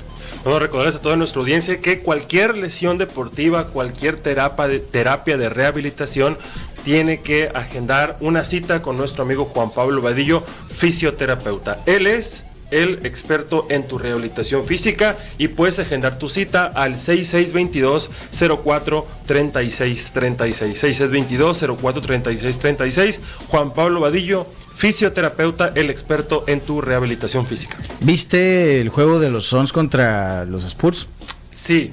Vamos 0.44 0.60
a 0.60 0.64
recordarles 0.64 0.96
a 0.96 1.00
toda 1.00 1.16
nuestra 1.16 1.40
audiencia 1.40 1.80
que 1.80 2.00
cualquier 2.00 2.56
lesión 2.56 2.98
deportiva, 2.98 3.66
cualquier 3.66 4.16
terapia 4.16 5.36
de, 5.36 5.48
rehabilitación, 5.48 6.36
tiene 6.82 7.20
que 7.20 7.48
agendar 7.54 8.16
una 8.20 8.42
cita 8.42 8.82
con 8.82 8.96
nuestro 8.96 9.22
amigo 9.22 9.44
Juan 9.44 9.70
Pablo 9.70 10.02
Vadillo, 10.02 10.42
fisioterapeuta. 10.68 11.80
Él 11.86 12.08
es 12.08 12.44
el 12.72 13.04
experto 13.06 13.66
en 13.68 13.86
tu 13.86 13.98
rehabilitación 13.98 14.64
física 14.64 15.16
y 15.38 15.48
puedes 15.48 15.78
agendar 15.78 16.18
tu 16.18 16.28
cita 16.28 16.66
al 16.66 16.98
6622 16.98 18.10
04 18.64 19.06
36 19.26 20.10
36 20.12 20.78
6622 20.78 21.78
04 21.80 22.00
36 22.00 22.58
36 22.58 23.20
Juan 23.48 23.74
Pablo 23.74 24.00
Vadillo, 24.00 24.46
fisioterapeuta, 24.74 25.72
el 25.74 25.90
experto 25.90 26.44
en 26.46 26.60
tu 26.60 26.80
rehabilitación 26.80 27.46
física. 27.46 27.76
¿Viste 28.00 28.80
el 28.80 28.88
juego 28.88 29.18
de 29.18 29.30
los 29.30 29.46
Suns 29.46 29.72
contra 29.72 30.44
los 30.44 30.64
Spurs? 30.64 31.08
Sí, 31.50 31.92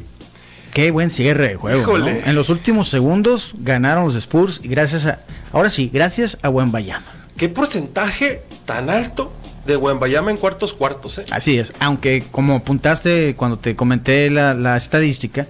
Qué 0.73 0.91
buen 0.91 1.09
cierre 1.09 1.49
de 1.49 1.55
juego. 1.55 1.97
En 1.97 2.35
los 2.35 2.49
últimos 2.49 2.89
segundos 2.89 3.53
ganaron 3.57 4.05
los 4.05 4.15
Spurs 4.15 4.61
y 4.63 4.67
gracias 4.67 5.05
a. 5.05 5.19
Ahora 5.51 5.69
sí, 5.69 5.89
gracias 5.91 6.37
a 6.41 6.49
Bayama. 6.49 7.05
¿Qué 7.37 7.49
porcentaje 7.49 8.43
tan 8.65 8.89
alto 8.89 9.31
de 9.65 9.77
Wembayama 9.77 10.29
en 10.29 10.37
cuartos 10.37 10.73
cuartos? 10.73 11.17
Eh? 11.19 11.25
Así 11.31 11.57
es, 11.57 11.73
aunque 11.79 12.25
como 12.29 12.55
apuntaste 12.55 13.35
cuando 13.35 13.57
te 13.57 13.75
comenté 13.75 14.29
la, 14.29 14.53
la 14.53 14.77
estadística, 14.77 15.47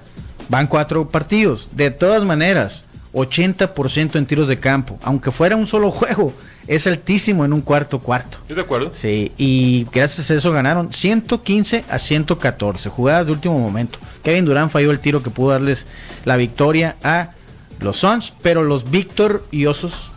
van 0.47 0.67
cuatro 0.67 1.09
partidos. 1.09 1.67
De 1.73 1.91
todas 1.91 2.23
maneras, 2.23 2.85
80% 3.13 4.15
en 4.15 4.25
tiros 4.25 4.47
de 4.47 4.59
campo, 4.59 4.97
aunque 5.01 5.31
fuera 5.31 5.55
un 5.55 5.65
solo 5.67 5.91
juego, 5.91 6.33
es 6.67 6.85
altísimo 6.87 7.45
en 7.45 7.53
un 7.53 7.61
cuarto 7.61 7.99
cuarto. 7.99 8.37
Estoy 8.41 8.55
de 8.57 8.61
acuerdo. 8.61 8.89
Sí, 8.93 9.31
y 9.37 9.87
gracias 9.91 10.29
a 10.31 10.35
eso 10.35 10.51
ganaron 10.51 10.93
115 10.93 11.85
a 11.89 11.97
114, 11.99 12.89
jugadas 12.89 13.25
de 13.27 13.31
último 13.33 13.57
momento. 13.59 13.99
Kevin 14.23 14.45
Durán 14.45 14.69
falló 14.69 14.91
el 14.91 14.99
tiro 14.99 15.23
que 15.23 15.29
pudo 15.29 15.51
darles 15.51 15.85
la 16.25 16.35
victoria 16.37 16.95
a 17.03 17.31
los 17.79 17.97
Suns, 17.97 18.33
pero 18.41 18.63
los 18.63 18.89
victoriosos, 18.91 20.11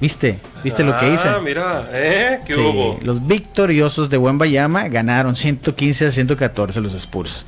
¿viste? 0.00 0.38
¿Viste 0.64 0.84
lo 0.84 0.96
que 0.98 1.12
hice? 1.12 1.28
Ah, 1.28 1.40
mira, 1.42 1.88
¿eh? 1.92 2.40
¿Qué 2.46 2.54
Sí, 2.54 2.60
hubo? 2.60 2.98
los 3.02 3.26
victoriosos 3.26 4.08
de 4.08 4.16
Wembayama 4.18 4.88
ganaron 4.88 5.34
115 5.36 6.06
a 6.06 6.10
114 6.10 6.80
los 6.80 6.94
Spurs. 6.94 7.44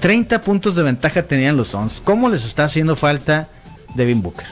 30 0.00 0.40
puntos 0.40 0.74
de 0.74 0.82
ventaja 0.82 1.22
tenían 1.22 1.56
los 1.58 1.68
Suns. 1.68 2.00
¿Cómo 2.02 2.28
les 2.30 2.44
está 2.46 2.64
haciendo 2.64 2.96
falta 2.96 3.48
Devin 3.94 4.22
Booker? 4.22 4.46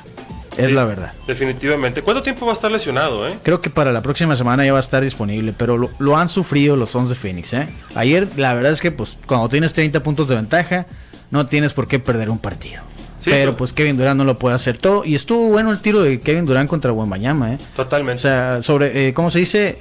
Es 0.56 0.66
Sí, 0.66 0.72
la 0.72 0.84
verdad. 0.84 1.12
Definitivamente. 1.26 2.02
¿Cuánto 2.02 2.22
tiempo 2.22 2.44
va 2.44 2.52
a 2.52 2.54
estar 2.54 2.70
lesionado, 2.70 3.28
eh? 3.28 3.38
Creo 3.44 3.60
que 3.60 3.70
para 3.70 3.92
la 3.92 4.02
próxima 4.02 4.34
semana 4.34 4.64
ya 4.64 4.72
va 4.72 4.78
a 4.78 4.80
estar 4.80 5.02
disponible, 5.02 5.54
pero 5.56 5.76
lo, 5.76 5.90
lo 6.00 6.16
han 6.16 6.28
sufrido 6.28 6.74
los 6.76 6.90
Suns 6.90 7.08
de 7.10 7.14
Phoenix. 7.14 7.52
¿eh? 7.52 7.68
Ayer, 7.94 8.26
la 8.36 8.54
verdad 8.54 8.72
es 8.72 8.80
que 8.80 8.90
pues 8.90 9.16
cuando 9.26 9.48
tienes 9.48 9.72
30 9.72 10.02
puntos 10.02 10.26
de 10.26 10.34
ventaja, 10.34 10.86
no 11.30 11.46
tienes 11.46 11.74
por 11.74 11.86
qué 11.86 12.00
perder 12.00 12.28
un 12.28 12.38
partido. 12.38 12.82
Sí, 13.18 13.30
pero 13.30 13.56
pues 13.56 13.72
Kevin 13.72 13.96
Durant 13.96 14.16
no 14.18 14.24
lo 14.24 14.38
puede 14.38 14.54
hacer 14.56 14.78
todo. 14.78 15.04
Y 15.04 15.14
estuvo 15.14 15.48
bueno 15.48 15.70
el 15.70 15.80
tiro 15.80 16.02
de 16.02 16.20
Kevin 16.20 16.46
Durant 16.46 16.68
contra 16.68 16.92
Wembayama. 16.92 17.54
¿eh? 17.54 17.58
Totalmente. 17.76 18.18
O 18.18 18.22
sea, 18.22 18.62
sobre, 18.62 19.08
eh, 19.08 19.14
¿cómo 19.14 19.30
se 19.30 19.40
dice? 19.40 19.78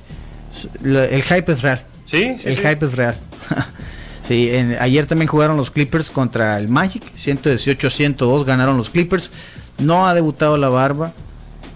El 0.83 1.23
hype 1.23 1.51
es 1.51 1.61
real. 1.61 1.83
sí, 2.05 2.35
sí, 2.39 2.49
el 2.49 2.55
sí. 2.55 2.61
hype 2.61 2.85
es 2.85 2.95
real. 2.95 3.19
sí, 4.27 4.49
en- 4.51 4.77
ayer 4.79 5.05
también 5.05 5.27
jugaron 5.27 5.57
los 5.57 5.71
Clippers 5.71 6.09
contra 6.09 6.57
el 6.57 6.67
Magic. 6.67 7.03
118 7.15 7.87
a 7.87 7.89
102 7.89 8.45
ganaron 8.45 8.77
los 8.77 8.89
Clippers. 8.89 9.31
No 9.79 10.07
ha 10.07 10.13
debutado 10.13 10.57
la 10.57 10.69
barba. 10.69 11.13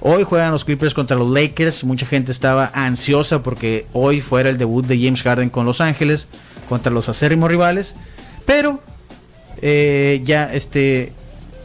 Hoy 0.01 0.23
juegan 0.23 0.51
los 0.51 0.65
Clippers 0.65 0.93
contra 0.93 1.15
los 1.17 1.29
Lakers. 1.29 1.83
Mucha 1.83 2.05
gente 2.05 2.31
estaba 2.31 2.71
ansiosa 2.73 3.43
porque 3.43 3.85
hoy 3.93 4.19
fuera 4.21 4.49
el 4.49 4.57
debut 4.57 4.85
de 4.85 4.97
James 4.99 5.21
Harden 5.21 5.49
con 5.49 5.65
Los 5.65 5.79
Ángeles 5.81 6.27
contra 6.67 6.91
los 6.91 7.07
acérrimos 7.09 7.49
rivales. 7.49 7.93
Pero 8.45 8.81
eh, 9.61 10.21
ya 10.23 10.51
este 10.51 11.13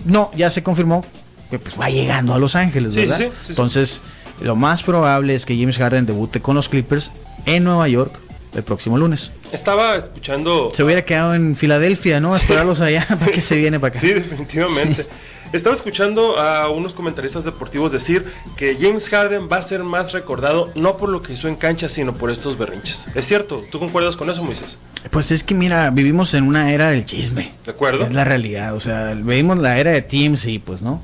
no, 0.05 0.31
ya 0.37 0.51
se 0.51 0.63
confirmó 0.63 1.05
que 1.51 1.59
pues 1.59 1.81
va 1.81 1.89
llegando 1.89 2.35
a 2.35 2.39
Los 2.39 2.55
Ángeles, 2.57 2.95
¿verdad? 2.95 3.17
sí, 3.17 3.25
sí, 3.25 3.31
sí. 3.31 3.47
Entonces, 3.51 4.01
lo 4.43 4.55
más 4.57 4.83
probable 4.83 5.35
es 5.35 5.47
que 5.47 5.57
James 5.59 5.79
Harden 5.79 6.05
debute 6.05 6.41
con 6.43 6.55
los 6.57 6.69
Clippers 6.69 7.13
en 7.47 7.65
Nueva 7.65 7.89
York 7.89 8.13
el 8.57 8.65
próximo 8.65 8.97
lunes. 8.99 9.31
Estaba 9.53 9.97
escuchando. 9.97 10.71
Se 10.73 10.83
hubiera 10.83 11.05
quedado 11.05 11.35
en 11.35 11.55
Filadelfia, 11.55 12.21
¿no? 12.21 12.35
A 12.35 12.39
esperarlos 12.39 12.81
allá 12.81 13.07
para 13.09 13.31
que 13.31 13.41
se 13.41 13.57
viene 13.57 13.79
para 13.79 13.91
acá. 13.91 14.01
Sí, 14.01 14.13
definitivamente. 14.13 15.07
Estaba 15.53 15.77
escuchando 15.77 16.39
a 16.39 16.69
unos 16.71 16.93
comentaristas 16.93 17.45
deportivos 17.45 17.93
decir 17.93 18.25
que 18.57 18.77
James 18.81 19.09
Harden 19.09 19.49
va 19.51 19.59
a 19.59 19.63
ser 19.63 19.85
más 19.85 20.13
recordado 20.13 20.73
no 20.75 20.97
por 20.97 21.09
lo 21.09 21.23
que 21.23 21.35
hizo 21.35 21.47
en 21.47 21.55
cancha, 21.55 21.89
sino 21.89 22.15
por 22.15 22.31
estos 22.31 22.59
berrinches. 22.59 23.09
¿Es 23.15 23.27
cierto? 23.27 23.63
¿Tú 23.71 23.79
concuerdas 23.79 24.17
con 24.17 24.29
eso, 24.29 24.43
Moisés? 24.43 24.79
Pues 25.11 25.31
es 25.31 25.45
que 25.45 25.55
mira, 25.55 25.91
vivimos 25.91 26.35
en 26.35 26.45
una 26.45 26.73
era 26.73 26.91
del 26.91 27.07
chisme. 27.07 27.53
¿De 27.65 27.71
acuerdo? 27.71 28.05
Es 28.05 28.13
la 28.13 28.25
realidad, 28.25 28.75
o 28.75 28.81
sea, 28.81 29.15
vivimos 29.15 29.59
la 29.59 29.79
era 29.79 29.93
de 29.93 30.03
Teams 30.03 30.47
y 30.47 30.59
pues, 30.59 30.83
¿no? 30.83 31.01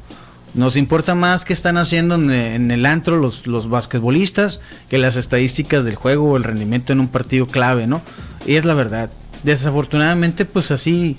Nos 0.55 0.77
importa 0.77 1.15
más 1.15 1.45
qué 1.45 1.53
están 1.53 1.79
haciendo 1.79 2.15
en, 2.17 2.71
el 2.71 2.85
antro 2.85 3.17
los, 3.17 3.47
los 3.47 3.69
basquetbolistas 3.69 4.61
que 4.91 4.99
las 4.99 5.17
estadísticas 5.17 5.85
del 5.85 5.95
juego 5.95 6.33
o 6.33 6.37
el 6.37 6.45
rendimiento 6.45 6.93
en 6.93 7.01
un 7.01 7.09
partido 7.09 7.47
clave, 7.47 7.87
¿no? 7.87 8.03
Y 8.47 8.57
es 8.57 8.65
la 8.65 8.75
verdad. 8.75 9.11
Desafortunadamente, 9.45 10.45
pues 10.45 10.71
así, 10.71 11.17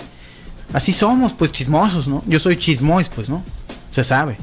así 0.72 0.92
somos, 0.92 1.32
pues 1.32 1.50
chismosos, 1.50 2.06
¿no? 2.06 2.22
Yo 2.26 2.38
soy 2.38 2.56
chismois, 2.56 3.08
pues, 3.08 3.28
¿no? 3.28 3.42
Se 3.90 4.04
sabe. 4.04 4.36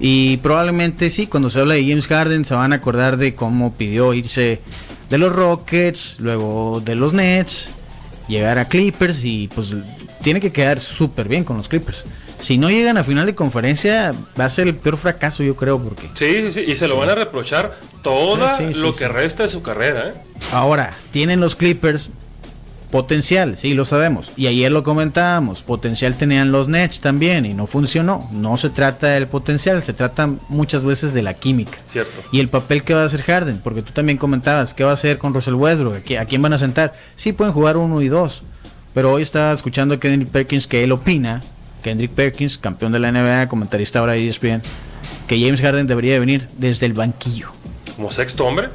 Y 0.00 0.38
probablemente 0.38 1.10
sí, 1.10 1.26
cuando 1.26 1.50
se 1.50 1.60
habla 1.60 1.74
de 1.74 1.86
James 1.86 2.06
Harden 2.06 2.44
se 2.44 2.54
van 2.54 2.72
a 2.72 2.76
acordar 2.76 3.16
de 3.16 3.34
cómo 3.34 3.74
pidió 3.74 4.14
irse 4.14 4.62
de 5.10 5.18
los 5.18 5.32
Rockets, 5.32 6.16
luego 6.20 6.80
de 6.84 6.94
los 6.94 7.12
Nets, 7.12 7.68
llegar 8.28 8.58
a 8.58 8.68
Clippers 8.68 9.24
y 9.24 9.48
pues 9.48 9.74
tiene 10.22 10.40
que 10.40 10.52
quedar 10.52 10.80
súper 10.80 11.28
bien 11.28 11.44
con 11.44 11.56
los 11.56 11.68
Clippers. 11.68 12.04
Si 12.40 12.56
no 12.58 12.70
llegan 12.70 12.96
a 12.98 13.04
final 13.04 13.26
de 13.26 13.34
conferencia 13.34 14.14
va 14.38 14.44
a 14.44 14.48
ser 14.50 14.68
el 14.68 14.76
peor 14.76 14.96
fracaso 14.96 15.42
yo 15.42 15.56
creo 15.56 15.78
porque 15.82 16.08
Sí, 16.14 16.42
sí, 16.46 16.52
sí. 16.52 16.64
Y 16.66 16.74
se 16.76 16.86
lo 16.88 16.96
van 16.96 17.10
a 17.10 17.14
reprochar 17.14 17.76
toda 18.02 18.56
Sí, 18.56 18.66
sí, 18.68 18.74
sí, 18.74 18.80
lo 18.80 18.92
que 18.92 19.08
resta 19.08 19.42
de 19.42 19.48
su 19.48 19.62
carrera, 19.62 20.08
¿eh? 20.10 20.14
ahora 20.52 20.94
tienen 21.10 21.40
los 21.40 21.56
Clippers 21.56 22.10
potencial, 22.90 23.56
sí 23.58 23.74
lo 23.74 23.84
sabemos. 23.84 24.32
Y 24.36 24.46
ayer 24.46 24.72
lo 24.72 24.82
comentábamos, 24.82 25.62
potencial 25.62 26.16
tenían 26.16 26.52
los 26.52 26.68
Nets 26.68 27.00
también 27.00 27.44
y 27.44 27.52
no 27.52 27.66
funcionó. 27.66 28.28
No 28.32 28.56
se 28.56 28.70
trata 28.70 29.08
del 29.08 29.26
potencial, 29.26 29.82
se 29.82 29.92
trata 29.92 30.26
muchas 30.48 30.84
veces 30.84 31.12
de 31.12 31.20
la 31.22 31.34
química. 31.34 31.76
Cierto. 31.86 32.22
Y 32.32 32.40
el 32.40 32.48
papel 32.48 32.82
que 32.84 32.94
va 32.94 33.02
a 33.02 33.06
hacer 33.06 33.22
Harden, 33.22 33.60
porque 33.62 33.82
tú 33.82 33.92
también 33.92 34.16
comentabas, 34.16 34.72
¿qué 34.72 34.84
va 34.84 34.90
a 34.90 34.94
hacer 34.94 35.18
con 35.18 35.34
Russell 35.34 35.54
Westbrook? 35.54 35.96
¿A 35.96 36.02
qui- 36.02 36.18
¿A 36.18 36.24
quién 36.24 36.40
van 36.40 36.54
a 36.54 36.58
sentar? 36.58 36.94
Sí, 37.14 37.32
pueden 37.34 37.52
jugar 37.52 37.76
uno 37.76 38.00
y 38.00 38.08
dos, 38.08 38.42
pero 38.94 39.12
hoy 39.12 39.20
estaba 39.22 39.52
escuchando 39.52 39.94
a 39.96 40.00
Kendrick 40.00 40.30
Perkins 40.30 40.66
que 40.66 40.82
él 40.82 40.92
opina, 40.92 41.42
Kendrick 41.88 42.10
Perkins, 42.12 42.58
campeón 42.58 42.92
de 42.92 42.98
la 42.98 43.10
NBA, 43.10 43.48
comentarista 43.48 44.00
ahora 44.00 44.12
de 44.12 44.28
ESPN, 44.28 44.60
que 45.26 45.40
James 45.40 45.60
Harden 45.62 45.86
debería 45.86 46.12
de 46.12 46.20
venir 46.20 46.46
desde 46.58 46.84
el 46.84 46.92
banquillo, 46.92 47.48
Como 47.96 48.10
sexto 48.12 48.44
hombre. 48.44 48.68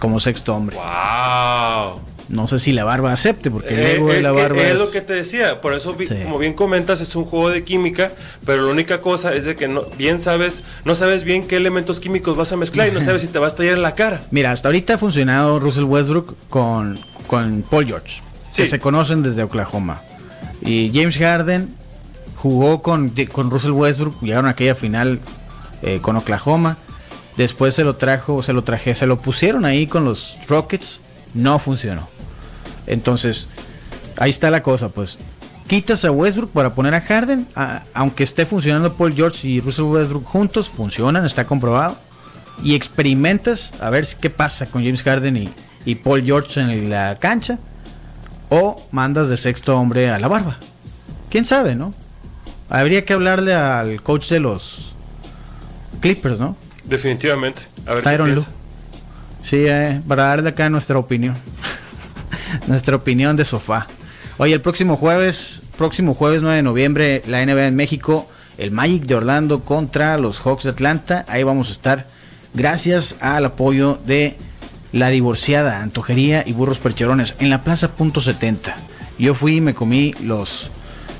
como 0.00 0.18
sexto 0.18 0.52
hombre. 0.56 0.76
¡Wow! 0.76 2.00
No 2.28 2.46
sé 2.48 2.58
si 2.58 2.72
la 2.72 2.82
barba 2.84 3.12
acepte, 3.12 3.50
porque 3.52 3.74
el 3.74 3.80
Eh, 3.80 3.94
ego 3.96 4.08
de 4.12 4.20
la 4.22 4.32
barba 4.32 4.60
es 4.62 4.72
es- 4.72 4.78
lo 4.78 4.90
que 4.90 5.00
te 5.00 5.12
decía, 5.12 5.60
por 5.60 5.74
eso 5.74 5.96
Sí. 5.98 6.06
como 6.24 6.38
bien 6.38 6.54
comentas 6.54 7.00
es 7.00 7.14
un 7.16 7.24
juego 7.24 7.50
de 7.50 7.62
química, 7.62 8.12
pero 8.44 8.62
la 8.64 8.72
única 8.72 9.00
cosa 9.00 9.32
es 9.34 9.44
de 9.44 9.54
que 9.56 9.68
no 9.68 9.82
bien 9.96 10.18
sabes, 10.18 10.62
no 10.84 10.94
sabes 10.96 11.22
bien 11.22 11.46
qué 11.46 11.56
elementos 11.56 12.00
químicos 12.00 12.36
vas 12.36 12.52
a 12.52 12.56
mezclar 12.56 12.88
y 12.88 12.90
no 12.92 13.00
sabes 13.00 13.22
si 13.22 13.28
te 13.28 13.38
va 13.38 13.46
a 13.46 13.48
estallar 13.48 13.74
en 13.74 13.82
la 13.82 13.94
cara. 13.94 14.22
Mira, 14.32 14.50
hasta 14.52 14.68
ahorita 14.68 14.94
ha 14.94 14.98
funcionado 14.98 15.58
Russell 15.60 15.84
Westbrook 15.84 16.36
con, 16.48 16.98
con 17.28 17.62
Paul 17.62 17.86
George, 17.86 18.22
que 18.56 18.66
se 18.66 18.78
conocen 18.80 19.22
desde 19.22 19.42
Oklahoma. 19.44 20.00
Y 20.62 20.90
James 20.94 21.16
Harden 21.18 21.74
jugó 22.42 22.80
con, 22.80 23.12
con 23.32 23.50
Russell 23.50 23.72
Westbrook, 23.72 24.20
llegaron 24.22 24.46
a 24.46 24.50
aquella 24.50 24.74
final 24.74 25.20
eh, 25.82 25.98
con 26.00 26.16
Oklahoma. 26.16 26.78
Después 27.36 27.74
se 27.74 27.84
lo 27.84 27.96
trajo, 27.96 28.42
se 28.42 28.52
lo 28.52 28.64
traje, 28.64 28.94
se 28.94 29.06
lo 29.06 29.20
pusieron 29.20 29.64
ahí 29.64 29.86
con 29.86 30.04
los 30.04 30.38
Rockets, 30.48 31.00
no 31.34 31.58
funcionó. 31.58 32.08
Entonces, 32.86 33.48
ahí 34.16 34.30
está 34.30 34.50
la 34.50 34.62
cosa, 34.62 34.88
pues. 34.88 35.18
quitas 35.66 36.04
a 36.04 36.10
Westbrook 36.10 36.50
para 36.50 36.74
poner 36.74 36.94
a 36.94 37.00
Harden, 37.00 37.46
aunque 37.94 38.24
esté 38.24 38.46
funcionando 38.46 38.94
Paul 38.94 39.14
George 39.14 39.46
y 39.46 39.60
Russell 39.60 39.84
Westbrook 39.84 40.24
juntos, 40.24 40.70
funcionan, 40.70 41.24
está 41.26 41.46
comprobado. 41.46 41.98
Y 42.62 42.74
experimentas 42.74 43.72
a 43.80 43.90
ver 43.90 44.06
qué 44.20 44.28
pasa 44.28 44.66
con 44.66 44.82
James 44.82 45.02
Harden 45.02 45.36
y, 45.36 45.50
y 45.84 45.94
Paul 45.94 46.24
George 46.24 46.60
en 46.60 46.90
la 46.90 47.16
cancha. 47.16 47.58
O 48.48 48.82
mandas 48.90 49.28
de 49.28 49.36
sexto 49.36 49.78
hombre 49.78 50.10
a 50.10 50.18
la 50.18 50.26
barba. 50.26 50.58
¿Quién 51.30 51.44
sabe, 51.44 51.74
no? 51.74 51.94
Habría 52.70 53.04
que 53.04 53.12
hablarle 53.12 53.52
al 53.52 54.02
coach 54.02 54.28
de 54.28 54.40
los 54.40 54.94
Clippers, 56.00 56.40
¿no? 56.40 56.56
Definitivamente. 56.84 57.62
A 57.86 57.94
ver 57.94 58.04
qué 58.04 58.18
Lue. 58.18 58.26
piensa. 58.26 58.50
Sí, 59.42 59.64
eh, 59.66 60.00
para 60.06 60.24
darle 60.24 60.50
acá 60.50 60.70
nuestra 60.70 60.98
opinión. 60.98 61.36
nuestra 62.66 62.96
opinión 62.96 63.36
de 63.36 63.44
sofá. 63.44 63.88
Oye, 64.38 64.54
el 64.54 64.60
próximo 64.60 64.96
jueves, 64.96 65.62
próximo 65.76 66.14
jueves 66.14 66.42
9 66.42 66.56
de 66.56 66.62
noviembre, 66.62 67.22
la 67.26 67.44
NBA 67.44 67.66
en 67.66 67.76
México, 67.76 68.26
el 68.56 68.70
Magic 68.70 69.04
de 69.04 69.16
Orlando 69.16 69.64
contra 69.64 70.16
los 70.16 70.40
Hawks 70.40 70.64
de 70.64 70.70
Atlanta. 70.70 71.24
Ahí 71.28 71.42
vamos 71.42 71.68
a 71.68 71.72
estar 71.72 72.06
gracias 72.54 73.16
al 73.20 73.44
apoyo 73.44 73.98
de 74.06 74.36
la 74.92 75.08
divorciada 75.08 75.82
Antojería 75.82 76.42
y 76.46 76.52
Burros 76.52 76.78
Percherones 76.78 77.34
en 77.38 77.50
la 77.50 77.62
Plaza 77.62 77.88
Punto 77.88 78.20
70. 78.20 78.76
Yo 79.18 79.34
fui 79.34 79.56
y 79.56 79.60
me 79.60 79.74
comí 79.74 80.14
los... 80.22 80.70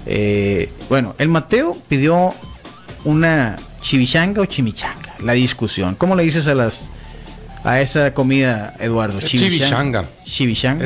eh, 0.07 0.71
bueno, 0.89 1.15
el 1.19 1.29
Mateo 1.29 1.77
pidió 1.89 2.35
una 3.05 3.57
chivichanga 3.81 4.43
o 4.43 4.47
chimichanga. 4.47 5.15
La 5.21 5.33
discusión. 5.33 5.95
¿Cómo 5.95 6.15
le 6.17 6.23
dices 6.23 6.47
a 6.49 6.55
las 6.55 6.91
a 7.65 7.81
esa 7.81 8.15
comida, 8.15 8.75
Eduardo? 8.81 9.19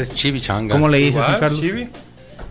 Es 0.01 0.15
chivichanga. 0.15 0.75
¿Cómo 0.75 0.89
le 0.89 0.99
dices, 0.99 1.23
Juan 1.23 1.41
Carlos? 1.41 1.61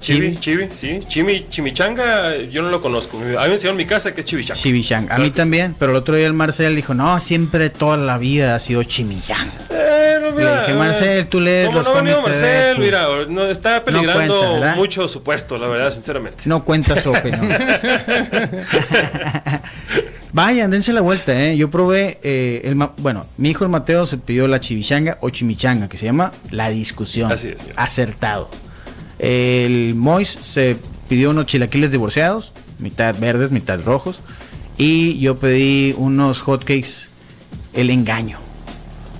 Chivi. 0.03 0.37
Chivi, 0.37 0.67
chivi, 0.67 0.69
sí. 0.73 0.99
Chimi, 1.07 1.45
chimichanga, 1.49 2.35
yo 2.35 2.61
no 2.61 2.69
lo 2.69 2.81
conozco. 2.81 3.17
A 3.17 3.21
mí 3.21 3.27
me 3.27 3.45
enseñaron 3.53 3.79
en 3.79 3.85
mi 3.85 3.85
casa 3.85 4.13
que 4.13 4.19
es 4.19 4.25
chivichanga. 4.25 4.59
Chimichanga. 4.59 5.15
A 5.15 5.17
mí 5.17 5.31
también, 5.31 5.77
pero 5.79 5.91
el 5.91 5.97
otro 5.97 6.15
día 6.15 6.27
el 6.27 6.33
Marcel 6.33 6.75
dijo, 6.75 6.93
no, 6.93 7.17
siempre 7.21 7.69
toda 7.69 7.95
la 7.95 8.17
vida 8.17 8.53
ha 8.55 8.59
sido 8.59 8.83
chimichanga. 8.83 9.53
Pero 9.69 10.35
Le 10.35 10.59
dije, 10.59 10.73
Marcel, 10.73 11.27
tú 11.27 11.39
lees 11.39 11.67
¿Cómo 11.67 11.77
los 11.77 11.87
no, 11.87 11.93
cómics 11.93 12.17
de 12.17 12.21
Marcel, 12.21 12.79
mira, 12.79 13.07
no, 13.29 13.45
está 13.45 13.81
peligrando 13.83 14.39
cuenta, 14.39 14.75
mucho 14.75 15.07
su 15.07 15.23
puesto, 15.23 15.57
la 15.57 15.67
verdad, 15.67 15.91
sinceramente. 15.91 16.43
No 16.47 16.65
cuenta 16.65 16.99
su 16.99 17.11
opinión. 17.11 17.47
Vayan, 20.33 20.69
dense 20.69 20.91
la 20.91 21.01
vuelta, 21.01 21.31
¿eh? 21.39 21.55
Yo 21.55 21.69
probé, 21.69 22.19
eh, 22.23 22.61
el 22.65 22.75
bueno, 22.97 23.25
mi 23.37 23.51
hijo 23.51 23.63
el 23.63 23.69
Mateo 23.69 24.05
se 24.05 24.17
pidió 24.17 24.49
la 24.49 24.59
chivichanga 24.59 25.17
o 25.21 25.29
chimichanga, 25.29 25.87
que 25.87 25.97
se 25.97 26.07
llama 26.07 26.33
La 26.51 26.69
Discusión. 26.69 27.31
Así 27.31 27.49
es, 27.49 27.61
señor. 27.61 27.75
Acertado. 27.77 28.49
El 29.23 29.95
Mois 29.95 30.37
se 30.41 30.75
pidió 31.07 31.29
unos 31.29 31.45
chilaquiles 31.45 31.91
divorciados, 31.91 32.51
mitad 32.77 33.15
verdes, 33.17 33.51
mitad 33.51 33.79
rojos. 33.81 34.19
Y 34.77 35.17
yo 35.19 35.39
pedí 35.39 35.95
unos 35.97 36.41
hotcakes, 36.41 37.07
el 37.71 37.89
engaño. 37.89 38.37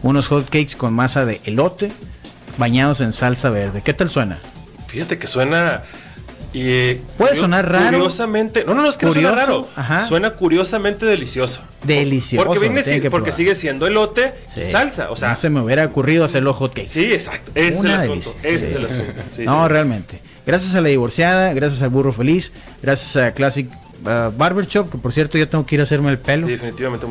Unos 0.01 0.27
hotcakes 0.27 0.75
con 0.75 0.93
masa 0.93 1.23
de 1.23 1.39
elote, 1.45 1.93
bañados 2.57 2.99
en 2.99 3.13
salsa 3.13 3.49
verde. 3.49 3.81
¿Qué 3.81 3.93
tal 3.93 4.09
suena? 4.09 4.39
Fíjate 4.87 5.17
que 5.17 5.27
suena. 5.27 5.83
Y, 6.53 6.61
eh, 6.69 7.01
Puede 7.17 7.35
sonar 7.35 7.69
raro. 7.71 7.97
Curiosamente. 7.97 8.63
No, 8.63 8.75
no, 8.75 8.83
no, 8.83 8.89
es 8.89 8.95
que 8.97 9.07
no 9.07 9.13
suena 9.13 9.31
raro. 9.31 9.67
ajá. 9.75 10.01
Suena 10.05 10.31
curiosamente 10.33 11.05
delicioso. 11.05 11.63
Delicioso. 11.83 12.45
Porque, 12.45 12.59
viene 12.59 12.83
si- 12.83 13.01
que 13.01 13.09
porque 13.09 13.31
sigue 13.31 13.55
siendo 13.55 13.87
elote 13.87 14.33
y 14.55 14.63
Sí. 14.63 14.71
salsa. 14.71 15.09
O 15.09 15.15
sea, 15.15 15.29
no 15.29 15.35
se 15.35 15.49
me 15.49 15.61
hubiera 15.61 15.83
ocurrido 15.85 16.23
hacer 16.23 16.43
los 16.43 16.55
hotcakes. 16.55 16.89
sí, 16.89 17.11
exacto. 17.11 17.51
Ese 17.55 17.69
es 17.69 17.79
el 17.79 17.85
Una 17.85 17.95
asunto. 17.95 18.11
delicia. 18.13 18.33
Ese 18.43 18.57
Sí. 18.59 18.65
es 18.65 18.71
el 18.73 18.85
asunto. 18.85 19.23
Sí, 19.29 19.45
no, 19.45 19.67
realmente. 19.67 20.19
Gracias 20.45 20.75
a 20.75 20.81
la 20.81 20.89
divorciada, 20.89 21.53
gracias 21.53 21.81
al 21.81 21.89
burro 21.89 22.13
feliz, 22.13 22.53
gracias 22.81 23.15
a 23.17 23.31
Classic 23.33 23.67
uh, 24.03 24.31
Barber 24.37 24.67
Shop, 24.67 24.89
que 24.91 24.97
por 24.97 25.11
cierto 25.11 25.37
ya 25.37 25.45
tengo 25.47 25.65
que 25.65 25.75
ir 25.75 25.81
a 25.81 25.85
hacerme 25.85 26.11
el 26.11 26.19
pelo. 26.19 26.45
Definitivamente. 26.47 27.07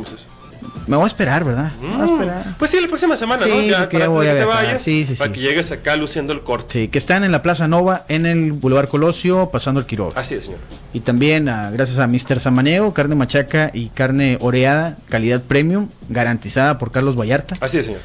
Me 0.87 0.97
voy 0.97 1.05
a 1.05 1.07
esperar, 1.07 1.45
¿verdad? 1.45 1.73
Me 1.81 1.97
voy 1.97 2.01
a 2.01 2.05
esperar. 2.13 2.45
Pues 2.59 2.71
sí, 2.71 2.81
la 2.81 2.89
próxima 2.89 3.17
semana, 3.17 3.47
¿no? 3.47 3.61
Sí, 3.61 3.69
Ya, 3.69 3.89
para 3.89 3.99
ya 3.99 4.05
antes 4.05 4.09
voy 4.09 4.27
a 4.27 4.33
que 4.33 4.39
te 4.39 4.45
vayas. 4.45 4.83
Sí, 4.83 5.05
sí, 5.05 5.15
Para 5.15 5.33
que 5.33 5.41
llegues 5.41 5.71
acá 5.73 5.97
luciendo 5.97 6.33
el 6.33 6.43
corte. 6.43 6.81
Sí, 6.83 6.89
que 6.89 6.99
están 6.99 7.25
en 7.25 7.33
la 7.33 7.43
Plaza 7.43 7.69
Nova, 7.69 8.05
en 8.09 8.27
el 8.27 8.53
Boulevard 8.53 8.89
Colosio, 8.89 9.51
pasando 9.51 9.81
el 9.81 9.87
Quiroga. 9.87 10.19
Así 10.19 10.35
es, 10.35 10.45
señor. 10.45 10.61
Y 10.93 11.01
también 11.01 11.49
ah, 11.49 11.71
gracias 11.71 11.99
a 11.99 12.07
Mr. 12.07 12.41
Samaniego, 12.41 12.93
carne 12.93 13.15
machaca 13.15 13.71
y 13.73 13.89
carne 13.89 14.39
oreada, 14.41 14.97
calidad 15.09 15.43
premium, 15.43 15.89
garantizada 16.09 16.79
por 16.79 16.91
Carlos 16.91 17.17
Vallarta. 17.19 17.57
Así 17.61 17.79
es, 17.79 17.87
señor. 17.87 18.01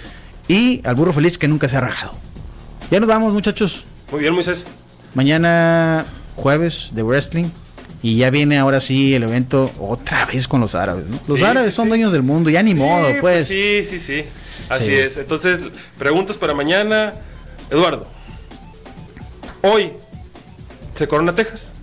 Y 0.48 0.82
al 0.86 0.96
burro 0.96 1.14
feliz 1.14 1.38
que 1.38 1.48
nunca 1.48 1.68
se 1.68 1.78
ha 1.78 1.82
rajado. 1.82 2.14
Ya 2.90 3.00
nos 3.00 3.10
vamos, 3.10 3.34
muchachos. 3.34 3.86
Muy 4.12 4.22
bien, 4.22 4.34
Moisés. 4.34 4.66
Mañana 5.14 6.06
jueves 6.36 6.92
de 6.94 7.04
wrestling. 7.04 7.50
Y 8.08 8.16
ya 8.16 8.30
viene 8.30 8.58
ahora 8.58 8.80
sí 8.80 9.14
el 9.16 9.24
evento 9.24 9.70
otra 9.82 10.26
vez 10.26 10.48
con 10.48 10.62
los 10.62 10.76
árabes. 10.76 11.08
¿no? 11.08 11.20
Los 11.28 11.40
Sí, 11.40 11.44
árabes 11.46 11.74
sí, 11.74 11.76
son 11.76 11.86
sí. 11.86 11.90
dueños 11.90 12.14
del 12.14 12.24
mundo, 12.24 12.50
ya 12.50 12.64
ni 12.64 12.70
Sí, 12.72 12.76
modo, 12.78 13.10
pues. 13.20 13.50
Sí, 13.50 13.82
sí, 13.84 14.00
sí. 14.00 14.24
Así 14.70 14.86
Sí. 14.86 14.94
es. 14.94 15.18
Entonces, 15.18 15.60
preguntas 15.98 16.38
para 16.38 16.54
mañana. 16.54 17.16
Eduardo, 17.70 18.08
hoy 19.62 19.92
se 20.94 21.06
corona 21.06 21.36
Texas. 21.36 21.74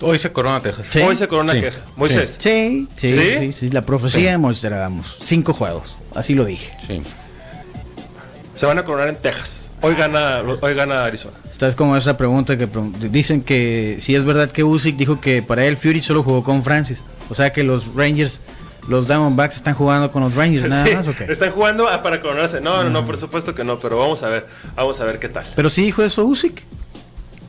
Hoy 0.00 0.18
se 0.18 0.32
corona 0.32 0.60
Texas. 0.60 0.88
Sí. 0.90 0.98
Hoy 1.00 1.14
se 1.14 1.28
corona 1.28 1.52
Sí. 1.52 1.60
Texas. 1.60 1.82
Moisés. 1.94 2.36
Sí, 2.40 2.88
sí, 2.98 3.12
¿Sí? 3.12 3.20
sí, 3.38 3.52
sí, 3.52 3.68
La 3.70 3.82
profecía 3.82 4.20
Sí. 4.22 4.26
de 4.26 4.38
Mostradamus. 4.38 5.18
Cinco 5.22 5.52
juegos, 5.52 5.96
así 6.16 6.34
lo 6.34 6.44
dije. 6.44 6.72
Sí. 6.84 7.00
Se 8.56 8.66
van 8.66 8.78
a 8.78 8.84
coronar 8.84 9.08
en 9.08 9.16
Texas. 9.16 9.63
Hoy 9.84 9.96
gana, 9.96 10.42
hoy 10.62 10.74
gana 10.74 11.04
Arizona. 11.04 11.36
Estás 11.50 11.76
como 11.76 11.94
esa 11.94 12.16
pregunta 12.16 12.56
que 12.56 12.66
dicen 13.10 13.42
que 13.42 13.96
si 13.98 14.16
es 14.16 14.24
verdad 14.24 14.50
que 14.50 14.64
Usyk 14.64 14.96
dijo 14.96 15.20
que 15.20 15.42
para 15.42 15.66
él 15.66 15.76
Fury 15.76 16.00
solo 16.00 16.22
jugó 16.22 16.42
con 16.42 16.62
Francis. 16.62 17.02
O 17.28 17.34
sea 17.34 17.52
que 17.52 17.62
los 17.62 17.94
Rangers, 17.94 18.40
los 18.88 19.06
Diamondbacks 19.08 19.56
están 19.56 19.74
jugando 19.74 20.10
con 20.10 20.22
los 20.22 20.34
Rangers 20.34 20.66
nada 20.70 20.86
Sí, 20.86 20.94
más, 20.94 21.06
¿o 21.06 21.14
qué? 21.14 21.24
Están 21.24 21.50
jugando 21.50 21.86
ah, 21.86 22.02
para 22.02 22.22
coronarse. 22.22 22.62
No, 22.62 22.82
no, 22.82 22.88
no, 22.88 23.04
por 23.04 23.18
supuesto 23.18 23.54
que 23.54 23.62
no, 23.62 23.78
pero 23.78 23.98
vamos 23.98 24.22
a 24.22 24.28
ver. 24.28 24.46
Vamos 24.74 24.98
a 25.02 25.04
ver 25.04 25.18
qué 25.18 25.28
tal. 25.28 25.44
Pero 25.54 25.68
sí 25.68 25.82
dijo 25.82 26.02
eso 26.02 26.24
Usyk. 26.24 26.62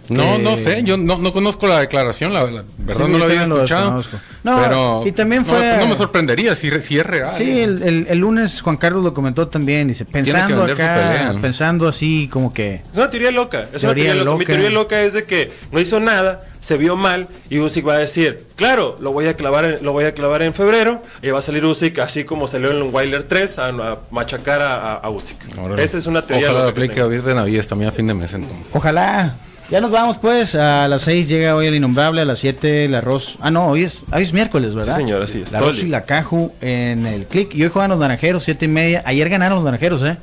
No, 0.10 0.38
Que- 0.38 0.43
no 0.43 0.56
sé, 0.56 0.84
yo 0.84 0.97
no, 0.97 1.18
no 1.18 1.34
conozco 1.34 1.68
la 1.68 1.80
declaración, 1.80 2.34
la, 2.34 2.43
la 2.43 2.64
verdad 2.78 3.06
Sí, 3.06 3.12
no 3.12 3.18
la 3.18 3.26
había 3.26 3.43
escuchado. 3.43 4.01
No, 4.43 4.62
pero 4.62 5.03
y 5.06 5.12
también 5.12 5.43
no, 5.43 5.47
fue- 5.53 5.78
No, 5.80 5.88
me 5.88 5.95
sorprendería 5.95 6.56
si, 6.56 6.68
es 6.68 7.06
real. 7.06 7.32
Sí, 7.36 7.62
el, 7.62 7.82
el- 7.84 8.08
el 8.10 8.18
lunes 8.20 8.62
Juan 8.62 8.78
Carlos 8.78 9.03
lo 9.03 9.14
comentó 9.14 9.47
también, 9.47 9.88
dice, 9.88 10.06
que 10.06 10.12
pensando 10.12 10.58
vender 10.58 10.78
su 10.78 10.84
acá, 10.84 10.93
pelea, 10.95 11.34
¿no? 11.34 11.41
pensando 11.41 11.88
así 11.88 12.28
como 12.32 12.53
que... 12.53 12.82
Es 12.91 12.97
una 12.97 13.10
teoría 13.10 13.32
loca. 13.32 13.68
Es 13.74 13.82
Teoría 13.82 14.14
una 14.14 14.14
teoría 14.14 14.16
loca. 14.24 14.32
Mi 14.38 14.39
loca. 14.45 14.53
teoría 14.53 14.70
loca 14.70 15.01
es 15.01 15.14
de 15.14 15.24
que 15.26 15.51
no 15.72 15.80
hizo 15.80 15.99
nada, 15.99 16.43
se 16.60 16.78
vio 16.78 16.95
mal 16.95 17.28
y 17.49 17.60
Usyk 17.60 17.88
va 17.88 17.93
a 17.95 17.97
decir, 17.99 18.45
claro, 18.56 18.97
lo 18.99 19.12
voy 19.12 19.28
a 19.28 19.36
clavar 19.36 19.66
en, 19.66 19.84
lo 19.86 19.91
voy 19.91 20.06
a 20.06 20.14
clavar 20.14 20.41
en 20.41 20.53
febrero 20.53 21.01
y 21.22 21.30
va 21.30 21.39
a 21.39 21.41
salir 21.41 21.64
Usyk 21.66 21.99
así 21.99 22.24
como 22.24 22.47
salió 22.47 22.72
en 22.72 22.93
Wilder 22.93 23.24
3 23.24 23.60
a, 23.60 23.66
a 23.68 23.97
machacar 24.12 24.62
a, 24.62 24.93
a, 24.93 25.10
Usyk. 25.10 25.38
Órale. 25.60 25.84
Esa 25.84 25.97
es 25.97 26.08
una 26.08 26.22
teoría 26.24 26.47
Ojalá 26.47 26.66
loca. 26.66 26.74
que 26.74 26.82
aplique 26.86 27.01
a 27.01 27.06
Vir 27.08 27.22
de 27.24 27.36
Navidad 27.36 27.66
también 27.68 27.89
a 27.89 27.91
fin 27.91 28.08
de 28.08 28.14
mes 28.14 28.34
entonces. 28.34 28.66
Ojalá. 28.74 29.36
Ya 29.70 29.82
nos 29.82 29.89
vamos 29.89 30.18
pues, 30.18 30.53
a 30.53 30.88
las 30.88 31.01
6 31.03 31.28
llega 31.28 31.55
hoy 31.55 31.66
el 31.68 31.74
innombrable, 31.76 32.22
a 32.22 32.26
las 32.26 32.38
7 32.39 32.86
el 32.86 32.93
arroz. 32.93 33.38
Ah, 33.41 33.49
no, 33.49 33.68
hoy 33.70 33.84
es, 33.84 34.03
hoy 34.11 34.22
es 34.22 34.32
miércoles, 34.32 34.76
¿verdad? 34.76 34.95
Sí, 34.95 35.01
señor, 35.01 35.24
así 35.24 35.39
es, 35.41 35.45
El 35.51 35.57
todo 35.57 35.63
arroz 35.70 35.82
y 35.84 35.88
la 35.88 36.03
caju 36.03 36.53
en 36.61 37.05
el 37.07 37.26
click. 37.26 37.53
Y 37.55 37.63
hoy 37.63 37.70
juegan 37.70 37.89
los 37.89 37.99
naranjeros, 37.99 38.43
7 38.43 38.66
y 38.66 38.68
media. 38.68 39.01
Ayer 39.07 39.28
ganaron 39.28 39.55
los 39.55 39.66
naranjeros, 39.66 40.03
¿eh? 40.03 40.18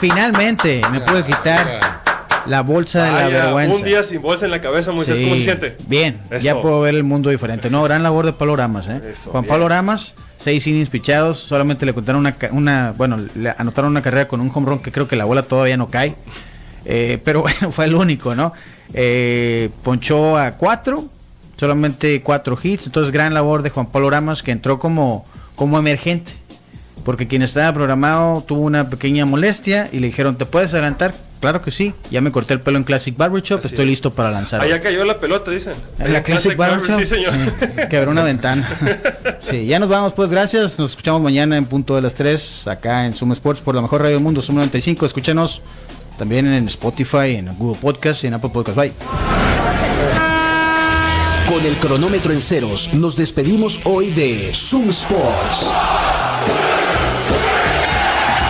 Finalmente 0.00 0.82
me 0.90 1.00
pude 1.02 1.24
quitar 1.24 2.00
la 2.46 2.62
bolsa 2.62 3.04
de 3.04 3.12
la 3.12 3.28
vergüenza. 3.28 3.76
un 3.76 3.84
día 3.84 4.02
sin 4.02 4.22
bolsa 4.22 4.46
en 4.46 4.50
la 4.50 4.60
cabeza, 4.60 4.90
Moisés, 4.90 5.18
Sí, 5.18 5.24
¿cómo 5.24 5.36
se 5.36 5.42
siente? 5.44 5.76
Bien, 5.86 6.20
Eso. 6.30 6.42
ya 6.44 6.60
puedo 6.60 6.80
ver 6.80 6.94
el 6.96 7.04
mundo 7.04 7.30
diferente. 7.30 7.70
No, 7.70 7.84
gran 7.84 8.02
labor 8.02 8.26
de 8.26 8.32
Pablo 8.32 8.56
Ramas, 8.56 8.88
¿eh? 8.88 9.00
Eso, 9.12 9.30
Juan 9.30 9.42
bien. 9.44 9.50
Pablo 9.50 9.68
Ramas, 9.68 10.14
seis 10.36 10.66
innings 10.66 10.90
pichados, 10.90 11.38
solamente 11.38 11.86
le 11.86 11.92
contaron 11.94 12.20
una, 12.20 12.34
ca- 12.36 12.48
una, 12.50 12.92
bueno, 12.96 13.18
le 13.36 13.54
anotaron 13.56 13.90
una 13.92 14.02
carrera 14.02 14.26
con 14.26 14.40
un 14.40 14.50
home 14.52 14.66
run 14.68 14.78
que 14.80 14.90
creo 14.90 15.06
que 15.06 15.14
la 15.16 15.26
bola 15.26 15.42
todavía 15.42 15.76
no 15.76 15.90
cae. 15.90 16.16
Eh, 16.84 17.18
pero 17.24 17.42
bueno, 17.42 17.72
fue 17.72 17.84
el 17.86 17.94
único, 17.94 18.34
¿no? 18.34 18.52
Eh, 18.94 19.70
ponchó 19.82 20.36
a 20.36 20.52
cuatro, 20.52 21.04
solamente 21.56 22.22
cuatro 22.22 22.58
hits, 22.60 22.86
entonces 22.86 23.12
gran 23.12 23.34
labor 23.34 23.62
de 23.62 23.70
Juan 23.70 23.86
Pablo 23.86 24.10
Ramas 24.10 24.42
que 24.42 24.50
entró 24.50 24.78
como, 24.78 25.26
como 25.56 25.78
emergente. 25.78 26.32
Porque 27.04 27.26
quien 27.26 27.40
estaba 27.42 27.72
programado 27.72 28.42
tuvo 28.46 28.60
una 28.60 28.90
pequeña 28.90 29.24
molestia 29.24 29.88
y 29.90 30.00
le 30.00 30.08
dijeron, 30.08 30.36
¿te 30.36 30.44
puedes 30.44 30.74
adelantar? 30.74 31.14
Claro 31.40 31.62
que 31.62 31.70
sí, 31.70 31.94
ya 32.10 32.20
me 32.20 32.30
corté 32.30 32.52
el 32.52 32.60
pelo 32.60 32.76
en 32.76 32.84
Classic 32.84 33.16
Barber 33.16 33.42
Shop, 33.42 33.64
estoy 33.64 33.84
es. 33.84 33.88
listo 33.88 34.12
para 34.12 34.30
lanzar. 34.30 34.60
Allá 34.60 34.78
cayó 34.78 35.02
la 35.06 35.18
pelota, 35.18 35.50
dicen. 35.50 35.72
En 35.98 36.12
la 36.12 36.22
Classic 36.22 36.54
Barber, 36.54 36.80
Barber 36.80 36.90
Shop. 36.90 37.00
Sí, 37.00 37.06
señor. 37.06 37.32
Sí, 37.32 37.66
quebró 37.88 38.10
una 38.10 38.22
ventana. 38.22 38.68
Sí, 39.38 39.64
ya 39.64 39.78
nos 39.78 39.88
vamos, 39.88 40.12
pues 40.12 40.30
gracias. 40.30 40.78
Nos 40.78 40.90
escuchamos 40.90 41.22
mañana 41.22 41.56
en 41.56 41.64
punto 41.64 41.96
de 41.96 42.02
las 42.02 42.14
3 42.14 42.68
acá 42.68 43.06
en 43.06 43.14
Zoom 43.14 43.32
Sports 43.32 43.62
por 43.62 43.74
la 43.74 43.80
mejor 43.80 44.02
radio 44.02 44.16
del 44.16 44.22
mundo, 44.22 44.42
Zoom 44.42 44.56
95. 44.56 45.06
Escúchanos 45.06 45.62
también 46.20 46.46
en 46.52 46.66
Spotify, 46.66 47.36
en 47.36 47.56
Google 47.56 47.80
Podcast 47.80 48.24
y 48.24 48.26
en 48.26 48.34
Apple 48.34 48.50
Podcast. 48.50 48.76
Bye. 48.76 48.92
Con 51.48 51.64
el 51.64 51.78
cronómetro 51.78 52.34
en 52.34 52.42
ceros, 52.42 52.92
nos 52.92 53.16
despedimos 53.16 53.80
hoy 53.84 54.10
de 54.10 54.52
Zoom 54.52 54.90
Sports. 54.90 55.72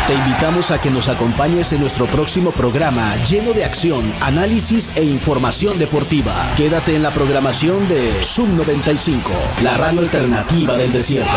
Te 0.09 0.15
invitamos 0.15 0.73
a 0.73 0.81
que 0.81 0.91
nos 0.91 1.09
acompañes 1.09 1.73
en 1.73 1.81
nuestro 1.81 2.07
próximo 2.07 2.51
programa 2.51 3.15
lleno 3.23 3.53
de 3.53 3.65
acción, 3.65 4.03
análisis 4.21 4.97
e 4.97 5.05
información 5.05 5.79
deportiva. 5.79 6.35
Quédate 6.57 6.97
en 6.97 7.05
la 7.05 7.13
programación 7.13 7.87
de 7.87 8.21
Sub 8.21 8.49
95, 8.49 9.31
la 9.63 9.77
radio 9.77 10.01
alternativa 10.01 10.77
del 10.77 10.93
desierto. 10.93 11.31